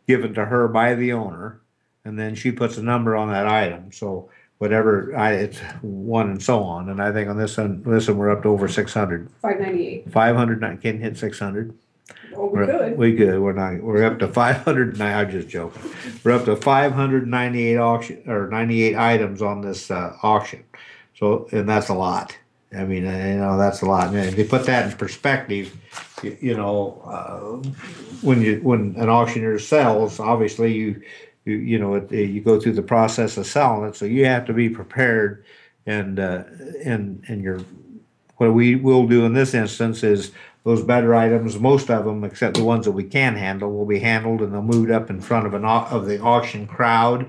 given 0.09 0.35
to 0.35 0.45
her 0.47 0.67
by 0.67 0.95
the 0.95 1.13
owner, 1.13 1.61
and 2.05 2.19
then 2.19 2.35
she 2.35 2.51
puts 2.51 2.77
a 2.77 2.83
number 2.83 3.15
on 3.15 3.29
that 3.29 3.47
item. 3.47 3.93
So 3.93 4.31
whatever, 4.61 5.17
I, 5.17 5.33
it's 5.33 5.59
one 5.81 6.29
and 6.31 6.43
so 6.43 6.63
on. 6.63 6.91
And 6.91 7.03
I 7.03 7.11
think 7.13 7.29
on 7.29 7.39
this 7.39 7.57
one, 7.57 7.83
this 7.83 8.09
one, 8.09 8.19
we're 8.19 8.31
up 8.31 8.43
to 8.43 8.49
over 8.51 8.69
six 8.69 8.95
hundred. 8.95 9.31
Five 9.41 9.59
ninety-eight. 9.59 10.13
Five 10.13 10.37
hundred, 10.37 10.61
can't 10.83 11.01
hit 11.01 11.17
six 11.17 11.39
hundred. 11.39 11.75
Oh, 12.35 12.47
we 12.47 12.67
could. 12.67 12.99
We 12.99 13.17
could, 13.17 13.41
we're 13.41 13.53
not, 13.55 13.83
we're 13.83 14.05
up 14.05 14.19
to 14.19 14.29
five 14.29 14.59
hundred, 14.59 15.01
I'm 15.01 15.31
just 15.31 15.49
joking. 15.49 15.83
We're 16.23 16.33
up 16.33 16.45
to 16.45 16.57
five 16.57 16.93
hundred 16.93 17.27
ninety-eight 17.27 17.79
auction, 17.79 18.23
or 18.27 18.49
ninety-eight 18.49 18.97
items 18.97 19.43
on 19.43 19.63
this, 19.63 19.91
uh, 19.91 20.17
auction. 20.23 20.63
So, 21.19 21.49
and 21.53 21.69
that's 21.69 21.89
a 21.89 21.95
lot. 21.95 22.37
I 22.73 22.85
mean, 22.85 23.07
uh, 23.07 23.11
you 23.11 23.37
know, 23.37 23.59
that's 23.59 23.83
a 23.83 23.87
lot. 23.87 24.09
And 24.09 24.17
if 24.17 24.39
you 24.39 24.45
put 24.45 24.65
that 24.67 24.91
in 24.91 24.97
perspective, 24.97 25.77
you, 26.23 26.39
you 26.41 26.57
know, 26.57 27.03
uh, 27.05 27.69
when 28.23 28.43
you 28.43 28.61
when 28.63 28.95
an 28.97 29.09
auctioneer 29.09 29.59
sells, 29.59 30.21
obviously 30.21 30.73
you 30.73 31.03
you, 31.45 31.57
you 31.57 31.79
know 31.79 31.95
it, 31.95 32.11
you 32.11 32.41
go 32.41 32.61
through 32.61 32.73
the 32.73 32.83
process 32.83 33.37
of 33.37 33.47
selling 33.47 33.89
it, 33.89 33.97
so 33.97 34.05
you 34.05 34.27
have 34.27 34.47
to 34.47 34.53
be 34.53 34.69
prepared. 34.69 35.45
And 35.87 36.21
uh, 36.21 36.45
and 36.85 37.25
and 37.27 37.43
your 37.43 37.61
what 38.37 38.53
we 38.53 38.77
will 38.77 39.07
do 39.07 39.25
in 39.25 39.35
this 39.35 39.55
instance 39.55 40.03
is 40.03 40.33
those 40.65 40.83
better 40.83 41.15
items, 41.15 41.59
most 41.59 41.91
of 41.91 42.05
them, 42.05 42.23
except 42.23 42.57
the 42.57 42.65
ones 42.65 42.85
that 42.85 42.93
we 42.93 43.05
can 43.05 43.35
handle, 43.35 43.73
will 43.73 43.87
be 43.87 43.99
handled 43.99 44.43
and 44.43 44.53
they'll 44.53 44.63
moved 44.63 44.91
up 44.91 45.09
in 45.09 45.21
front 45.21 45.47
of 45.47 45.55
an 45.55 45.65
au- 45.65 45.87
of 45.91 46.07
the 46.07 46.21
auction 46.21 46.67
crowd 46.67 47.29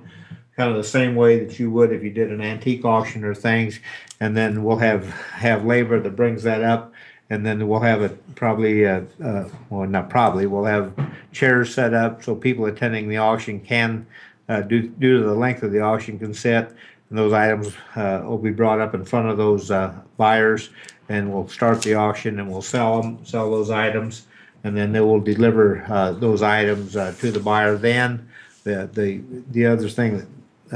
kind 0.56 0.70
of 0.70 0.78
the 0.78 0.84
same 0.84 1.16
way 1.16 1.44
that 1.44 1.58
you 1.60 1.72
would 1.72 1.92
if 1.92 2.04
you 2.04 2.12
did 2.12 2.32
an 2.32 2.42
antique 2.42 2.86
auction 2.86 3.24
or 3.24 3.34
things. 3.34 3.80
And 4.20 4.36
then 4.36 4.64
we'll 4.64 4.78
have, 4.78 5.10
have 5.32 5.66
labor 5.66 6.00
that 6.00 6.16
brings 6.16 6.44
that 6.44 6.62
up. 6.62 6.91
And 7.32 7.46
then 7.46 7.66
we'll 7.66 7.80
have 7.80 8.02
a 8.02 8.10
probably, 8.36 8.86
uh, 8.86 9.04
uh, 9.24 9.48
well, 9.70 9.88
not 9.88 10.10
probably, 10.10 10.48
we'll 10.48 10.66
have 10.66 10.92
chairs 11.32 11.74
set 11.74 11.94
up 11.94 12.22
so 12.22 12.36
people 12.36 12.66
attending 12.66 13.08
the 13.08 13.18
auction 13.18 13.62
can, 13.62 14.06
uh, 14.50 14.60
due, 14.62 14.90
due 14.90 15.20
to 15.20 15.24
the 15.24 15.34
length 15.34 15.64
of 15.64 15.72
the 15.72 15.80
auction 15.80 16.20
can 16.20 16.34
sit. 16.34 16.70
And 17.10 17.18
those 17.18 17.32
items, 17.32 17.74
uh, 17.96 18.24
will 18.26 18.38
be 18.38 18.52
brought 18.52 18.82
up 18.82 18.94
in 18.94 19.06
front 19.06 19.30
of 19.30 19.38
those, 19.38 19.72
uh, 19.72 19.94
buyers. 20.18 20.72
And 21.08 21.32
we'll 21.34 21.48
start 21.48 21.82
the 21.82 21.96
auction 21.96 22.38
and 22.38 22.52
we'll 22.52 22.62
sell 22.62 23.02
them, 23.02 23.26
sell 23.26 23.50
those 23.50 23.72
items. 23.72 24.28
And 24.66 24.76
then 24.76 24.92
they 24.92 25.00
will 25.00 25.22
deliver, 25.22 25.86
uh, 25.88 26.12
those 26.12 26.42
items, 26.42 26.98
uh, 26.98 27.14
to 27.20 27.32
the 27.32 27.40
buyer. 27.40 27.78
Then, 27.78 28.28
the, 28.66 28.90
the, 28.92 29.22
the 29.52 29.66
other 29.68 29.88
thing 29.88 30.18
that 30.18 30.28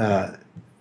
uh, 0.02 0.36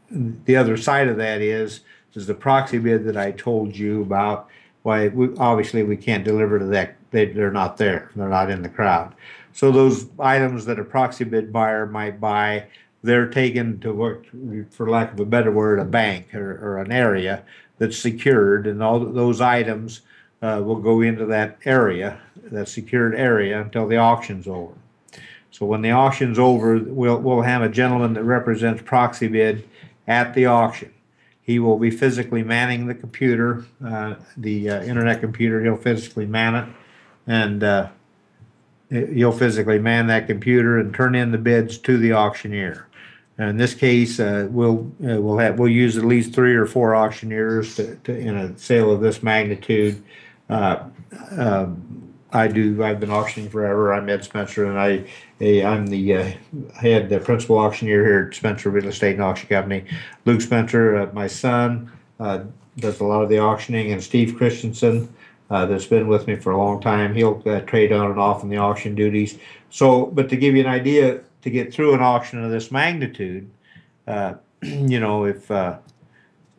the 0.09 0.55
other 0.55 0.77
side 0.77 1.09
of 1.09 1.17
that 1.17 1.41
is 1.41 1.81
is 2.13 2.27
the 2.27 2.33
Proxibid 2.33 3.03
that 3.05 3.17
I 3.17 3.31
told 3.31 3.75
you 3.75 4.01
about. 4.01 4.49
Why 4.85 5.07
we, 5.07 5.35
obviously 5.37 5.81
we 5.81 5.97
can't 5.97 6.23
deliver 6.23 6.59
to 6.59 6.65
that. 6.65 6.95
They, 7.09 7.25
they're 7.25 7.49
not 7.49 7.77
there. 7.77 8.11
They're 8.15 8.29
not 8.29 8.51
in 8.51 8.61
the 8.61 8.69
crowd. 8.69 9.15
So 9.51 9.71
those 9.71 10.05
items 10.19 10.65
that 10.65 10.77
a 10.77 10.83
Proxibid 10.83 11.51
buyer 11.51 11.87
might 11.87 12.21
buy, 12.21 12.67
they're 13.01 13.27
taken 13.27 13.79
to 13.79 13.91
what, 13.91 14.21
for 14.69 14.87
lack 14.87 15.13
of 15.13 15.19
a 15.19 15.25
better 15.25 15.51
word, 15.51 15.79
a 15.79 15.85
bank 15.85 16.35
or, 16.35 16.59
or 16.61 16.77
an 16.77 16.91
area 16.91 17.43
that's 17.79 17.97
secured, 17.97 18.67
and 18.67 18.83
all 18.83 18.99
those 18.99 19.41
items 19.41 20.01
uh, 20.43 20.61
will 20.63 20.75
go 20.75 21.01
into 21.01 21.25
that 21.25 21.57
area, 21.65 22.21
that 22.51 22.67
secured 22.67 23.15
area, 23.15 23.59
until 23.59 23.87
the 23.87 23.97
auction's 23.97 24.47
over. 24.47 24.75
So 25.49 25.65
when 25.65 25.81
the 25.81 25.93
auction's 25.93 26.37
over, 26.37 26.77
we'll, 26.77 27.17
we'll 27.17 27.41
have 27.41 27.63
a 27.63 27.69
gentleman 27.69 28.13
that 28.13 28.23
represents 28.23 28.83
Proxibid 28.83 29.63
at 30.07 30.35
the 30.35 30.45
auction. 30.45 30.93
He 31.45 31.59
will 31.59 31.77
be 31.77 31.91
physically 31.91 32.43
manning 32.43 32.87
the 32.87 32.95
computer, 32.95 33.65
uh, 33.85 34.15
the 34.35 34.69
uh, 34.69 34.83
internet 34.83 35.21
computer, 35.21 35.63
he'll 35.63 35.77
physically 35.77 36.25
man 36.25 36.55
it. 36.55 36.65
And, 37.27 37.63
uh, 37.63 37.89
he'll 38.89 39.31
physically 39.31 39.79
man 39.79 40.07
that 40.07 40.27
computer 40.27 40.79
and 40.79 40.93
turn 40.93 41.15
in 41.15 41.31
the 41.31 41.37
bids 41.37 41.77
to 41.79 41.97
the 41.97 42.13
auctioneer. 42.13 42.87
In 43.37 43.57
this 43.57 43.73
case, 43.73 44.19
uh, 44.19 44.47
we'll, 44.49 44.91
uh, 45.03 45.21
we'll 45.21 45.37
have, 45.37 45.59
we'll 45.59 45.69
use 45.69 45.97
at 45.97 46.05
least 46.05 46.33
three 46.33 46.55
or 46.55 46.65
four 46.65 46.95
auctioneers 46.95 47.75
to, 47.75 47.95
to, 48.05 48.17
in 48.17 48.35
a 48.35 48.57
sale 48.57 48.91
of 48.91 49.01
this 49.01 49.21
magnitude. 49.21 50.01
Uh, 50.49 50.85
um, 51.31 52.04
I 52.35 52.49
do, 52.49 52.83
I've 52.83 52.99
been 52.99 53.11
auctioning 53.11 53.49
forever. 53.49 53.93
I'm 53.93 54.09
Ed 54.09 54.25
Spencer 54.25 54.65
and 54.65 54.77
I, 54.77 55.05
eh, 55.39 55.65
I'm 55.65 55.87
the 55.87 56.15
uh, 56.15 56.31
head, 56.75 57.07
the 57.07 57.19
principal 57.21 57.57
auctioneer 57.57 58.05
here 58.05 58.27
at 58.27 58.35
Spencer 58.35 58.69
Real 58.69 58.89
Estate 58.89 59.13
and 59.13 59.23
Auction 59.23 59.47
Company. 59.47 59.85
Luke 60.25 60.41
Spencer, 60.41 60.97
uh, 60.97 61.13
my 61.13 61.27
son, 61.27 61.89
uh, 62.19 62.43
does 62.77 62.99
a 62.99 63.05
lot 63.05 63.21
of 63.21 63.29
the 63.29 63.39
auctioning 63.39 63.93
and 63.93 64.03
Steve 64.03 64.35
Christensen, 64.35 65.07
uh, 65.49 65.65
that's 65.65 65.85
been 65.85 66.09
with 66.09 66.27
me 66.27 66.35
for 66.35 66.51
a 66.51 66.57
long 66.57 66.81
time. 66.81 67.15
He'll 67.15 67.41
uh, 67.45 67.61
trade 67.61 67.93
on 67.93 68.11
and 68.11 68.19
off 68.19 68.43
in 68.43 68.49
the 68.49 68.57
auction 68.57 68.95
duties. 68.95 69.37
So, 69.69 70.07
but 70.07 70.27
to 70.29 70.35
give 70.35 70.55
you 70.55 70.61
an 70.61 70.67
idea, 70.67 71.21
to 71.43 71.49
get 71.49 71.73
through 71.73 71.93
an 71.93 72.01
auction 72.01 72.43
of 72.43 72.51
this 72.51 72.69
magnitude, 72.69 73.49
uh, 74.07 74.33
you 74.61 74.99
know, 74.99 75.23
if, 75.23 75.49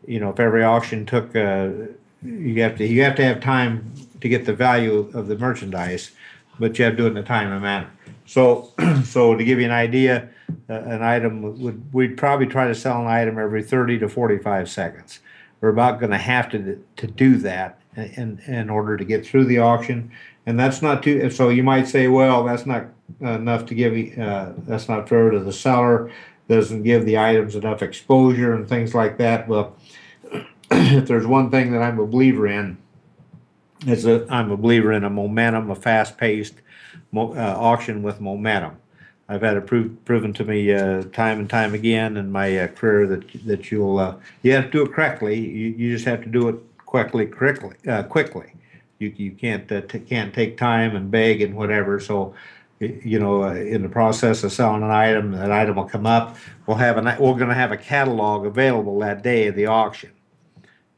you 0.07 0.20
know, 0.20 0.31
if 0.31 0.41
every 0.41 0.64
auction 0.64 1.05
took, 1.05 1.35
you 1.35 2.62
have 2.62 2.79
to, 2.79 2.87
you 2.87 3.03
have 3.03 3.16
to 3.16 3.24
have 3.24 3.41
time 3.41 3.93
to 4.27 4.39
get 4.39 4.47
the 4.47 4.53
value 4.53 5.11
of 5.14 5.29
the 5.29 5.39
merchandise, 5.39 6.11
but 6.59 6.79
you 6.79 6.85
have 6.85 6.95
to 6.95 6.97
do 6.97 7.07
it 7.07 7.11
in 7.11 7.16
a 7.16 7.22
timely 7.22 7.61
manner. 7.61 7.91
So, 8.24 8.72
so 9.05 9.35
to 9.37 9.45
give 9.45 9.59
you 9.59 9.66
an 9.66 9.72
idea, 9.72 10.29
uh, 10.68 10.74
an 10.74 11.03
item 11.03 11.61
would, 11.61 11.93
we'd 11.93 12.16
probably 12.16 12.47
try 12.47 12.66
to 12.66 12.74
sell 12.74 13.01
an 13.01 13.07
item 13.07 13.39
every 13.39 13.62
thirty 13.62 13.99
to 13.99 14.09
forty-five 14.09 14.68
seconds. 14.68 15.20
We're 15.61 15.70
about 15.70 16.01
gonna 16.01 16.18
have 16.18 16.51
to, 16.51 16.83
to 16.97 17.07
do 17.07 17.39
that 17.39 17.81
in, 17.97 18.41
in 18.47 18.68
order 18.68 18.97
to 18.97 19.05
get 19.05 19.24
through 19.27 19.47
the 19.47 19.59
auction. 19.59 20.11
And 20.45 20.59
that's 20.59 20.83
not 20.83 21.03
too, 21.03 21.31
so 21.31 21.49
you 21.49 21.62
might 21.62 21.89
say, 21.89 22.09
well, 22.09 22.45
that's 22.45 22.66
not 22.66 22.87
enough 23.20 23.66
to 23.66 23.74
give, 23.74 24.18
uh, 24.18 24.53
that's 24.59 24.89
not 24.89 25.09
fair 25.09 25.31
to 25.31 25.41
the 25.41 25.53
seller, 25.53 26.12
doesn't 26.49 26.85
give 26.85 27.05
the 27.05 27.18
items 27.18 27.57
enough 27.57 27.83
exposure 27.83 28.55
and 28.55 28.68
things 28.68 28.95
like 28.95 29.18
that. 29.18 29.49
Well, 29.49 29.77
if 30.70 31.09
there's 31.09 31.27
one 31.27 31.51
thing 31.51 31.72
that 31.72 31.83
I'm 31.83 31.99
a 31.99 32.07
believer 32.07 32.47
in, 32.47 32.79
is 33.87 34.07
a, 34.07 34.27
I'm 34.31 34.51
a 34.51 34.57
believer 34.57 34.93
in 34.93 35.05
a 35.05 35.11
momentum, 35.11 35.70
a 35.70 35.74
fast-paced 35.74 36.55
mo- 37.12 37.35
uh, 37.35 37.57
auction 37.59 38.03
with 38.03 38.20
momentum. 38.20 38.77
I've 39.29 39.43
had 39.43 39.57
it 39.57 39.66
prov- 39.66 40.05
proven 40.05 40.33
to 40.35 40.45
me 40.45 40.72
uh, 40.72 41.03
time 41.12 41.41
and 41.41 41.51
time 41.51 41.74
again 41.74 42.16
in 42.16 42.31
my 42.31 42.59
uh, 42.59 42.68
career 42.68 43.07
that 43.09 43.47
that 43.47 43.70
you'll 43.70 43.99
uh, 43.99 44.16
you 44.43 44.53
have 44.53 44.66
to 44.66 44.70
do 44.70 44.83
it 44.85 44.93
correctly. 44.93 45.39
You, 45.39 45.74
you 45.77 45.93
just 45.93 46.05
have 46.05 46.22
to 46.22 46.29
do 46.29 46.49
it 46.49 46.57
quickly, 46.87 47.27
quickly, 47.27 47.77
uh, 47.89 48.05
quickly. 48.05 48.53
You 49.01 49.12
you 49.16 49.33
can't 49.33 49.70
uh, 49.70 49.81
t- 49.83 49.99
can't 49.99 50.33
take 50.33 50.57
time 50.57 50.95
and 50.95 51.11
beg 51.11 51.43
and 51.43 51.57
whatever. 51.57 51.99
So 51.99 52.35
you 52.79 53.18
know, 53.18 53.43
uh, 53.43 53.55
in 53.55 53.83
the 53.83 53.89
process 53.89 54.45
of 54.45 54.53
selling 54.53 54.83
an 54.83 54.91
item, 54.91 55.33
that 55.33 55.51
item 55.51 55.77
will 55.77 55.89
come 55.89 56.07
up. 56.07 56.37
We'll 56.66 56.77
have 56.77 56.97
an 56.97 57.07
we're 57.18 57.35
going 57.35 57.49
to 57.49 57.55
have 57.55 57.72
a 57.72 57.77
catalog 57.77 58.47
available 58.47 59.01
that 59.01 59.22
day 59.22 59.49
of 59.49 59.57
the 59.57 59.66
auction 59.66 60.11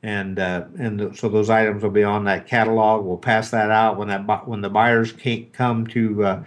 and 0.03 0.39
uh, 0.39 0.65
and 0.79 1.17
so 1.17 1.29
those 1.29 1.51
items 1.51 1.83
will 1.83 1.91
be 1.91 2.05
on 2.05 2.25
that 2.25 2.47
catalog. 2.47 3.05
We'll 3.05 3.17
pass 3.17 3.51
that 3.51 3.71
out 3.71 3.97
when 3.97 4.09
that 4.09 4.47
when 4.47 4.61
the 4.61 4.71
buyers 4.71 5.13
can't 5.13 5.53
come 5.53 5.87
to 5.89 6.25
uh, 6.25 6.43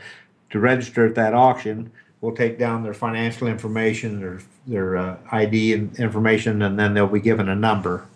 to 0.51 0.59
register 0.59 1.05
at 1.05 1.15
that 1.15 1.33
auction. 1.33 1.91
We'll 2.21 2.35
take 2.35 2.59
down 2.59 2.83
their 2.83 2.93
financial 2.93 3.47
information, 3.47 4.19
their 4.19 4.41
their 4.67 4.97
uh, 4.97 5.17
ID 5.31 5.73
information, 5.73 6.61
and 6.61 6.79
then 6.79 6.93
they'll 6.93 7.07
be 7.07 7.19
given 7.19 7.49
a 7.49 7.55
number, 7.55 8.07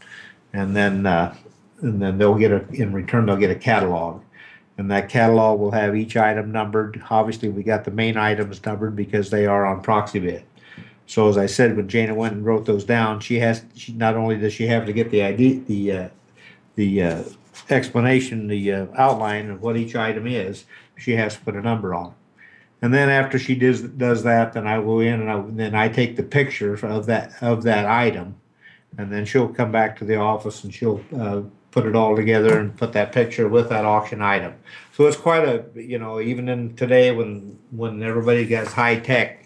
and 0.54 0.76
then 0.76 1.06
uh, 1.06 1.36
and 1.82 2.02
then 2.02 2.18
they'll 2.18 2.36
get 2.36 2.52
a 2.52 2.66
in 2.72 2.94
return 2.94 3.26
they'll 3.26 3.36
get 3.36 3.52
a 3.52 3.56
catalog, 3.56 4.22
and 4.78 4.90
that 4.90 5.10
catalog 5.10 5.60
will 5.60 5.72
have 5.72 5.98
each 5.98 6.16
item 6.16 6.52
numbered. 6.52 7.02
Obviously, 7.10 7.50
we 7.50 7.62
got 7.62 7.84
the 7.84 7.92
main 7.92 8.16
items 8.16 8.64
numbered 8.66 8.96
because 8.96 9.30
they 9.30 9.46
are 9.46 9.66
on 9.66 9.84
Proxibid. 9.84 10.44
So 11.08 11.30
as 11.30 11.38
I 11.38 11.46
said, 11.46 11.76
when 11.76 11.88
Jaina 11.88 12.16
went 12.16 12.34
and 12.34 12.46
wrote 12.46 12.66
those 12.66 12.84
down, 12.84 13.20
she 13.20 13.40
has, 13.40 13.64
she, 13.76 13.94
not 13.94 14.16
only 14.16 14.38
does 14.38 14.54
she 14.54 14.68
have 14.68 14.86
to 14.86 14.94
get 14.94 15.12
the 15.12 15.24
ID, 15.24 15.60
the, 15.68 15.92
uh, 15.92 16.10
the, 16.76 17.04
uh, 17.04 17.24
explanation, 17.70 18.48
the, 18.48 18.72
uh, 18.72 18.88
outline 18.96 19.50
of 19.50 19.62
what 19.62 19.78
each 19.78 19.96
item 19.96 20.28
is, 20.28 20.66
she 20.98 21.14
has 21.14 21.36
to 21.36 21.42
put 21.42 21.56
a 21.56 21.62
number 21.62 21.94
on. 21.94 22.14
And 22.82 22.94
then 22.94 23.10
after 23.10 23.40
she 23.40 23.56
does, 23.56 23.82
does 23.82 24.24
that, 24.24 24.54
then 24.54 24.68
I 24.68 24.82
go 24.82 25.00
in 25.00 25.22
and 25.22 25.32
I, 25.32 25.44
then 25.48 25.76
I 25.76 25.90
take 25.90 26.16
the 26.16 26.24
picture 26.24 26.74
of 26.74 27.06
that, 27.06 27.32
of 27.42 27.64
that 27.64 27.86
item. 27.86 28.36
And 28.98 29.12
then 29.12 29.26
she'll 29.26 29.48
come 29.48 29.72
back 29.72 29.98
to 30.00 30.06
the 30.06 30.18
office 30.18 30.64
and 30.64 30.74
she'll, 30.74 31.04
uh, 31.18 31.42
put 31.76 31.86
it 31.86 31.94
all 31.94 32.16
together 32.16 32.58
and 32.58 32.78
put 32.78 32.94
that 32.94 33.12
picture 33.12 33.50
with 33.50 33.68
that 33.68 33.84
auction 33.84 34.22
item. 34.22 34.54
So 34.94 35.08
it's 35.08 35.18
quite 35.18 35.44
a, 35.44 35.66
you 35.76 36.00
know, 36.00 36.22
even 36.22 36.48
in 36.48 36.74
today 36.78 37.12
when, 37.12 37.60
when 37.72 38.02
everybody 38.02 38.46
gets 38.46 38.72
high 38.72 38.98
tech, 38.98 39.45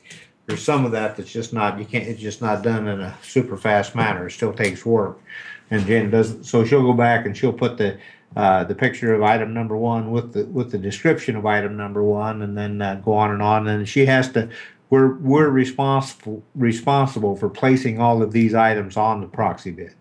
there's 0.49 0.63
some 0.63 0.83
of 0.83 0.91
that 0.91 1.15
that's 1.15 1.31
just 1.31 1.53
not 1.53 1.77
you 1.77 1.85
can't 1.85 2.07
it's 2.07 2.19
just 2.19 2.41
not 2.41 2.63
done 2.63 2.87
in 2.87 2.99
a 2.99 3.15
super 3.21 3.55
fast 3.55 3.93
manner. 3.93 4.27
It 4.27 4.31
still 4.31 4.51
takes 4.51 4.83
work. 4.83 5.21
And 5.69 5.85
jen 5.85 6.09
does 6.09 6.49
so 6.49 6.65
she'll 6.65 6.81
go 6.81 6.93
back 6.93 7.27
and 7.27 7.37
she'll 7.37 7.53
put 7.53 7.77
the 7.77 7.99
uh, 8.35 8.63
the 8.63 8.73
picture 8.73 9.13
of 9.13 9.21
item 9.21 9.53
number 9.53 9.77
one 9.77 10.09
with 10.09 10.33
the 10.33 10.45
with 10.45 10.71
the 10.71 10.79
description 10.79 11.35
of 11.35 11.45
item 11.45 11.77
number 11.77 12.03
one 12.03 12.41
and 12.41 12.57
then 12.57 12.81
uh, 12.81 12.95
go 12.95 13.13
on 13.13 13.29
and 13.29 13.43
on. 13.43 13.67
And 13.67 13.87
she 13.87 14.07
has 14.07 14.31
to 14.31 14.49
we're 14.89 15.13
we're 15.17 15.49
responsible 15.49 16.41
responsible 16.55 17.35
for 17.35 17.47
placing 17.47 18.01
all 18.01 18.23
of 18.23 18.31
these 18.31 18.55
items 18.55 18.97
on 18.97 19.21
the 19.21 19.27
Proxibid. 19.27 19.93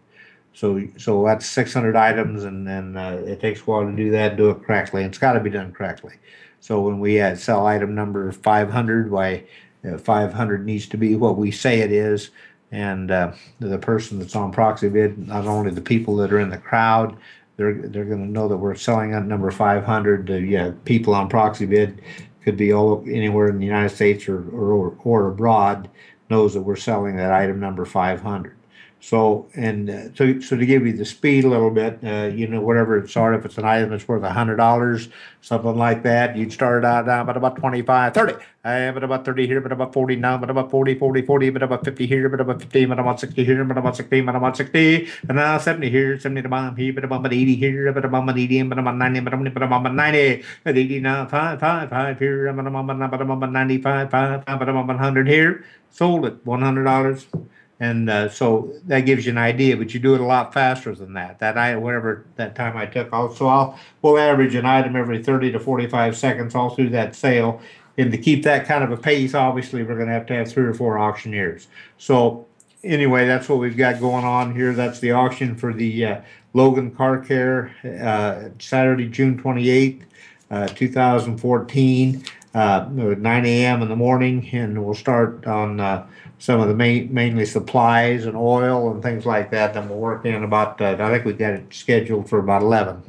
So 0.55 0.83
so 0.97 1.27
that's 1.27 1.45
600 1.45 1.95
items 1.95 2.45
and 2.45 2.67
then 2.67 2.97
uh, 2.97 3.23
it 3.27 3.41
takes 3.41 3.61
a 3.61 3.65
while 3.65 3.85
to 3.85 3.95
do 3.95 4.11
that 4.13 4.39
do 4.39 4.49
it 4.49 4.65
correctly 4.65 5.05
it's 5.05 5.19
got 5.19 5.35
to 5.35 5.41
be 5.41 5.51
done 5.51 5.73
correctly. 5.73 6.15
So 6.61 6.81
when 6.81 7.01
we 7.01 7.19
sell 7.37 7.67
item 7.67 7.95
number 7.95 8.33
500 8.33 9.11
why 9.11 9.45
uh, 9.85 9.99
500 9.99 10.65
needs 10.65 10.87
to 10.89 10.97
be 10.97 11.17
what 11.17 11.37
we 11.37 11.51
say 11.51 11.81
it 11.81 11.93
is. 11.93 12.31
And 12.71 13.11
uh, 13.11 13.33
the 13.61 13.79
person 13.79 14.19
that's 14.19 14.37
on 14.37 14.53
Proxibid, 14.53 15.17
not 15.27 15.47
only 15.47 15.71
the 15.71 15.81
people 15.81 16.17
that 16.17 16.33
are 16.33 16.41
in 16.41 16.51
the 16.51 16.59
crowd, 16.59 17.17
they're 17.57 17.75
they're 17.75 18.05
going 18.05 18.25
to 18.25 18.31
know 18.31 18.47
that 18.49 18.57
we're 18.57 18.75
selling 18.75 19.15
at 19.15 19.25
number 19.25 19.51
500. 19.51 20.27
The 20.27 20.41
yeah, 20.41 20.73
people 20.85 21.15
on 21.15 21.29
Proxibid 21.29 21.99
could 22.43 22.57
be 22.57 22.73
all 22.73 23.03
anywhere 23.07 23.49
in 23.49 23.59
the 23.59 23.67
United 23.67 23.91
States 23.91 24.29
or 24.29 24.49
or, 24.51 24.97
or 25.03 25.29
abroad 25.29 25.89
knows 26.31 26.55
that 26.55 26.63
we're 26.63 26.77
selling 26.77 27.17
that 27.17 27.33
item 27.33 27.59
number 27.59 27.85
500. 27.85 28.58
So, 29.01 29.49
and 29.55 29.89
uh, 29.89 30.15
so, 30.15 30.41
so 30.41 30.57
to 30.57 30.67
give 30.67 30.85
you 30.85 30.93
the 30.93 31.05
speed 31.05 31.45
a 31.45 31.49
little 31.49 31.71
bit, 31.71 32.01
uh, 32.03 32.31
you 32.35 32.49
know, 32.49 32.61
whatever 32.61 32.99
it's 32.99 33.13
sort 33.13 33.37
if 33.37 33.45
it's 33.45 33.57
an 33.57 33.65
item 33.65 33.91
that's 33.91 34.09
worth 34.09 34.25
a 34.25 34.31
hundred 34.31 34.57
dollars, 34.57 35.09
something 35.41 35.77
like 35.77 36.03
that, 36.03 36.37
you'd 36.37 36.53
start 36.53 36.85
out 36.85 37.07
down 37.07 37.25
but 37.25 37.37
about 37.37 37.57
25, 37.57 38.13
30, 38.13 38.35
uh, 38.65 38.91
but 38.93 39.05
about 39.05 39.25
30 39.25 39.47
here, 39.47 39.61
but 39.61 39.71
about 39.71 39.93
40 39.93 40.17
now, 40.17 40.37
but 40.37 40.51
about 40.51 40.71
40, 40.73 40.99
40, 40.99 41.23
40, 41.23 41.51
but 41.51 41.63
about 41.63 41.85
50 41.85 42.07
here, 42.07 42.29
but 42.29 42.41
about 42.41 42.61
50, 42.61 42.87
but 42.87 42.99
about 42.99 43.21
60 43.21 43.45
here, 43.45 43.65
but 43.65 43.79
about 43.79 43.97
60, 43.97 44.21
but 44.23 44.35
about 44.35 44.57
60, 44.57 45.09
and 45.29 45.37
now 45.37 45.59
70 45.59 45.91
here, 45.91 46.19
70 46.19 46.47
about 46.47 46.77
here, 46.77 46.93
but 46.93 47.05
about 47.05 47.33
80 47.33 47.55
here, 47.55 47.93
but 47.93 48.05
about 48.05 48.37
80, 48.37 48.63
but 48.65 48.79
about 48.81 48.97
90, 48.97 49.21
but 49.21 49.63
about 49.63 49.95
90, 49.95 50.45
at 50.65 50.77
80 50.77 51.01
now, 51.01 51.25
5, 51.25 51.61
5, 51.61 51.91
5 51.91 52.19
here, 52.19 52.53
but 52.53 52.67
about 52.67 53.53
95, 53.53 54.11
5, 54.11 54.45
5, 54.45 54.59
but 54.59 54.69
about 54.69 54.87
100 54.89 55.29
here, 55.29 55.65
sold 55.89 56.27
it, 56.27 56.45
$100. 56.45 57.49
And 57.81 58.11
uh, 58.11 58.29
so 58.29 58.73
that 58.87 59.01
gives 59.01 59.25
you 59.25 59.33
an 59.33 59.39
idea, 59.39 59.77
but 59.77 59.95
you 59.95 60.01
do 60.01 60.15
it 60.15 60.21
a 60.21 60.25
lot 60.25 60.53
faster 60.53 60.95
than 60.95 61.13
that. 61.13 61.39
That 61.39 61.57
I 61.57 61.77
whatever 61.77 62.27
that 62.37 62.57
time 62.57 62.77
I 62.77 62.87
took, 62.87 63.11
so 63.11 63.47
I'll 63.47 63.79
we'll 64.03 64.19
average 64.19 64.57
an 64.57 64.67
item 64.67 64.97
every 64.97 65.23
30 65.23 65.53
to 65.53 65.61
45 65.61 66.17
seconds 66.17 66.55
all 66.55 66.71
through 66.71 66.91
that 66.91 67.15
sale. 67.15 67.61
And 67.97 68.13
to 68.13 68.19
keep 68.19 68.45
that 68.45 68.67
kind 68.67 68.85
of 68.85 68.91
a 68.93 68.97
pace, 68.97 69.35
obviously 69.35 69.83
we're 69.83 69.97
going 69.97 70.07
to 70.07 70.13
have 70.13 70.27
to 70.27 70.35
have 70.35 70.51
three 70.51 70.65
or 70.65 70.75
four 70.75 70.99
auctioneers. 70.99 71.67
So 71.99 72.47
anyway, 72.85 73.27
that's 73.27 73.49
what 73.49 73.59
we've 73.59 73.77
got 73.77 74.01
going 74.01 74.25
on 74.25 74.55
here. 74.55 74.73
That's 74.73 75.01
the 75.01 75.13
auction 75.13 75.57
for 75.57 75.73
the 75.73 76.05
uh, 76.05 76.21
Logan 76.55 76.93
Car 76.93 77.19
Care, 77.19 77.75
uh, 77.85 78.51
Saturday, 78.61 79.09
June 79.09 79.41
28th, 79.41 80.03
uh, 80.51 80.69
2014, 80.69 82.25
uh, 82.55 82.87
9 82.91 83.47
a.m. 83.47 83.83
in 83.83 83.89
the 83.89 83.97
morning, 83.97 84.49
and 84.53 84.85
we'll 84.85 84.95
start 84.95 85.47
on 85.47 85.81
uh, 85.81 86.07
some 86.39 86.61
of 86.61 86.69
the 86.69 86.75
main, 86.75 87.13
mainly 87.13 87.45
supplies 87.45 88.27
and 88.27 88.37
oil 88.37 88.91
and 88.93 89.03
things 89.03 89.27
like 89.27 89.51
that. 89.51 89.75
Then 89.75 89.89
we'll 89.89 89.99
work 89.99 90.25
in 90.25 90.45
about, 90.45 90.81
uh, 90.81 90.97
I 90.99 91.11
think 91.11 91.25
we 91.25 91.33
got 91.33 91.55
it 91.55 91.73
scheduled 91.73 92.29
for 92.29 92.39
about 92.39 92.63
11 92.63 93.03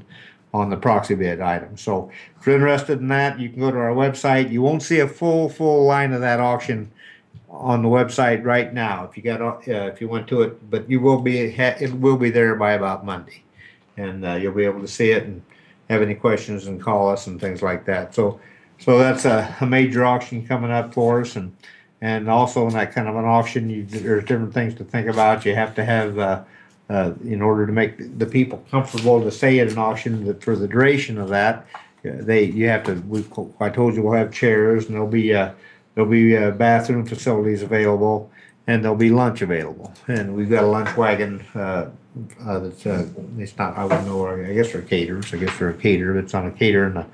on 0.54 0.70
the 0.70 0.78
Proxibid 0.78 1.42
item. 1.42 1.78
So 1.78 2.10
if 2.40 2.48
you're 2.48 2.56
interested 2.56 3.00
in 3.00 3.08
that, 3.10 3.40
you 3.40 3.50
can 3.50 3.60
go 3.60 3.72
to 3.72 3.78
our 3.78 3.94
website. 3.94 4.52
You 4.52 4.62
won't 4.62 4.82
see 4.82 5.00
a 5.00 5.08
full, 5.08 5.48
full 5.50 5.86
line 5.86 6.12
of 6.12 6.22
that 6.22 6.40
auction 6.40 6.92
on 7.50 7.82
the 7.82 7.90
website 7.90 8.44
right 8.44 8.74
now 8.74 9.06
if 9.06 9.18
you 9.18 9.24
got 9.24 9.42
uh, 9.42 9.56
if 9.66 10.00
you 10.00 10.08
went 10.08 10.28
to 10.28 10.42
it, 10.44 10.70
but 10.70 10.90
you 10.90 11.00
will 11.00 11.20
be 11.20 11.40
it 11.40 11.94
will 11.94 12.18
be 12.18 12.30
there 12.30 12.56
by 12.56 12.74
about 12.74 13.06
Monday, 13.06 13.44
and 13.98 14.26
uh, 14.26 14.34
you'll 14.34 14.54
be 14.54 14.66
able 14.66 14.82
to 14.82 14.88
see 14.88 15.12
it 15.12 15.24
and 15.24 15.42
have 15.90 16.02
any 16.02 16.14
questions 16.14 16.68
and 16.68 16.82
call 16.82 17.10
us 17.10 17.28
and 17.28 17.42
things 17.42 17.62
like 17.62 17.86
that. 17.86 18.14
So 18.14 18.40
so 18.78 18.98
that's 18.98 19.26
a, 19.26 19.56
a 19.62 19.66
major 19.66 20.06
auction 20.06 20.46
coming 20.46 20.72
up 20.72 20.94
for 20.94 21.22
us 21.22 21.36
and 21.36 21.56
and 22.02 22.30
also 22.30 22.68
in 22.68 22.74
that 22.74 22.94
kind 22.94 23.08
of 23.08 23.16
an 23.16 23.26
auction, 23.26 23.70
you, 23.70 23.86
there's 23.86 24.24
different 24.24 24.54
things 24.54 24.76
to 24.76 24.84
think 24.84 25.08
about. 25.08 25.46
You 25.46 25.56
have 25.56 25.76
to 25.76 25.86
have, 25.86 26.18
uh, 26.18 26.44
uh, 26.90 27.14
in 27.24 27.42
order 27.42 27.68
to 27.68 27.74
make 27.74 28.18
the 28.18 28.26
people 28.26 28.64
comfortable 28.72 29.22
to 29.22 29.32
stay 29.32 29.60
at 29.60 29.70
an 29.70 29.78
auction 29.78 30.26
that 30.26 30.44
for 30.44 30.56
the 30.56 30.68
duration 30.68 31.18
of 31.18 31.30
that, 31.30 31.68
uh, 32.06 32.12
they 32.22 32.44
you 32.44 32.68
have 32.70 32.84
to. 32.86 32.94
We, 32.94 33.26
I 33.60 33.70
told 33.70 33.96
you 33.96 34.04
we'll 34.04 34.14
have 34.14 34.32
chairs 34.32 34.86
and 34.86 34.96
there'll 34.96 35.08
be 35.08 35.34
uh, 35.34 35.52
there'll 35.94 36.10
be 36.10 36.38
uh, 36.38 36.52
bathroom 36.52 37.06
facilities 37.06 37.62
available 37.62 38.32
and 38.68 38.84
there'll 38.84 38.98
be 38.98 39.10
lunch 39.10 39.42
available. 39.42 39.94
And 40.08 40.36
we've 40.36 40.50
got 40.50 40.64
a 40.64 40.68
lunch 40.68 40.96
wagon 40.96 41.46
uh, 41.56 41.90
uh, 42.42 42.60
that's 42.60 42.86
uh, 42.86 43.08
it's 43.38 43.58
not 43.58 43.78
I 43.78 43.84
wouldn't 43.84 44.06
know. 44.06 44.28
I 44.28 44.54
guess 44.54 44.72
they're 44.72 44.82
caterers. 44.82 45.34
I 45.34 45.38
guess 45.38 45.58
they're 45.58 45.72
a 45.72 45.74
caterer. 45.74 46.18
It's 46.18 46.34
on 46.34 46.46
a 46.46 46.52
caterer 46.52 46.86
and 46.86 46.98
a, 47.00 47.08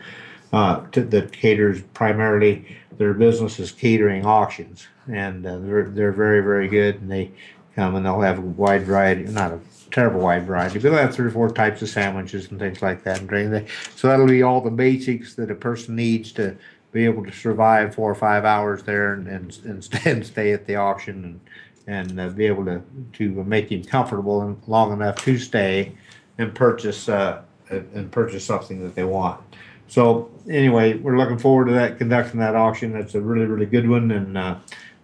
uh, 0.56 0.88
to, 0.92 1.02
that 1.04 1.34
caters 1.34 1.82
primarily 1.94 2.78
their 2.98 3.14
business 3.14 3.60
is 3.60 3.74
catering 3.74 4.26
auctions, 4.26 4.88
and 5.12 5.46
uh, 5.46 5.58
they're 5.58 5.90
they're 5.90 6.14
very 6.14 6.42
very 6.42 6.70
good, 6.70 7.02
and 7.02 7.12
they 7.12 7.30
come 7.76 7.96
and 7.96 8.06
they'll 8.06 8.22
have 8.22 8.38
a 8.38 8.42
wide 8.42 8.84
variety, 8.84 9.24
not 9.24 9.52
a 9.52 9.60
terrible 9.92 10.22
wide 10.22 10.46
variety, 10.46 10.80
but 10.80 10.84
they'll 10.84 11.02
have 11.02 11.14
three 11.14 11.28
or 11.28 11.32
four 11.32 11.50
types 11.50 11.82
of 11.82 11.90
sandwiches 11.90 12.50
and 12.52 12.60
things 12.60 12.82
like 12.82 13.04
that, 13.04 13.20
and 13.20 13.28
drink. 13.28 13.70
So 13.96 14.08
that'll 14.08 14.28
be 14.28 14.44
all 14.44 14.62
the 14.62 14.72
basics 14.72 15.36
that 15.36 15.52
a 15.52 15.56
person 15.56 15.94
needs 15.98 16.32
to 16.34 16.56
be 16.94 17.04
able 17.04 17.26
to 17.26 17.34
survive 17.34 17.94
four 17.94 18.10
or 18.10 18.16
five 18.16 18.46
hours 18.46 18.82
there 18.84 19.14
and 19.14 19.28
and, 19.28 19.60
and, 20.06 20.26
stay, 20.26 20.54
at 20.54 20.66
the 20.66 20.78
auction 20.78 21.26
and 21.86 22.08
and 22.10 22.18
uh, 22.18 22.30
be 22.30 22.46
able 22.46 22.64
to 22.64 22.82
to 23.12 23.44
make 23.44 23.70
him 23.70 23.84
comfortable 23.84 24.42
and 24.42 24.62
long 24.68 24.94
enough 24.94 25.18
to 25.18 25.38
stay 25.38 25.92
and 26.38 26.56
purchase 26.56 27.10
uh, 27.10 27.42
and 27.70 28.10
purchase 28.10 28.46
something 28.46 28.82
that 28.82 28.96
they 28.96 29.04
want. 29.04 29.42
So 29.88 30.32
anyway, 30.50 30.96
we're 30.96 31.18
looking 31.18 31.38
forward 31.38 31.66
to 31.66 31.74
that 31.74 31.98
conducting 31.98 32.40
that 32.40 32.56
auction. 32.56 32.94
That's 32.94 33.16
a 33.16 33.22
really 33.22 33.46
really 33.46 33.66
good 33.66 33.88
one, 33.88 34.12
and 34.12 34.38
uh, 34.38 34.56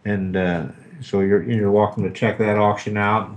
and 0.06 0.36
uh, 0.36 0.66
so 1.02 1.22
you're 1.22 1.44
you're 1.44 1.72
welcome 1.72 2.04
to 2.04 2.12
check 2.12 2.38
that 2.40 2.58
auction 2.58 2.98
out. 2.98 3.32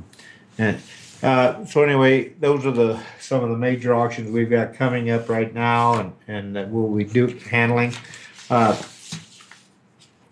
And 0.59 0.81
uh, 1.23 1.65
so 1.65 1.83
anyway, 1.83 2.31
those 2.41 2.67
are 2.67 2.71
the 2.71 3.01
some 3.21 3.43
of 3.43 3.51
the 3.51 3.57
major 3.57 3.95
auctions 3.95 4.31
we've 4.31 4.51
got 4.51 4.75
coming 4.75 5.11
up 5.11 5.29
right 5.29 5.53
now, 5.53 5.99
and 5.99 6.13
and 6.29 6.57
that 6.57 6.71
we'll 6.71 6.95
be 6.95 7.05
do 7.05 7.27
handling. 7.51 7.93
Uh, 8.51 8.81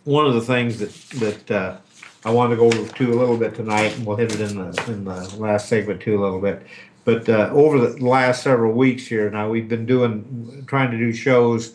one 0.04 0.26
of 0.26 0.34
the 0.34 0.40
things 0.40 0.78
that 0.78 0.92
that 1.20 1.50
uh, 1.50 1.76
I 2.24 2.30
want 2.30 2.50
to 2.50 2.56
go 2.56 2.70
to 2.70 3.12
a 3.12 3.16
little 3.18 3.36
bit 3.36 3.54
tonight, 3.54 3.96
and 3.96 4.06
we'll 4.06 4.16
hit 4.16 4.34
it 4.34 4.40
in 4.40 4.56
the 4.56 4.84
in 4.88 5.04
the 5.04 5.36
last 5.38 5.68
segment 5.68 6.00
too 6.00 6.18
a 6.18 6.22
little 6.22 6.40
bit, 6.40 6.62
but 7.04 7.28
uh, 7.28 7.50
over 7.52 7.78
the 7.78 8.04
last 8.04 8.42
several 8.42 8.72
weeks 8.72 9.06
here 9.06 9.28
now, 9.30 9.48
we've 9.48 9.68
been 9.68 9.86
doing, 9.86 10.64
trying 10.66 10.90
to 10.92 10.98
do 10.98 11.12
shows, 11.12 11.74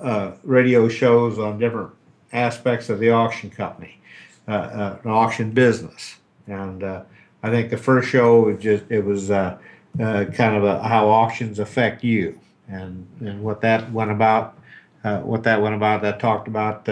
uh, 0.00 0.32
radio 0.42 0.88
shows 0.88 1.38
on 1.38 1.58
different 1.58 1.90
aspects 2.32 2.90
of 2.90 2.98
the 2.98 3.10
auction 3.10 3.48
company, 3.48 3.98
uh, 4.46 4.50
uh 4.50 4.98
an 5.02 5.10
auction 5.10 5.50
business. 5.50 6.16
And 6.46 6.84
uh, 6.84 7.02
I 7.42 7.50
think 7.50 7.70
the 7.70 7.78
first 7.78 8.08
show 8.08 8.48
it 8.48 8.60
just 8.60 8.84
it 8.90 9.04
was 9.04 9.30
uh, 9.30 9.58
kind 9.98 10.56
of 10.56 10.64
a, 10.64 10.82
how 10.82 11.08
auctions 11.08 11.58
affect 11.58 12.04
you, 12.04 12.38
and 12.68 13.06
and 13.20 13.42
what 13.42 13.62
that 13.62 13.90
went 13.92 14.10
about, 14.10 14.58
what 15.02 15.42
that 15.44 15.62
went 15.62 15.74
about. 15.74 16.02
That 16.02 16.20
talked 16.20 16.48
about 16.48 16.84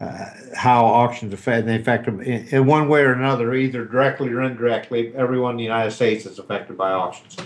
uh, 0.00 0.26
how 0.54 0.84
auctions 0.84 1.32
affect 1.32 1.66
they 1.66 1.76
affect 1.76 2.04
them 2.04 2.20
in, 2.20 2.46
in, 2.48 2.66
one 2.66 2.88
way 2.88 3.00
or 3.00 3.12
another, 3.12 3.54
either 3.54 3.84
directly 3.84 4.28
or 4.28 4.42
indirectly. 4.42 5.14
Everyone 5.16 5.52
in 5.52 5.56
the 5.56 5.62
United 5.62 5.90
States 5.90 6.26
is 6.26 6.38
affected 6.38 6.76
by 6.76 6.92
auctions. 6.92 7.36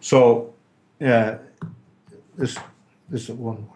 So, 0.00 0.54
uh, 1.04 1.36
this 2.36 2.56
this 3.10 3.28
is 3.28 3.32
one. 3.32 3.68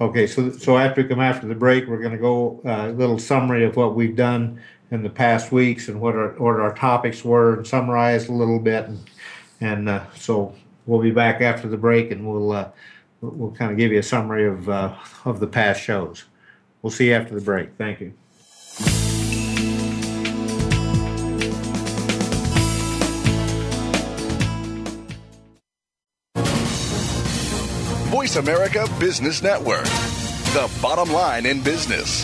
Okay, 0.00 0.28
so 0.28 0.52
so 0.52 0.78
after 0.78 1.02
we 1.02 1.08
come 1.08 1.20
after 1.20 1.48
the 1.48 1.56
break, 1.56 1.88
we're 1.88 1.98
going 1.98 2.12
to 2.12 2.18
go 2.18 2.60
uh, 2.64 2.90
a 2.90 2.92
little 2.92 3.18
summary 3.18 3.64
of 3.64 3.74
what 3.74 3.96
we've 3.96 4.16
done 4.16 4.60
in 4.92 5.02
the 5.02 5.10
past 5.10 5.50
weeks 5.50 5.88
and 5.88 6.00
what 6.00 6.14
our 6.14 6.28
what 6.38 6.60
our 6.60 6.74
topics 6.74 7.24
were, 7.24 7.56
and 7.56 7.66
summarize 7.66 8.28
a 8.28 8.32
little 8.32 8.60
bit, 8.60 8.84
and 8.84 9.10
and 9.60 9.88
uh, 9.88 10.04
so 10.14 10.54
we'll 10.86 11.02
be 11.02 11.10
back 11.10 11.40
after 11.40 11.66
the 11.66 11.76
break, 11.76 12.12
and 12.12 12.24
we'll 12.28 12.52
uh, 12.52 12.68
we'll 13.22 13.50
kind 13.50 13.72
of 13.72 13.76
give 13.76 13.90
you 13.90 13.98
a 13.98 14.04
summary 14.04 14.46
of 14.46 14.68
of 14.68 15.40
the 15.40 15.48
past 15.48 15.80
shows. 15.82 16.26
We'll 16.84 16.90
see 16.90 17.08
you 17.08 17.14
after 17.14 17.34
the 17.34 17.40
break. 17.40 17.70
Thank 17.78 18.00
you. 18.00 18.12
Voice 28.10 28.36
America 28.36 28.86
Business 29.00 29.42
Network, 29.42 29.84
the 29.84 30.70
bottom 30.82 31.10
line 31.10 31.46
in 31.46 31.62
business. 31.62 32.22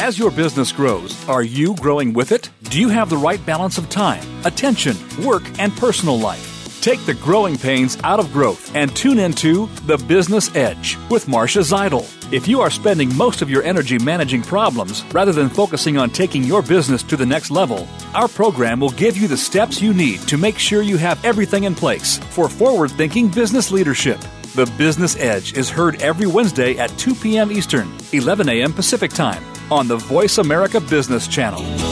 As 0.00 0.18
your 0.18 0.30
business 0.30 0.72
grows, 0.72 1.28
are 1.28 1.42
you 1.42 1.74
growing 1.76 2.14
with 2.14 2.32
it? 2.32 2.48
Do 2.62 2.80
you 2.80 2.88
have 2.88 3.10
the 3.10 3.18
right 3.18 3.44
balance 3.44 3.76
of 3.76 3.90
time, 3.90 4.24
attention, 4.46 4.96
work, 5.22 5.42
and 5.58 5.70
personal 5.76 6.18
life? 6.18 6.51
Take 6.82 7.06
the 7.06 7.14
growing 7.14 7.56
pains 7.56 7.96
out 8.02 8.18
of 8.18 8.32
growth 8.32 8.74
and 8.74 8.94
tune 8.96 9.20
into 9.20 9.68
The 9.86 9.98
Business 9.98 10.52
Edge 10.56 10.98
with 11.10 11.28
Marcia 11.28 11.60
Zidle. 11.60 12.04
If 12.32 12.48
you 12.48 12.60
are 12.60 12.72
spending 12.72 13.16
most 13.16 13.40
of 13.40 13.48
your 13.48 13.62
energy 13.62 14.00
managing 14.00 14.42
problems 14.42 15.04
rather 15.14 15.30
than 15.30 15.48
focusing 15.48 15.96
on 15.96 16.10
taking 16.10 16.42
your 16.42 16.60
business 16.60 17.04
to 17.04 17.16
the 17.16 17.24
next 17.24 17.52
level, 17.52 17.86
our 18.14 18.26
program 18.26 18.80
will 18.80 18.90
give 18.90 19.16
you 19.16 19.28
the 19.28 19.36
steps 19.36 19.80
you 19.80 19.94
need 19.94 20.22
to 20.22 20.36
make 20.36 20.58
sure 20.58 20.82
you 20.82 20.96
have 20.96 21.24
everything 21.24 21.64
in 21.64 21.76
place 21.76 22.18
for 22.18 22.48
forward 22.48 22.90
thinking 22.90 23.28
business 23.28 23.70
leadership. 23.70 24.18
The 24.56 24.66
Business 24.76 25.14
Edge 25.14 25.56
is 25.56 25.70
heard 25.70 26.02
every 26.02 26.26
Wednesday 26.26 26.78
at 26.78 26.90
2 26.98 27.14
p.m. 27.14 27.52
Eastern, 27.52 27.96
11 28.12 28.48
a.m. 28.48 28.72
Pacific 28.72 29.12
Time 29.12 29.44
on 29.70 29.86
the 29.86 29.98
Voice 29.98 30.38
America 30.38 30.80
Business 30.80 31.28
Channel. 31.28 31.91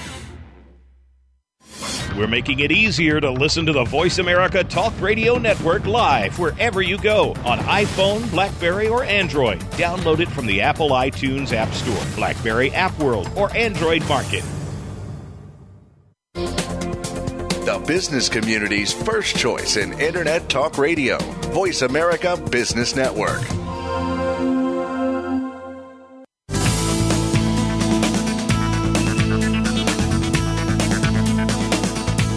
We're 2.21 2.27
making 2.27 2.59
it 2.59 2.71
easier 2.71 3.19
to 3.19 3.31
listen 3.31 3.65
to 3.65 3.73
the 3.73 3.83
Voice 3.83 4.19
America 4.19 4.63
Talk 4.63 4.93
Radio 5.01 5.39
Network 5.39 5.87
live 5.87 6.37
wherever 6.37 6.83
you 6.83 6.99
go 6.99 7.31
on 7.43 7.57
iPhone, 7.57 8.29
Blackberry, 8.29 8.87
or 8.87 9.03
Android. 9.03 9.59
Download 9.71 10.19
it 10.19 10.29
from 10.29 10.45
the 10.45 10.61
Apple 10.61 10.91
iTunes 10.91 11.51
App 11.51 11.73
Store, 11.73 12.15
Blackberry 12.15 12.69
App 12.73 12.95
World, 12.99 13.27
or 13.35 13.51
Android 13.57 14.07
Market. 14.07 14.43
The 16.35 17.83
business 17.87 18.29
community's 18.29 18.93
first 18.93 19.35
choice 19.35 19.77
in 19.77 19.99
Internet 19.99 20.47
Talk 20.47 20.77
Radio, 20.77 21.17
Voice 21.49 21.81
America 21.81 22.37
Business 22.51 22.95
Network. 22.95 23.41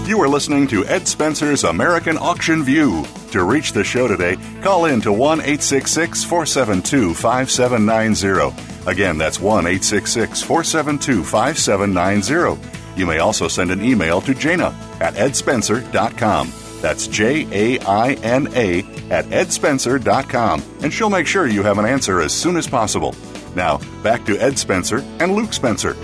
You 0.07 0.21
are 0.21 0.29
listening 0.29 0.67
to 0.67 0.85
Ed 0.85 1.09
Spencer's 1.09 1.65
American 1.65 2.19
Auction 2.19 2.63
View. 2.63 3.07
To 3.31 3.43
reach 3.43 3.73
the 3.73 3.83
show 3.83 4.07
today, 4.07 4.37
call 4.61 4.85
in 4.85 5.01
to 5.01 5.11
1 5.11 5.41
866 5.41 6.25
472 6.25 7.15
5790. 7.15 8.91
Again, 8.91 9.17
that's 9.17 9.41
1 9.41 9.67
866 9.67 10.43
472 10.43 11.25
5790. 11.25 13.01
You 13.01 13.07
may 13.07 13.21
also 13.21 13.49
send 13.49 13.71
an 13.71 13.83
email 13.83 14.21
to 14.21 14.35
Jaina 14.35 14.77
at 15.01 15.15
edspencer.com. 15.15 16.53
That's 16.83 17.07
J 17.07 17.49
A 17.51 17.81
I 17.81 18.13
N 18.23 18.49
A 18.53 18.81
at 19.11 19.25
edspencer.com, 19.27 20.63
and 20.83 20.93
she'll 20.93 21.09
make 21.09 21.27
sure 21.27 21.47
you 21.47 21.63
have 21.63 21.79
an 21.79 21.87
answer 21.87 22.21
as 22.21 22.35
soon 22.35 22.59
as 22.59 22.69
possible. 22.69 23.15
Now, 23.57 23.79
back 24.03 24.27
to 24.27 24.37
Ed 24.37 24.59
Spencer 24.59 24.99
and 25.19 25.35
Luke 25.35 25.55
Spencer. 25.55 25.97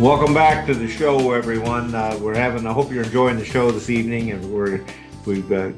Welcome 0.00 0.34
back 0.34 0.66
to 0.66 0.74
the 0.74 0.88
show, 0.88 1.30
everyone. 1.30 1.94
Uh, 1.94 2.18
we're 2.20 2.34
having. 2.34 2.66
I 2.66 2.72
hope 2.72 2.90
you're 2.90 3.04
enjoying 3.04 3.38
the 3.38 3.44
show 3.44 3.70
this 3.70 3.88
evening, 3.88 4.32
and 4.32 4.52
we're 4.52 4.84
we've 5.24 5.50
uh, 5.52 5.70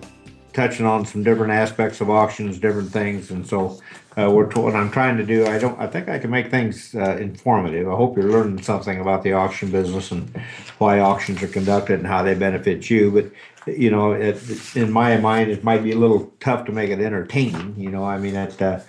touching 0.54 0.86
on 0.86 1.04
some 1.04 1.22
different 1.22 1.52
aspects 1.52 2.00
of 2.00 2.08
auctions, 2.08 2.58
different 2.58 2.90
things, 2.90 3.30
and 3.30 3.46
so 3.46 3.78
uh, 4.16 4.30
we're 4.30 4.46
what 4.52 4.74
I'm 4.74 4.90
trying 4.90 5.18
to 5.18 5.22
do. 5.22 5.46
I 5.46 5.58
don't. 5.58 5.78
I 5.78 5.86
think 5.86 6.08
I 6.08 6.18
can 6.18 6.30
make 6.30 6.50
things 6.50 6.94
uh, 6.94 7.18
informative. 7.18 7.86
I 7.86 7.94
hope 7.94 8.16
you're 8.16 8.30
learning 8.30 8.62
something 8.62 9.02
about 9.02 9.22
the 9.22 9.34
auction 9.34 9.70
business 9.70 10.10
and 10.10 10.34
why 10.78 10.98
auctions 11.00 11.42
are 11.42 11.48
conducted 11.48 11.98
and 11.98 12.06
how 12.06 12.22
they 12.22 12.34
benefit 12.34 12.88
you. 12.88 13.10
But 13.10 13.70
you 13.70 13.90
know, 13.90 14.12
it, 14.12 14.74
in 14.74 14.90
my 14.90 15.18
mind, 15.18 15.50
it 15.50 15.62
might 15.62 15.84
be 15.84 15.92
a 15.92 15.98
little 15.98 16.32
tough 16.40 16.64
to 16.66 16.72
make 16.72 16.88
it 16.88 17.00
entertaining. 17.00 17.74
You 17.76 17.90
know, 17.90 18.04
I 18.04 18.16
mean, 18.16 18.32
that 18.32 18.62
uh, 18.62 18.80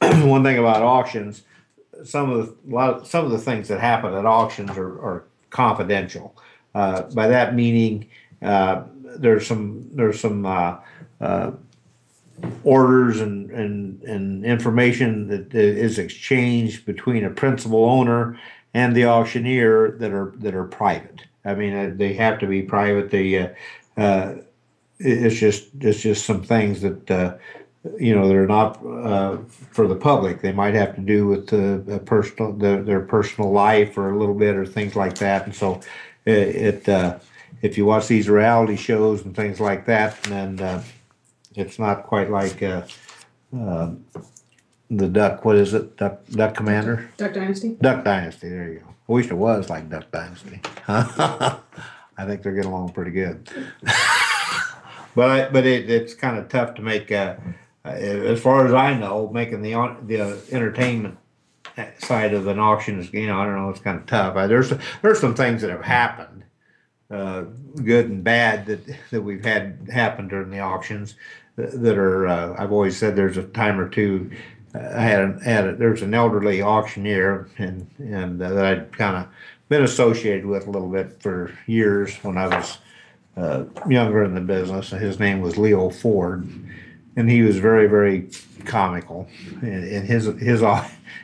one 0.26 0.42
thing 0.42 0.56
about 0.56 0.82
auctions 0.82 1.42
some 2.04 2.30
of 2.30 2.46
the, 2.46 2.74
lot 2.74 3.06
some 3.06 3.24
of 3.24 3.30
the 3.30 3.38
things 3.38 3.68
that 3.68 3.80
happen 3.80 4.14
at 4.14 4.26
auctions 4.26 4.70
are, 4.76 5.00
are 5.00 5.24
confidential. 5.50 6.36
Uh, 6.74 7.02
by 7.02 7.26
that 7.28 7.54
meaning, 7.54 8.08
uh, 8.42 8.82
there's 9.16 9.46
some 9.46 9.88
there's 9.92 10.20
some 10.20 10.46
uh, 10.46 10.76
uh 11.20 11.52
orders 12.64 13.20
and, 13.20 13.50
and 13.50 14.02
and 14.02 14.44
information 14.46 15.26
that 15.28 15.54
is 15.54 15.98
exchanged 15.98 16.86
between 16.86 17.24
a 17.24 17.30
principal 17.30 17.84
owner 17.84 18.38
and 18.72 18.96
the 18.96 19.04
auctioneer 19.04 19.90
that 19.98 20.12
are 20.12 20.32
that 20.36 20.54
are 20.54 20.64
private. 20.64 21.22
I 21.44 21.54
mean, 21.54 21.74
uh, 21.74 21.92
they 21.94 22.14
have 22.14 22.38
to 22.40 22.46
be 22.46 22.62
private. 22.62 23.10
They 23.10 23.52
uh, 23.96 24.34
it's 24.98 25.36
just 25.36 25.68
it's 25.80 26.00
just 26.00 26.24
some 26.24 26.42
things 26.42 26.80
that 26.82 27.38
you 27.98 28.14
know 28.14 28.28
they're 28.28 28.46
not 28.46 28.84
uh, 28.84 29.38
for 29.70 29.86
the 29.86 29.96
public. 29.96 30.42
They 30.42 30.52
might 30.52 30.74
have 30.74 30.94
to 30.96 31.00
do 31.00 31.26
with 31.26 31.48
the, 31.48 31.98
personal 32.04 32.52
the, 32.52 32.82
their 32.82 33.00
personal 33.00 33.50
life 33.50 33.96
or 33.96 34.10
a 34.10 34.18
little 34.18 34.34
bit 34.34 34.56
or 34.56 34.66
things 34.66 34.96
like 34.96 35.16
that. 35.18 35.46
And 35.46 35.54
so 35.54 35.80
it, 36.26 36.32
it 36.32 36.88
uh, 36.88 37.18
if 37.62 37.78
you 37.78 37.86
watch 37.86 38.06
these 38.06 38.28
reality 38.28 38.76
shows 38.76 39.24
and 39.24 39.34
things 39.34 39.60
like 39.60 39.86
that, 39.86 40.22
then 40.24 40.60
uh, 40.60 40.82
it's 41.54 41.78
not 41.78 42.04
quite 42.04 42.30
like 42.30 42.62
uh, 42.62 42.82
uh, 43.56 43.92
the 44.90 45.08
Duck. 45.08 45.44
What 45.44 45.56
is 45.56 45.72
it? 45.72 45.96
Duck 45.96 46.20
Duck 46.30 46.54
Commander. 46.54 47.08
Duck 47.16 47.32
Dynasty. 47.32 47.76
Duck 47.80 48.04
Dynasty. 48.04 48.48
There 48.48 48.68
you 48.68 48.78
go. 48.80 48.86
I 48.88 49.12
wish 49.12 49.26
it 49.26 49.34
was 49.34 49.70
like 49.70 49.88
Duck 49.88 50.10
Dynasty. 50.10 50.60
I 50.88 52.26
think 52.26 52.42
they're 52.42 52.52
getting 52.52 52.70
along 52.70 52.92
pretty 52.92 53.12
good. 53.12 53.48
but 55.14 55.50
but 55.52 55.66
it, 55.66 55.88
it's 55.88 56.12
kind 56.12 56.36
of 56.36 56.48
tough 56.48 56.74
to 56.74 56.82
make 56.82 57.10
uh, 57.10 57.36
uh, 57.36 57.42
as 57.94 58.40
far 58.40 58.66
as 58.66 58.74
I 58.74 58.94
know, 58.94 59.30
making 59.32 59.62
the 59.62 59.72
the 60.06 60.38
entertainment 60.52 61.18
side 61.98 62.34
of 62.34 62.46
an 62.46 62.58
auction 62.58 62.98
is, 62.98 63.12
you 63.12 63.26
know, 63.26 63.38
I 63.38 63.44
don't 63.44 63.56
know, 63.56 63.70
it's 63.70 63.80
kind 63.80 63.98
of 63.98 64.06
tough. 64.06 64.36
Uh, 64.36 64.46
there's 64.46 64.72
there's 65.02 65.20
some 65.20 65.34
things 65.34 65.62
that 65.62 65.70
have 65.70 65.84
happened, 65.84 66.44
uh, 67.10 67.44
good 67.82 68.06
and 68.06 68.24
bad 68.24 68.66
that 68.66 68.80
that 69.10 69.22
we've 69.22 69.44
had 69.44 69.88
happen 69.92 70.28
during 70.28 70.50
the 70.50 70.60
auctions 70.60 71.14
that 71.56 71.98
are. 71.98 72.26
Uh, 72.26 72.56
I've 72.58 72.72
always 72.72 72.96
said 72.96 73.16
there's 73.16 73.36
a 73.36 73.44
time 73.44 73.78
or 73.78 73.88
two. 73.88 74.30
Uh, 74.74 74.78
I 74.78 75.02
had 75.02 75.20
an, 75.20 75.40
had 75.40 75.66
a, 75.66 75.76
there's 75.76 76.02
an 76.02 76.14
elderly 76.14 76.62
auctioneer 76.62 77.48
and 77.58 77.88
and 77.98 78.42
uh, 78.42 78.50
that 78.50 78.64
I'd 78.64 78.92
kind 78.96 79.16
of 79.16 79.28
been 79.68 79.84
associated 79.84 80.46
with 80.46 80.66
a 80.66 80.70
little 80.70 80.88
bit 80.88 81.22
for 81.22 81.56
years 81.66 82.16
when 82.22 82.36
I 82.36 82.48
was 82.48 82.78
younger 83.88 84.24
in 84.24 84.34
the 84.34 84.40
business. 84.40 84.90
His 84.90 85.18
name 85.18 85.40
was 85.40 85.56
Leo 85.56 85.88
Ford 85.88 86.46
and 87.16 87.30
he 87.30 87.42
was 87.42 87.58
very 87.58 87.86
very 87.86 88.28
comical. 88.64 89.28
And, 89.62 89.84
and 89.84 90.06
his 90.06 90.26
his 90.38 90.62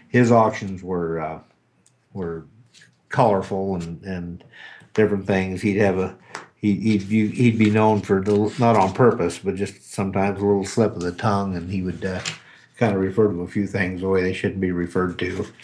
his 0.08 0.32
auctions 0.32 0.82
were 0.82 1.20
uh, 1.20 1.40
were 2.12 2.44
colorful 3.08 3.76
and 3.76 4.02
and 4.02 4.44
different 4.94 5.26
things. 5.26 5.62
He'd 5.62 5.76
have 5.76 5.98
a 5.98 6.16
he'd, 6.56 6.80
he'd, 7.02 7.32
he'd 7.32 7.58
be 7.58 7.70
known 7.70 8.00
for 8.00 8.20
not 8.58 8.76
on 8.76 8.92
purpose 8.92 9.38
but 9.38 9.54
just 9.54 9.92
sometimes 9.92 10.40
a 10.40 10.44
little 10.44 10.64
slip 10.64 10.92
of 10.92 11.02
the 11.02 11.12
tongue. 11.12 11.56
And 11.56 11.70
he 11.70 11.82
would 11.82 12.04
uh, 12.04 12.20
kind 12.78 12.94
of 12.94 13.00
refer 13.00 13.28
to 13.28 13.42
a 13.42 13.48
few 13.48 13.66
things 13.66 14.00
the 14.00 14.08
way 14.08 14.22
they 14.22 14.32
shouldn't 14.32 14.60
be 14.60 14.72
referred 14.72 15.18
to. 15.20 15.46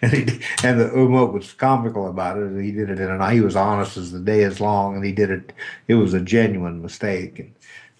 And 0.00 0.12
he 0.12 0.40
and 0.64 0.80
the 0.80 0.88
what 0.88 1.32
was 1.32 1.52
comical 1.52 2.08
about 2.08 2.38
it 2.38 2.62
he 2.62 2.72
did 2.72 2.88
it 2.88 2.98
in 2.98 3.10
an 3.10 3.30
he 3.30 3.42
was 3.42 3.54
honest 3.54 3.98
as 3.98 4.10
the 4.10 4.18
day 4.18 4.40
is 4.40 4.60
long 4.60 4.96
and 4.96 5.04
he 5.04 5.12
did 5.12 5.30
it 5.30 5.52
it 5.88 5.94
was 5.94 6.14
a 6.14 6.20
genuine 6.20 6.80
mistake. 6.80 7.38
And 7.38 7.54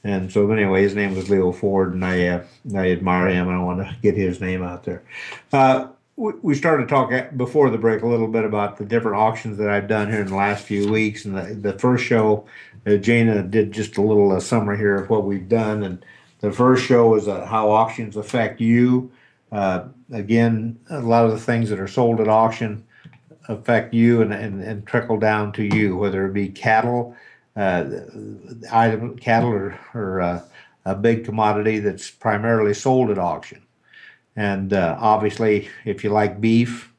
and 0.05 0.31
so, 0.31 0.51
anyway, 0.51 0.83
his 0.83 0.95
name 0.95 1.15
was 1.17 1.29
Leo 1.29 1.53
Ford, 1.53 1.93
and 1.93 2.05
I 2.05 2.27
uh, 2.27 2.45
I 2.75 2.91
admire 2.91 3.29
him, 3.29 3.49
and 3.49 3.57
I 3.57 3.63
want 3.63 3.81
to 3.81 3.97
get 4.03 4.17
his 4.17 4.41
name 4.41 4.63
out 4.63 4.85
there. 4.85 5.03
Uh, 5.53 5.89
we, 6.19 6.33
we 6.43 6.55
started 6.55 6.89
talking 6.89 7.25
before 7.37 7.71
the 7.71 7.79
break 7.79 8.03
a 8.03 8.07
little 8.07 8.29
bit 8.29 8.45
about 8.45 8.77
the 8.77 8.85
different 8.85 9.17
auctions 9.17 9.57
that 9.59 9.71
I've 9.71 9.89
done 9.89 10.11
here 10.11 10.21
in 10.21 10.27
the 10.27 10.35
last 10.35 10.65
few 10.65 10.91
weeks. 10.91 11.25
And 11.25 11.37
the, 11.37 11.73
the 11.73 11.79
first 11.79 12.05
show, 12.05 12.45
uh, 12.87 12.97
Jaina 12.97 13.43
did 13.45 13.73
just 13.73 13.97
a 13.97 14.03
little 14.03 14.33
uh, 14.33 14.41
summary 14.41 14.77
here 14.77 14.97
of 14.97 15.09
what 15.09 15.25
we've 15.25 15.49
done. 15.49 15.85
And 15.85 16.05
the 16.41 16.53
first 16.53 16.85
show 16.85 17.09
was 17.11 17.29
uh, 17.29 17.47
how 17.47 17.71
auctions 17.71 18.17
affect 18.17 18.61
you. 18.61 19.11
Uh, 19.53 19.85
again, 20.13 20.79
a 20.91 21.01
lot 21.01 21.25
of 21.25 21.31
the 21.31 21.39
things 21.39 21.71
that 21.71 21.81
are 21.81 21.89
sold 21.89 22.21
at 22.21 22.29
auction 22.29 22.85
affect 23.49 23.95
you 23.95 24.21
and, 24.21 24.35
and, 24.35 24.63
and 24.63 24.87
trickle 24.87 25.19
down 25.19 25.53
to 25.53 25.63
you, 25.63 25.97
whether 25.97 26.27
it 26.27 26.35
be 26.35 26.49
cattle 26.49 27.17
item 27.59 29.19
cattle 29.19 29.51
are, 29.51 29.79
are 29.95 30.21
uh, 30.21 30.43
a 30.85 30.95
big 30.95 31.25
commodity 31.25 31.81
that's 31.81 32.11
primarily 32.11 32.73
sold 32.73 33.11
at 33.11 33.19
auction. 33.19 33.63
And 34.37 34.73
uh, 34.73 34.97
obviously, 35.01 35.69
if 35.85 36.05
you 36.05 36.11
like 36.11 36.41
beef, 36.41 36.93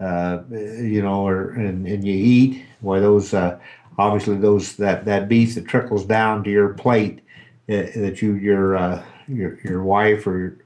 uh, 0.00 0.40
you 0.50 1.00
know, 1.02 1.26
or 1.26 1.50
and, 1.50 1.86
and 1.86 2.04
you 2.04 2.14
eat, 2.14 2.64
why 2.80 2.98
those 2.98 3.32
uh, 3.32 3.58
obviously 3.96 4.36
those 4.36 4.76
that, 4.76 5.04
that 5.04 5.28
beef 5.28 5.54
that 5.54 5.66
trickles 5.66 6.04
down 6.04 6.42
to 6.44 6.50
your 6.50 6.74
plate 6.74 7.20
uh, 7.68 7.86
that 7.94 8.20
you 8.20 8.34
your 8.34 9.04
your 9.28 9.60
your 9.62 9.82
wife 9.84 10.26
or 10.26 10.58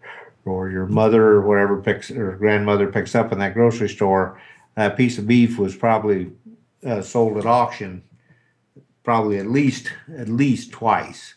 or 0.46 0.70
your 0.70 0.86
mother 0.86 1.22
or 1.22 1.42
whatever 1.42 1.76
picks 1.80 2.10
or 2.10 2.32
grandmother 2.36 2.90
picks 2.90 3.14
up 3.14 3.30
in 3.30 3.38
that 3.38 3.52
grocery 3.52 3.88
store, 3.88 4.40
a 4.78 4.90
piece 4.90 5.18
of 5.18 5.26
beef 5.26 5.58
was 5.58 5.76
probably 5.76 6.32
sold 7.02 7.36
at 7.36 7.44
auction 7.44 8.02
probably 9.03 9.38
at 9.38 9.46
least 9.46 9.92
at 10.16 10.28
least 10.28 10.72
twice. 10.72 11.34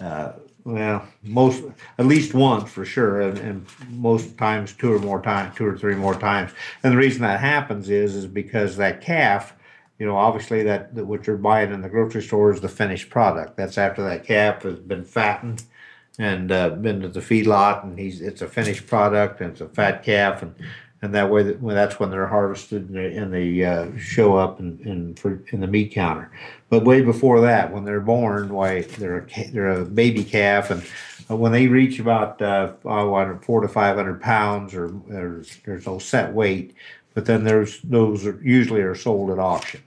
Uh, 0.00 0.32
well, 0.64 1.06
most 1.22 1.64
at 1.98 2.06
least 2.06 2.34
once 2.34 2.70
for 2.70 2.84
sure, 2.84 3.20
and, 3.20 3.38
and, 3.38 3.66
most 3.90 4.38
times 4.38 4.72
two 4.72 4.92
or 4.92 4.98
more 5.00 5.20
times, 5.20 5.56
two 5.56 5.66
or 5.66 5.76
three 5.76 5.96
more 5.96 6.14
times. 6.14 6.52
And 6.82 6.92
the 6.92 6.96
reason 6.96 7.22
that 7.22 7.40
happens 7.40 7.90
is 7.90 8.14
is 8.14 8.26
because 8.26 8.76
that 8.76 9.00
calf 9.00 9.54
you 10.02 10.08
know, 10.08 10.16
obviously 10.16 10.64
that, 10.64 10.96
that 10.96 11.04
what 11.04 11.28
you're 11.28 11.36
buying 11.36 11.72
in 11.72 11.80
the 11.80 11.88
grocery 11.88 12.22
store 12.22 12.52
is 12.52 12.60
the 12.60 12.68
finished 12.68 13.08
product. 13.08 13.56
That's 13.56 13.78
after 13.78 14.02
that 14.02 14.24
calf 14.24 14.64
has 14.64 14.80
been 14.80 15.04
fattened 15.04 15.62
and 16.18 16.50
uh, 16.50 16.70
been 16.70 17.02
to 17.02 17.08
the 17.08 17.20
feedlot, 17.20 17.84
and 17.84 17.96
he's 17.96 18.20
it's 18.20 18.42
a 18.42 18.48
finished 18.48 18.88
product 18.88 19.40
and 19.40 19.52
it's 19.52 19.60
a 19.60 19.68
fat 19.68 20.02
calf, 20.02 20.42
and 20.42 20.56
and 21.02 21.14
that 21.14 21.30
way 21.30 21.42
that, 21.42 21.60
well, 21.60 21.74
that's 21.74 21.98
when 21.98 22.10
they're 22.10 22.28
harvested 22.28 22.88
and 22.88 22.96
they, 22.96 23.16
and 23.16 23.32
they 23.32 23.64
uh, 23.64 23.88
show 23.98 24.36
up 24.36 24.60
in, 24.60 24.78
in 24.84 25.14
for 25.14 25.42
in 25.48 25.60
the 25.60 25.66
meat 25.66 25.92
counter. 25.92 26.30
But 26.70 26.84
way 26.84 27.02
before 27.02 27.40
that, 27.40 27.72
when 27.72 27.84
they're 27.84 28.00
born, 28.00 28.50
why 28.54 28.82
they're 28.82 29.18
a, 29.18 29.50
they're 29.50 29.70
a 29.70 29.84
baby 29.84 30.24
calf, 30.24 30.70
and 30.70 30.82
uh, 31.28 31.36
when 31.36 31.52
they 31.52 31.66
reach 31.66 31.98
about 31.98 32.40
uh, 32.40 32.72
oh, 32.84 33.60
to 33.60 33.68
five 33.68 33.96
hundred 33.96 34.20
pounds, 34.20 34.74
or 34.74 34.88
there's 35.08 35.58
there's 35.64 35.86
no 35.86 35.98
set 35.98 36.32
weight, 36.32 36.74
but 37.14 37.26
then 37.26 37.44
there's 37.44 37.80
those 37.82 38.24
are, 38.24 38.40
usually 38.42 38.80
are 38.80 38.94
sold 38.94 39.30
at 39.30 39.38
auction 39.38 39.82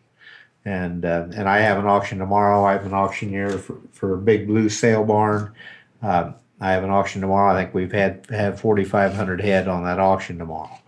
and 0.66 1.06
uh, 1.06 1.28
and 1.36 1.48
I 1.48 1.60
have 1.60 1.78
an 1.78 1.86
auction 1.86 2.18
tomorrow. 2.18 2.66
I 2.66 2.74
have 2.74 2.86
an 2.86 2.94
auctioneer 2.94 3.58
for, 3.60 3.78
for 3.92 4.16
a 4.16 4.18
big 4.18 4.48
blue 4.48 4.68
sale 4.68 5.06
barn. 5.06 5.54
Uh, 6.02 6.34
I 6.60 6.72
have 6.72 6.84
an 6.84 6.90
auction 6.90 7.22
tomorrow. 7.22 7.54
I 7.54 7.62
think 7.62 7.74
we've 7.74 7.92
had 7.92 8.26
have 8.30 8.60
4,500 8.60 9.42
head 9.42 9.68
on 9.68 9.84
that 9.84 10.00
auction 10.00 10.38
tomorrow, 10.38 10.80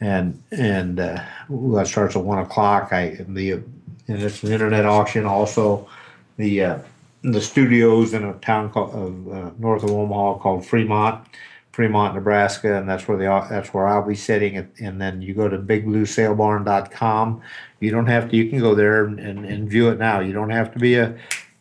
and 0.00 0.42
and 0.50 1.00
uh, 1.00 1.22
that 1.48 1.86
starts 1.86 2.16
at 2.16 2.22
one 2.22 2.38
o'clock. 2.38 2.92
I 2.92 3.24
the 3.28 3.52
and 3.52 4.22
it's 4.22 4.42
an 4.42 4.52
internet 4.52 4.86
auction. 4.86 5.24
Also, 5.24 5.88
the 6.36 6.64
uh, 6.64 6.78
the 7.22 7.40
studios 7.40 8.14
in 8.14 8.24
a 8.24 8.34
town 8.34 8.70
called 8.70 8.94
uh, 9.32 9.50
north 9.58 9.82
of 9.82 9.90
Omaha 9.90 10.38
called 10.38 10.66
Fremont. 10.66 11.26
Fremont, 11.72 12.14
Nebraska, 12.14 12.74
and 12.78 12.88
that's 12.88 13.06
where 13.06 13.18
the 13.18 13.46
that's 13.50 13.74
where 13.74 13.86
I'll 13.86 14.06
be 14.06 14.14
sitting. 14.14 14.54
It, 14.54 14.70
and 14.80 14.98
then 14.98 15.20
you 15.20 15.34
go 15.34 15.46
to 15.46 15.58
bigbluesalebarn.com. 15.58 17.42
You 17.80 17.90
don't 17.90 18.06
have 18.06 18.30
to. 18.30 18.36
You 18.36 18.48
can 18.48 18.60
go 18.60 18.74
there 18.74 19.04
and, 19.04 19.20
and, 19.20 19.44
and 19.44 19.68
view 19.68 19.90
it 19.90 19.98
now. 19.98 20.20
You 20.20 20.32
don't 20.32 20.48
have 20.48 20.72
to 20.72 20.78
be 20.78 20.94
a 20.94 21.14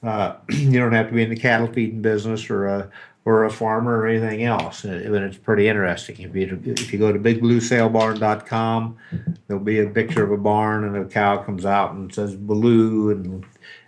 uh, 0.04 0.36
you 0.50 0.80
don't 0.80 0.94
have 0.94 1.10
to 1.10 1.14
be 1.14 1.24
in 1.24 1.30
the 1.30 1.36
cattle 1.36 1.68
feeding 1.68 2.02
business 2.02 2.50
or 2.50 2.68
a 2.68 2.90
or 3.26 3.44
a 3.44 3.50
farmer 3.50 3.98
or 4.00 4.08
anything 4.08 4.44
else. 4.44 4.84
And 4.84 5.16
it's 5.16 5.38
pretty 5.38 5.68
interesting. 5.68 6.20
If 6.20 6.36
you 6.36 6.62
if 6.66 6.94
you 6.94 7.00
go 7.00 7.12
to 7.12 7.20
bigbluesalebarn.com, 7.20 8.98
there'll 9.48 9.64
be 9.64 9.80
a 9.80 9.90
picture 9.90 10.24
of 10.24 10.32
a 10.32 10.38
barn 10.38 10.84
and 10.84 10.96
a 10.96 11.06
cow 11.06 11.38
comes 11.38 11.66
out 11.66 11.94
and 11.94 12.14
says 12.14 12.36
blue 12.36 13.12
and 13.12 13.46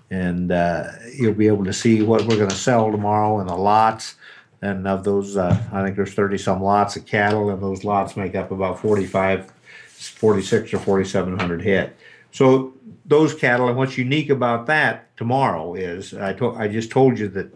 and 0.10 0.52
uh, 0.52 0.86
you'll 1.14 1.34
be 1.34 1.48
able 1.48 1.66
to 1.66 1.74
see 1.74 2.02
what 2.02 2.22
we're 2.26 2.38
going 2.38 2.50
to 2.50 2.56
sell 2.56 2.92
tomorrow 2.92 3.40
and 3.40 3.50
the 3.50 3.56
lots 3.56 4.16
and 4.62 4.88
of 4.88 5.04
those, 5.04 5.38
uh, 5.38 5.56
I 5.72 5.84
think 5.84 5.96
there's 5.96 6.14
30 6.14 6.38
some 6.38 6.62
lots 6.62 6.96
of 6.96 7.06
cattle, 7.06 7.50
and 7.50 7.62
those 7.62 7.84
lots 7.84 8.18
make 8.18 8.36
up 8.36 8.52
about 8.52 8.80
45, 8.80 9.52
46 9.88 10.74
or 10.74 10.80
4,700 10.80 11.62
head. 11.62 11.94
So 12.32 12.74
those 13.06 13.36
cattle, 13.36 13.68
and 13.68 13.78
what's 13.78 13.98
unique 13.98 14.30
about 14.30 14.66
that 14.66 15.16
tomorrow 15.16 15.76
is 15.76 16.14
I 16.14 16.34
told 16.34 16.58
I 16.58 16.68
just 16.68 16.90
told 16.90 17.20
you 17.20 17.28
that 17.30 17.54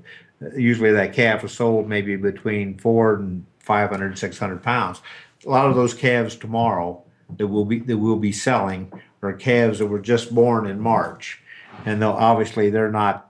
usually 0.55 0.91
that 0.91 1.13
calf 1.13 1.43
is 1.43 1.51
sold 1.51 1.87
maybe 1.87 2.15
between 2.15 2.77
four 2.77 3.15
and 3.15 3.45
500, 3.59 4.17
600 4.17 4.63
pounds. 4.63 5.01
A 5.45 5.49
lot 5.49 5.67
of 5.67 5.75
those 5.75 5.93
calves 5.93 6.35
tomorrow 6.35 7.03
that 7.37 7.47
will 7.47 7.65
be 7.65 7.79
that 7.79 7.97
we'll 7.97 8.17
be 8.17 8.31
selling 8.31 8.91
are 9.21 9.33
calves 9.33 9.79
that 9.79 9.85
were 9.85 9.99
just 9.99 10.33
born 10.33 10.65
in 10.65 10.79
March, 10.79 11.41
and 11.85 12.01
they'll 12.01 12.09
obviously 12.09 12.69
they're 12.69 12.91
not 12.91 13.29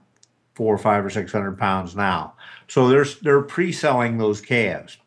four 0.54 0.74
or 0.74 0.78
five 0.78 1.04
or 1.04 1.10
six 1.10 1.32
hundred 1.32 1.58
pounds 1.58 1.94
now. 1.94 2.34
So 2.66 2.88
there's 2.88 3.20
they're 3.20 3.42
pre-selling 3.42 4.18
those 4.18 4.40
calves. 4.40 4.98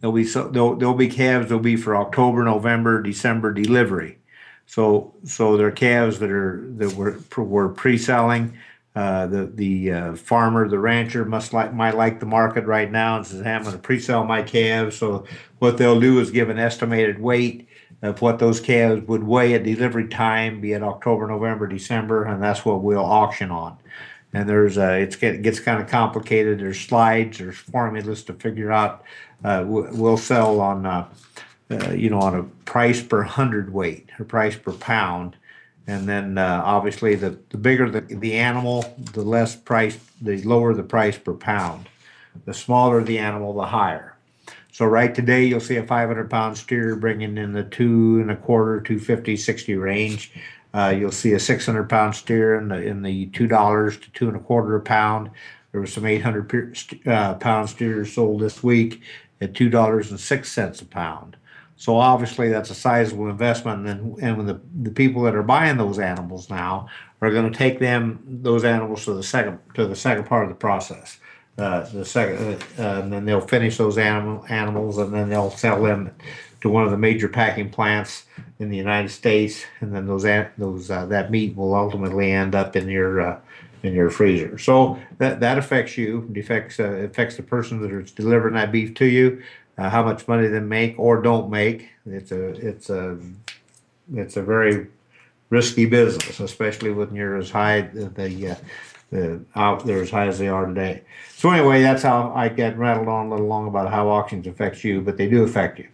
There'll 0.00 0.14
be 0.14 0.24
so 0.24 0.48
there'll, 0.48 0.76
there'll 0.76 0.94
be 0.94 1.08
calves 1.08 1.48
that'll 1.48 1.60
be 1.60 1.76
for 1.76 1.96
October, 1.96 2.44
November, 2.44 3.02
December 3.02 3.52
delivery. 3.52 4.18
So 4.66 5.14
so 5.24 5.56
they're 5.56 5.70
calves 5.70 6.18
that 6.20 6.30
are 6.30 6.64
that 6.76 6.94
were 6.94 7.18
were 7.36 7.68
pre-selling. 7.68 8.56
Uh, 8.98 9.26
the 9.26 9.46
the 9.54 9.92
uh, 9.92 10.14
farmer, 10.16 10.68
the 10.68 10.78
rancher 10.78 11.24
must 11.24 11.52
like 11.52 11.72
might 11.72 11.96
like 11.96 12.18
the 12.18 12.26
market 12.26 12.64
right 12.66 12.90
now 12.90 13.16
and 13.16 13.26
says, 13.26 13.42
hey, 13.42 13.52
"I'm 13.52 13.62
going 13.62 13.76
to 13.76 13.80
pre-sell 13.80 14.24
my 14.24 14.42
calves." 14.42 14.96
So 14.96 15.24
what 15.60 15.78
they'll 15.78 16.00
do 16.00 16.18
is 16.18 16.32
give 16.32 16.48
an 16.50 16.58
estimated 16.58 17.20
weight 17.20 17.68
of 18.02 18.20
what 18.22 18.40
those 18.40 18.60
calves 18.60 19.06
would 19.06 19.22
weigh 19.22 19.54
at 19.54 19.62
delivery 19.62 20.08
time, 20.08 20.60
be 20.60 20.72
it 20.72 20.82
October, 20.82 21.28
November, 21.28 21.66
December, 21.68 22.24
and 22.24 22.42
that's 22.42 22.64
what 22.64 22.82
we'll 22.82 23.04
auction 23.04 23.50
on 23.50 23.76
and 24.32 24.48
there's 24.48 24.76
uh, 24.76 25.06
it 25.20 25.42
gets 25.42 25.60
kind 25.60 25.80
of 25.80 25.88
complicated. 25.88 26.60
There's 26.60 26.80
slides, 26.80 27.38
there's 27.38 27.56
formulas 27.56 28.22
to 28.24 28.34
figure 28.34 28.70
out. 28.70 29.04
Uh, 29.44 29.64
we'll 29.66 30.16
sell 30.16 30.60
on 30.60 30.84
uh, 30.84 31.08
uh, 31.70 31.90
you 31.92 32.10
know 32.10 32.20
on 32.20 32.34
a 32.34 32.42
price 32.64 33.02
per 33.02 33.22
hundredweight 33.22 34.10
or 34.18 34.24
price 34.24 34.56
per 34.56 34.72
pound, 34.72 35.36
and 35.88 36.06
then 36.06 36.36
uh, 36.36 36.62
obviously 36.64 37.14
the, 37.14 37.38
the 37.48 37.56
bigger 37.56 37.90
the, 37.90 38.02
the 38.02 38.34
animal, 38.34 38.94
the 39.14 39.22
less 39.22 39.56
price, 39.56 39.98
the 40.20 40.40
lower 40.42 40.74
the 40.74 40.82
price 40.82 41.16
per 41.18 41.32
pound. 41.32 41.88
The 42.44 42.54
smaller 42.54 43.02
the 43.02 43.18
animal, 43.18 43.54
the 43.54 43.66
higher. 43.66 44.14
So 44.70 44.84
right 44.84 45.12
today 45.12 45.44
you'll 45.46 45.60
see 45.60 45.76
a 45.76 45.82
500 45.82 46.30
pound 46.30 46.58
steer 46.58 46.94
bringing 46.94 47.38
in 47.38 47.52
the 47.54 47.64
two 47.64 48.20
and 48.20 48.30
a 48.30 48.36
quarter, 48.36 48.80
250, 48.82 49.36
60 49.36 49.76
range. 49.76 50.32
Uh, 50.74 50.94
you'll 50.96 51.10
see 51.10 51.32
a 51.32 51.40
600 51.40 51.88
pound 51.88 52.14
steer 52.14 52.56
in 52.56 52.68
the 52.68 52.80
in 52.82 53.02
the 53.02 53.26
two 53.28 53.46
dollars 53.46 53.96
to 53.98 54.10
two 54.10 54.28
and 54.28 54.36
a 54.36 54.40
quarter 54.40 54.76
a 54.76 54.80
pound. 54.80 55.30
There 55.72 55.80
was 55.80 55.92
some 55.92 56.04
800 56.04 57.00
uh, 57.06 57.34
pound 57.36 57.70
steers 57.70 58.12
sold 58.12 58.42
this 58.42 58.62
week 58.62 59.02
at 59.40 59.54
two 59.54 59.70
dollars 59.70 60.10
and 60.10 60.20
six 60.20 60.52
cents 60.52 60.82
a 60.82 60.84
pound. 60.84 61.37
So 61.78 61.96
obviously 61.96 62.48
that's 62.48 62.70
a 62.70 62.74
sizable 62.74 63.30
investment, 63.30 63.78
and 63.78 63.88
then 63.88 64.16
and 64.20 64.36
when 64.36 64.46
the 64.46 64.60
the 64.82 64.90
people 64.90 65.22
that 65.22 65.36
are 65.36 65.44
buying 65.44 65.76
those 65.76 66.00
animals 66.00 66.50
now 66.50 66.88
are 67.20 67.30
going 67.30 67.50
to 67.50 67.56
take 67.56 67.78
them 67.78 68.20
those 68.26 68.64
animals 68.64 69.04
to 69.04 69.14
the 69.14 69.22
second 69.22 69.60
to 69.74 69.86
the 69.86 69.96
second 69.96 70.24
part 70.24 70.42
of 70.42 70.48
the 70.48 70.56
process. 70.56 71.18
Uh, 71.56 71.88
the 71.90 72.04
second, 72.04 72.62
uh, 72.78 72.82
and 73.02 73.12
then 73.12 73.24
they'll 73.24 73.40
finish 73.40 73.76
those 73.78 73.98
animal 73.98 74.44
animals, 74.48 74.98
and 74.98 75.12
then 75.12 75.28
they'll 75.28 75.50
sell 75.50 75.82
them 75.82 76.08
to 76.60 76.68
one 76.68 76.84
of 76.84 76.90
the 76.90 76.96
major 76.96 77.28
packing 77.28 77.68
plants 77.70 78.26
in 78.58 78.70
the 78.70 78.76
United 78.76 79.08
States, 79.08 79.64
and 79.80 79.94
then 79.94 80.06
those 80.06 80.24
those 80.56 80.90
uh, 80.90 81.06
that 81.06 81.30
meat 81.30 81.56
will 81.56 81.74
ultimately 81.74 82.30
end 82.32 82.54
up 82.54 82.76
in 82.76 82.88
your 82.88 83.20
uh, 83.20 83.40
in 83.82 83.94
your 83.94 84.10
freezer. 84.10 84.58
So 84.58 84.98
that 85.18 85.40
that 85.40 85.58
affects 85.58 85.96
you. 85.96 86.28
It 86.32 86.38
affects 86.38 86.80
uh, 86.80 86.90
affects 86.90 87.36
the 87.36 87.42
person 87.42 87.80
that 87.82 87.92
is 87.92 88.10
delivering 88.12 88.54
that 88.54 88.72
beef 88.72 88.94
to 88.94 89.06
you, 89.06 89.42
uh, 89.78 89.88
how 89.88 90.02
much 90.02 90.26
money 90.28 90.48
they 90.48 90.60
make 90.60 90.98
or 90.98 91.22
don't 91.22 91.50
make. 91.50 91.88
It's 92.04 92.32
a 92.32 92.48
it's 92.66 92.90
a 92.90 93.18
it's 94.14 94.36
a 94.36 94.42
very 94.42 94.88
risky 95.50 95.86
business, 95.86 96.40
especially 96.40 96.90
when 96.90 97.14
you're 97.14 97.36
as 97.36 97.50
high 97.50 97.82
the, 97.82 98.50
uh, 98.50 98.54
the 99.10 99.40
out 99.54 99.86
there 99.86 100.02
as 100.02 100.10
high 100.10 100.26
as 100.26 100.38
they 100.38 100.48
are 100.48 100.66
today. 100.66 101.02
So 101.36 101.50
anyway, 101.50 101.82
that's 101.82 102.02
how 102.02 102.32
I 102.34 102.48
get 102.48 102.76
rattled 102.76 103.08
on 103.08 103.26
a 103.26 103.30
little 103.30 103.46
long 103.46 103.68
about 103.68 103.90
how 103.90 104.08
auctions 104.08 104.46
affect 104.46 104.84
you, 104.84 105.00
but 105.00 105.16
they 105.16 105.28
do 105.28 105.44
affect 105.44 105.78
you. 105.78 105.88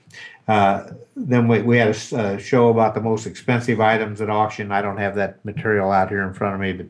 Uh, 0.47 0.91
then 1.16 1.49
we, 1.49 1.62
we 1.62 1.78
had 1.78 1.89
a, 1.89 2.16
a, 2.16 2.39
show 2.39 2.68
about 2.68 2.95
the 2.95 3.01
most 3.01 3.26
expensive 3.26 3.80
items 3.80 4.20
at 4.20 4.28
auction. 4.28 4.72
I 4.72 4.82
don't 4.82 4.99
have 4.99 5.14
that 5.14 5.43
material 5.45 5.91
out 5.91 6.11
here 6.11 6.22
in 6.22 6.35
front 6.35 6.55
of 6.55 6.61
me, 6.61 6.72
but 6.72 6.87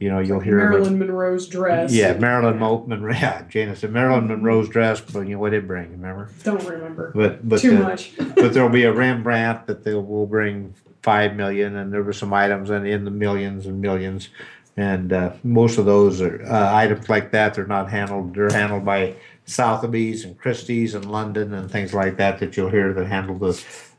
you 0.00 0.08
know 0.08 0.20
you'll 0.20 0.40
hear 0.40 0.56
Marilyn 0.58 0.94
about, 0.94 1.08
Monroe's 1.08 1.48
dress. 1.48 1.92
Yeah, 1.92 2.14
Marilyn 2.14 2.58
Mo- 2.58 2.84
Monroe. 2.86 3.12
Yeah, 3.18 3.42
Jaina 3.48 3.76
said 3.76 3.92
Marilyn 3.92 4.28
Monroe's 4.28 4.68
dress, 4.68 5.00
but 5.00 5.20
you 5.20 5.34
know 5.34 5.38
what 5.38 5.50
did 5.50 5.66
bring? 5.66 5.90
Remember? 5.92 6.30
Don't 6.44 6.64
remember. 6.64 7.12
But 7.14 7.48
but 7.48 7.60
too 7.60 7.78
much. 7.78 8.16
but 8.34 8.54
there'll 8.54 8.68
be 8.68 8.84
a 8.84 8.92
Rembrandt 8.92 9.66
that 9.66 9.84
they 9.84 9.94
will 9.94 10.26
bring 10.26 10.74
five 11.02 11.34
million, 11.34 11.76
and 11.76 11.92
there 11.92 12.02
were 12.02 12.12
some 12.12 12.32
items 12.32 12.70
in, 12.70 12.86
in 12.86 13.04
the 13.04 13.10
millions 13.10 13.66
and 13.66 13.80
millions, 13.80 14.28
and 14.76 15.12
uh, 15.12 15.32
most 15.42 15.78
of 15.78 15.86
those 15.86 16.20
are 16.20 16.44
uh, 16.44 16.74
items 16.74 17.08
like 17.08 17.32
that. 17.32 17.54
They're 17.54 17.66
not 17.66 17.90
handled. 17.90 18.34
They're 18.34 18.50
handled 18.50 18.84
by 18.84 19.14
Sotheby's 19.48 20.24
and 20.24 20.38
Christie's 20.38 20.94
and 20.94 21.10
London 21.10 21.54
and 21.54 21.70
things 21.70 21.94
like 21.94 22.18
that 22.18 22.38
that 22.38 22.56
you'll 22.56 22.70
hear 22.70 22.92
that 22.92 23.06
handle 23.06 23.38
the 23.38 23.54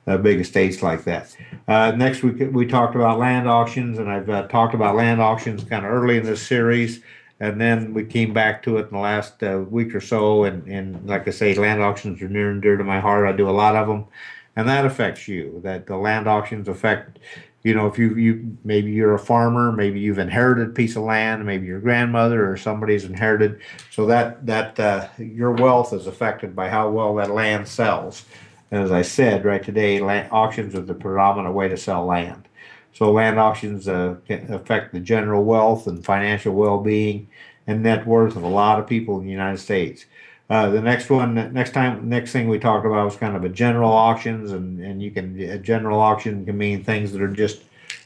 uh, 0.07 0.17
big 0.17 0.39
estates 0.39 0.81
like 0.81 1.03
that. 1.03 1.35
Uh, 1.67 1.91
next 1.91 2.23
week 2.23 2.37
we 2.51 2.65
talked 2.65 2.95
about 2.95 3.19
land 3.19 3.47
auctions, 3.47 3.99
and 3.99 4.09
I've 4.09 4.29
uh, 4.29 4.47
talked 4.47 4.73
about 4.73 4.95
land 4.95 5.21
auctions 5.21 5.63
kind 5.63 5.85
of 5.85 5.91
early 5.91 6.17
in 6.17 6.23
this 6.23 6.41
series, 6.41 7.01
and 7.39 7.59
then 7.59 7.93
we 7.93 8.05
came 8.05 8.33
back 8.33 8.63
to 8.63 8.77
it 8.77 8.87
in 8.87 8.91
the 8.91 8.99
last 8.99 9.41
uh, 9.43 9.63
week 9.69 9.93
or 9.95 10.01
so. 10.01 10.43
And, 10.43 10.67
and 10.67 11.07
like 11.07 11.27
I 11.27 11.31
say, 11.31 11.55
land 11.55 11.81
auctions 11.81 12.21
are 12.21 12.29
near 12.29 12.51
and 12.51 12.61
dear 12.61 12.77
to 12.77 12.83
my 12.83 12.99
heart. 12.99 13.27
I 13.27 13.31
do 13.31 13.49
a 13.49 13.51
lot 13.51 13.75
of 13.75 13.87
them, 13.87 14.05
and 14.55 14.67
that 14.67 14.85
affects 14.85 15.27
you. 15.27 15.61
That 15.63 15.85
the 15.87 15.97
land 15.97 16.27
auctions 16.27 16.67
affect 16.67 17.19
you 17.63 17.73
know, 17.73 17.87
if 17.87 17.97
you 17.97 18.15
you 18.15 18.57
maybe 18.63 18.91
you're 18.91 19.15
a 19.15 19.19
farmer, 19.19 19.71
maybe 19.71 19.99
you've 19.99 20.19
inherited 20.19 20.69
a 20.69 20.71
piece 20.71 20.95
of 20.95 21.03
land, 21.03 21.45
maybe 21.45 21.67
your 21.67 21.81
grandmother 21.81 22.49
or 22.49 22.55
somebody's 22.55 23.03
inherited, 23.03 23.59
so 23.91 24.05
that 24.05 24.45
that 24.45 24.79
uh, 24.79 25.07
your 25.17 25.51
wealth 25.51 25.93
is 25.93 26.07
affected 26.07 26.55
by 26.55 26.69
how 26.69 26.89
well 26.89 27.15
that 27.15 27.31
land 27.31 27.67
sells. 27.67 28.25
As 28.71 28.91
I 28.91 29.01
said, 29.01 29.45
right 29.45 29.63
today, 29.63 29.99
land, 29.99 30.29
auctions 30.31 30.75
are 30.75 30.81
the 30.81 30.93
predominant 30.93 31.55
way 31.55 31.67
to 31.67 31.77
sell 31.77 32.05
land. 32.05 32.47
So 32.93 33.11
land 33.11 33.39
auctions 33.39 33.87
uh, 33.87 34.15
can 34.27 34.51
affect 34.53 34.93
the 34.93 34.99
general 34.99 35.43
wealth 35.43 35.87
and 35.87 36.03
financial 36.03 36.53
well-being 36.53 37.27
and 37.67 37.83
net 37.83 38.05
worth 38.05 38.35
of 38.35 38.43
a 38.43 38.47
lot 38.47 38.79
of 38.79 38.87
people 38.87 39.19
in 39.19 39.25
the 39.25 39.31
United 39.31 39.59
States. 39.59 40.05
Uh, 40.49 40.69
the 40.69 40.81
next 40.81 41.09
one, 41.09 41.53
next 41.53 41.71
time, 41.71 42.09
next 42.09 42.31
thing 42.31 42.47
we 42.47 42.57
talked 42.57 42.85
about 42.85 43.05
was 43.05 43.15
kind 43.15 43.35
of 43.35 43.43
a 43.43 43.49
general 43.49 43.91
auctions, 43.91 44.51
and 44.51 44.83
and 44.83 44.99
you 44.99 45.11
can 45.11 45.39
a 45.39 45.59
general 45.59 45.99
auction 45.99 46.43
can 46.43 46.57
mean 46.57 46.83
things 46.83 47.11
that 47.11 47.21
are 47.21 47.27
just 47.27 47.61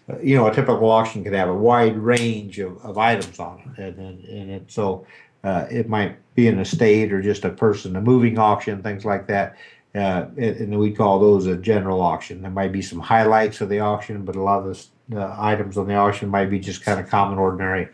uh, 0.09 0.19
you 0.19 0.35
know, 0.35 0.47
a 0.47 0.53
typical 0.53 0.91
auction 0.91 1.23
could 1.23 1.33
have 1.33 1.47
a 1.47 1.53
wide 1.53 1.97
range 1.97 2.59
of, 2.59 2.77
of 2.83 2.97
items 2.97 3.39
on 3.39 3.73
it, 3.77 3.95
and 3.95 3.99
and, 3.99 4.25
and 4.25 4.51
it, 4.51 4.63
so 4.67 5.05
uh, 5.45 5.65
it 5.71 5.87
might 5.87 6.17
be 6.35 6.47
an 6.47 6.59
estate 6.59 7.13
or 7.13 7.21
just 7.21 7.45
a 7.45 7.49
person, 7.49 7.95
a 7.95 8.01
moving 8.01 8.37
auction, 8.37 8.83
things 8.83 9.05
like 9.05 9.27
that. 9.27 9.55
Uh, 9.95 10.25
and, 10.37 10.79
we 10.79 10.91
call 10.91 11.19
those 11.19 11.45
a 11.45 11.55
general 11.55 12.01
auction. 12.01 12.41
There 12.41 12.49
might 12.49 12.71
be 12.71 12.81
some 12.81 12.99
highlights 12.99 13.61
of 13.61 13.69
the 13.69 13.79
auction, 13.79 14.25
but 14.25 14.35
a 14.35 14.41
lot 14.41 14.65
of 14.65 14.89
the 15.09 15.21
uh, 15.21 15.35
items 15.37 15.77
on 15.77 15.87
the 15.87 15.93
auction 15.93 16.29
might 16.29 16.49
be 16.49 16.59
just 16.59 16.81
kind 16.81 16.99
of 16.99 17.07
common, 17.07 17.37
ordinary. 17.37 17.89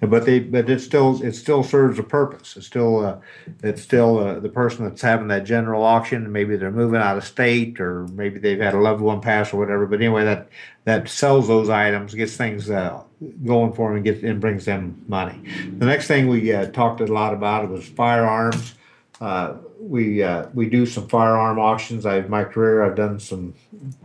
But 0.00 0.24
they, 0.24 0.38
but 0.40 0.70
it 0.70 0.80
still, 0.80 1.22
it 1.22 1.34
still 1.34 1.62
serves 1.62 1.98
a 1.98 2.02
purpose. 2.02 2.56
It's 2.56 2.66
still, 2.66 3.04
uh, 3.04 3.18
it's 3.62 3.82
still 3.82 4.18
uh, 4.18 4.40
the 4.40 4.48
person 4.48 4.84
that's 4.84 5.02
having 5.02 5.28
that 5.28 5.44
general 5.44 5.82
auction. 5.82 6.32
Maybe 6.32 6.56
they're 6.56 6.70
moving 6.70 7.02
out 7.02 7.18
of 7.18 7.24
state, 7.24 7.78
or 7.80 8.06
maybe 8.08 8.38
they've 8.38 8.58
had 8.58 8.72
a 8.72 8.80
loved 8.80 9.02
one 9.02 9.20
pass, 9.20 9.52
or 9.52 9.58
whatever. 9.58 9.84
But 9.86 10.00
anyway, 10.00 10.24
that 10.24 10.48
that 10.84 11.08
sells 11.08 11.48
those 11.48 11.68
items, 11.68 12.14
gets 12.14 12.34
things 12.34 12.70
uh, 12.70 13.02
going 13.44 13.74
for 13.74 13.90
them, 13.90 13.96
and 13.96 14.04
gets 14.04 14.22
and 14.22 14.40
brings 14.40 14.64
them 14.64 15.04
money. 15.06 15.38
The 15.78 15.86
next 15.86 16.06
thing 16.06 16.28
we 16.28 16.52
uh, 16.52 16.68
talked 16.68 17.02
a 17.02 17.06
lot 17.06 17.34
about 17.34 17.68
was 17.68 17.86
firearms. 17.86 18.74
We 19.82 20.22
uh, 20.22 20.46
we 20.54 20.68
do 20.68 20.86
some 20.86 21.08
firearm 21.08 21.58
auctions. 21.58 22.06
I, 22.06 22.20
my 22.22 22.44
career, 22.44 22.84
I've 22.84 22.94
done 22.94 23.18
some 23.18 23.54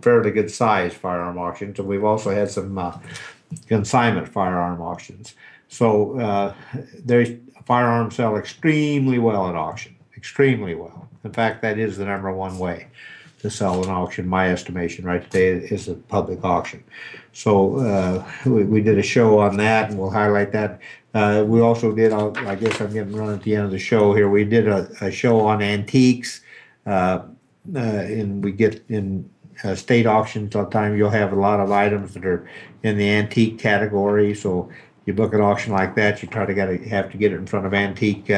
fairly 0.01 0.32
good 0.32 0.49
size 0.49 0.93
firearm 0.93 1.38
auctions, 1.38 1.78
and 1.78 1.88
we've 1.88 2.03
also 2.03 2.32
had 2.32 2.49
some 2.49 2.78
uh, 2.78 2.97
consignment 3.67 4.28
firearm 4.28 4.82
auctions. 4.82 5.36
So 5.69 6.19
uh, 6.19 6.53
firearms 7.65 8.15
sell 8.15 8.38
extremely 8.38 9.19
well 9.19 9.47
at 9.49 9.55
auction, 9.55 9.95
extremely 10.15 10.73
well. 10.73 11.07
In 11.23 11.32
fact, 11.32 11.61
that 11.61 11.78
is 11.78 11.97
the 11.97 12.05
number 12.05 12.32
one 12.32 12.57
way 12.57 12.88
to 13.41 13.49
sell 13.49 13.84
an 13.84 13.89
auction. 13.89 14.28
My 14.28 14.49
estimation, 14.49 15.05
right 15.05 15.23
today, 15.23 15.67
is 15.67 15.88
a 15.88 15.93
public 15.93 16.43
auction. 16.43 16.84
So 17.34 17.78
uh, 17.80 18.25
we, 18.45 18.63
we 18.63 18.82
did 18.82 18.97
a 18.97 19.03
show 19.03 19.39
on 19.39 19.57
that, 19.57 19.89
and 19.89 19.99
we'll 19.99 20.09
highlight 20.09 20.51
that. 20.53 20.82
Uh, 21.18 21.43
we 21.43 21.61
also 21.61 21.91
did, 21.91 22.11
uh, 22.13 22.32
I 22.45 22.53
guess 22.53 22.80
I'm 22.80 22.93
getting 22.93 23.15
run 23.15 23.34
at 23.34 23.41
the 23.41 23.55
end 23.55 23.65
of 23.65 23.72
the 23.72 23.80
show 23.80 24.13
here. 24.13 24.30
We 24.30 24.45
did 24.45 24.68
a, 24.68 24.88
a 25.01 25.09
show 25.09 25.39
on 25.39 25.63
antiques, 25.63 26.41
uh, 26.86 27.22
uh, 27.74 27.80
and 27.80 28.43
we 28.43 28.51
get 28.51 28.86
in 28.88 29.28
uh, 29.63 29.74
state 29.74 30.05
auctions 30.05 30.55
all 30.55 30.65
the 30.65 30.70
time. 30.70 30.95
You'll 30.95 31.09
have 31.09 31.34
a 31.34 31.36
lot 31.36 31.59
of 31.59 31.72
items 31.72 32.13
that 32.13 32.24
are 32.24 32.47
in 32.84 32.99
the 32.99 33.09
antique 33.09 33.57
category. 33.57 34.36
So 34.36 34.70
you 35.07 35.13
book 35.13 35.34
an 35.34 35.41
auction 35.41 35.74
like 35.74 35.95
that, 35.95 36.22
you 36.22 36.30
try 36.30 36.45
to 36.45 36.53
get 36.53 36.70
have 36.84 37.11
to 37.11 37.18
get 37.18 37.34
it 37.34 37.38
in 37.38 37.47
front 37.47 37.65
of 37.65 37.74
antique 37.74 38.32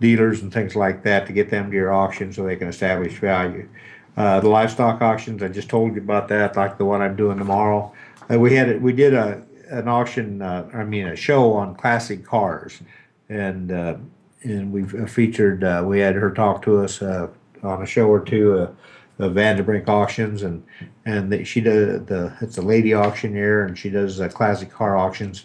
dealers 0.00 0.40
and 0.40 0.50
things 0.50 0.74
like 0.74 1.02
that 1.02 1.26
to 1.26 1.34
get 1.34 1.50
them 1.50 1.70
to 1.70 1.76
your 1.76 1.92
auction 1.92 2.32
so 2.32 2.44
they 2.44 2.56
can 2.56 2.68
establish 2.68 3.18
value. 3.18 3.68
The 4.14 4.48
livestock 4.48 5.02
auctions, 5.02 5.42
I 5.42 5.48
just 5.48 5.68
told 5.68 5.94
you 5.94 6.00
about 6.00 6.28
that, 6.28 6.56
like 6.56 6.78
the 6.78 6.86
one 6.86 7.02
I'm 7.02 7.14
doing 7.14 7.36
tomorrow. 7.36 7.92
We 8.30 8.54
had 8.54 8.70
it. 8.70 8.80
we 8.80 8.94
did 8.94 9.12
a 9.12 9.45
an 9.68 9.88
auction, 9.88 10.42
uh, 10.42 10.68
I 10.72 10.84
mean 10.84 11.06
a 11.06 11.16
show 11.16 11.52
on 11.52 11.74
classic 11.74 12.24
cars, 12.24 12.80
and 13.28 13.72
uh, 13.72 13.96
and 14.42 14.72
we've 14.72 15.10
featured. 15.10 15.64
Uh, 15.64 15.82
we 15.86 16.00
had 16.00 16.14
her 16.14 16.30
talk 16.30 16.62
to 16.62 16.78
us 16.78 17.02
uh, 17.02 17.28
on 17.62 17.82
a 17.82 17.86
show 17.86 18.08
or 18.08 18.20
two 18.20 18.58
uh, 18.58 18.70
of 19.18 19.32
Vanderbrink 19.32 19.88
auctions, 19.88 20.42
and 20.42 20.64
and 21.04 21.32
the, 21.32 21.44
she 21.44 21.60
does 21.60 22.04
the 22.06 22.36
it's 22.40 22.58
a 22.58 22.62
lady 22.62 22.94
auctioneer, 22.94 23.64
and 23.64 23.78
she 23.78 23.90
does 23.90 24.20
uh, 24.20 24.28
classic 24.28 24.70
car 24.70 24.96
auctions, 24.96 25.44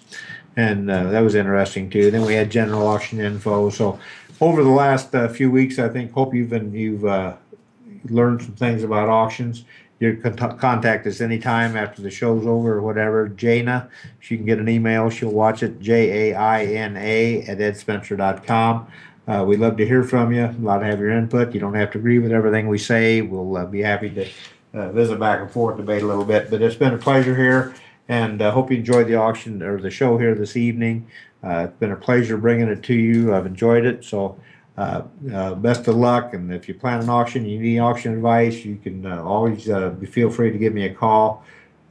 and 0.56 0.90
uh, 0.90 1.10
that 1.10 1.22
was 1.22 1.36
interesting 1.36 1.90
too. 1.90 2.12
Then 2.12 2.26
we 2.26 2.34
had 2.34 2.52
general 2.52 2.88
auction 2.88 3.20
info. 3.20 3.70
So 3.70 4.00
over 4.40 4.64
the 4.64 4.70
last 4.70 5.14
uh, 5.16 5.28
few 5.28 5.50
weeks, 5.50 5.80
I 5.80 5.90
think 5.90 6.12
hope 6.12 6.34
you've 6.34 6.50
been 6.50 6.74
you've 6.74 7.06
uh, 7.06 7.36
learned 8.06 8.42
some 8.42 8.56
things 8.56 8.84
about 8.84 9.10
auctions. 9.10 9.66
You 10.02 10.16
can 10.16 10.36
contact 10.36 11.06
us 11.06 11.22
anytime 11.22 11.78
after 11.78 12.02
the 12.02 12.10
show's 12.10 12.48
over 12.48 12.74
or 12.74 12.82
whatever. 12.82 13.30
Jaina, 13.30 13.88
she 14.20 14.36
can 14.36 14.48
get 14.48 14.58
an 14.58 14.68
email. 14.68 15.12
She'll 15.12 15.30
watch 15.30 15.62
it. 15.62 15.80
J 15.80 16.32
A 16.32 16.36
I 16.36 16.66
N 16.66 16.98
A 16.98 17.44
at 17.44 17.60
edspencer.com. 17.60 18.88
Uh, 19.28 19.46
we'd 19.48 19.60
love 19.60 19.78
to 19.78 19.86
hear 19.86 20.04
from 20.04 20.34
you. 20.34 20.48
Love 20.60 20.82
to 20.82 20.88
have 20.88 21.00
your 21.00 21.12
input. 21.12 21.54
You 21.54 21.60
don't 21.60 21.76
have 21.76 21.92
to 21.92 22.00
agree 22.00 22.18
with 22.18 22.32
everything 22.32 22.68
we 22.68 22.80
say. 22.80 23.22
We'll 23.22 23.56
uh, 23.56 23.66
be 23.68 23.82
happy 23.82 24.10
to 24.10 24.28
uh, 24.74 24.92
visit 24.92 25.20
back 25.20 25.40
and 25.40 25.52
forth, 25.52 25.78
debate 25.78 26.02
a 26.02 26.08
little 26.08 26.26
bit. 26.26 26.50
But 26.50 26.64
it's 26.64 26.76
been 26.76 26.96
a 26.96 26.98
pleasure 26.98 27.36
here, 27.36 27.76
and 28.10 28.42
uh, 28.42 28.50
hope 28.50 28.72
you 28.72 28.78
enjoyed 28.78 29.06
the 29.06 29.16
auction 29.16 29.62
or 29.62 29.80
the 29.80 29.92
show 29.92 30.18
here 30.18 30.34
this 30.34 30.58
evening. 30.58 31.06
Uh, 31.44 31.68
it's 31.70 31.78
been 31.78 31.92
a 31.92 31.96
pleasure 31.96 32.38
bringing 32.38 32.70
it 32.70 32.82
to 32.84 32.96
you. 32.96 33.36
I've 33.36 33.46
enjoyed 33.46 33.86
it. 33.86 34.04
So, 34.04 34.40
uh, 34.78 35.04
uh, 35.34 35.54
best 35.56 35.88
of 35.88 35.96
luck. 35.96 36.34
And 36.34 36.54
if 36.54 36.68
you 36.68 36.74
plan 36.74 37.02
an 37.02 37.10
auction, 37.10 37.46
you 37.46 37.60
need 37.60 37.80
auction 37.80 38.14
advice, 38.14 38.64
you 38.66 38.78
can 38.78 39.06
uh, 39.06 39.22
always 39.24 39.70
uh, 39.70 39.94
feel 40.10 40.30
free 40.30 40.52
to 40.52 40.58
give 40.58 40.74
me 40.74 40.86
a 40.86 40.94
call. 40.94 41.44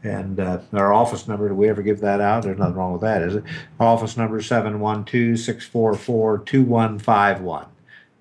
And 0.03 0.41
uh, 0.41 0.61
our 0.73 0.93
office 0.93 1.29
number, 1.29 1.49
do 1.49 1.55
we 1.55 1.69
ever 1.69 1.83
give 1.83 2.01
that 2.01 2.23
out? 2.23 2.43
There's 2.43 2.59
nothing 2.59 2.75
wrong 2.75 2.93
with 2.93 3.03
that, 3.03 3.21
is 3.21 3.35
it? 3.35 3.45
Office 3.79 4.17
number 4.17 4.39
is 4.39 4.47
712 4.47 5.39
644 5.39 6.39
2151. 6.39 7.67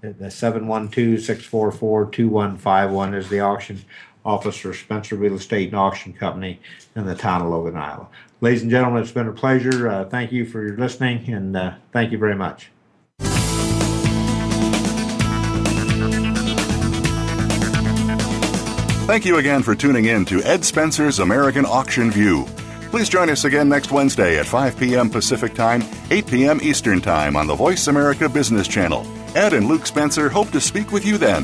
The 0.01 0.31
712 0.31 1.21
644 1.21 2.11
2151 2.11 3.13
is 3.13 3.29
the 3.29 3.39
auction 3.39 3.83
office 4.25 4.57
for 4.57 4.73
Spencer 4.73 5.15
Real 5.15 5.35
Estate 5.35 5.69
and 5.69 5.77
Auction 5.77 6.11
Company 6.11 6.59
in 6.95 7.05
the 7.05 7.15
town 7.15 7.41
of 7.41 7.47
Logan, 7.47 7.77
Iowa. 7.77 8.07
Ladies 8.41 8.61
and 8.61 8.71
gentlemen, 8.71 9.01
it's 9.01 9.11
been 9.11 9.27
a 9.27 9.33
pleasure. 9.33 9.87
Uh, 9.87 10.05
thank 10.05 10.33
you 10.33 10.45
for 10.45 10.65
your 10.65 10.77
listening, 10.77 11.33
and 11.33 11.75
thank 11.93 12.11
you 12.11 12.17
very 12.17 12.35
much. 12.35 12.71
Thank 19.09 19.25
you 19.25 19.37
again 19.37 19.63
for 19.63 19.73
tuning 19.73 20.05
in 20.05 20.23
to 20.25 20.43
Ed 20.43 20.63
Spencer's 20.63 21.17
American 21.17 21.65
Auction 21.65 22.11
View. 22.11 22.45
Please 22.91 23.09
join 23.09 23.27
us 23.31 23.43
again 23.43 23.67
next 23.67 23.91
Wednesday 23.91 24.37
at 24.37 24.45
5 24.45 24.77
p.m. 24.77 25.09
Pacific 25.09 25.55
Time, 25.55 25.81
8 26.11 26.27
p.m. 26.27 26.59
Eastern 26.61 27.01
Time 27.01 27.35
on 27.35 27.47
the 27.47 27.55
Voice 27.55 27.87
America 27.87 28.29
Business 28.29 28.67
Channel. 28.67 29.03
Ed 29.35 29.53
and 29.53 29.67
Luke 29.67 29.87
Spencer 29.87 30.29
hope 30.29 30.51
to 30.51 30.61
speak 30.61 30.91
with 30.91 31.07
you 31.07 31.17
then. 31.17 31.43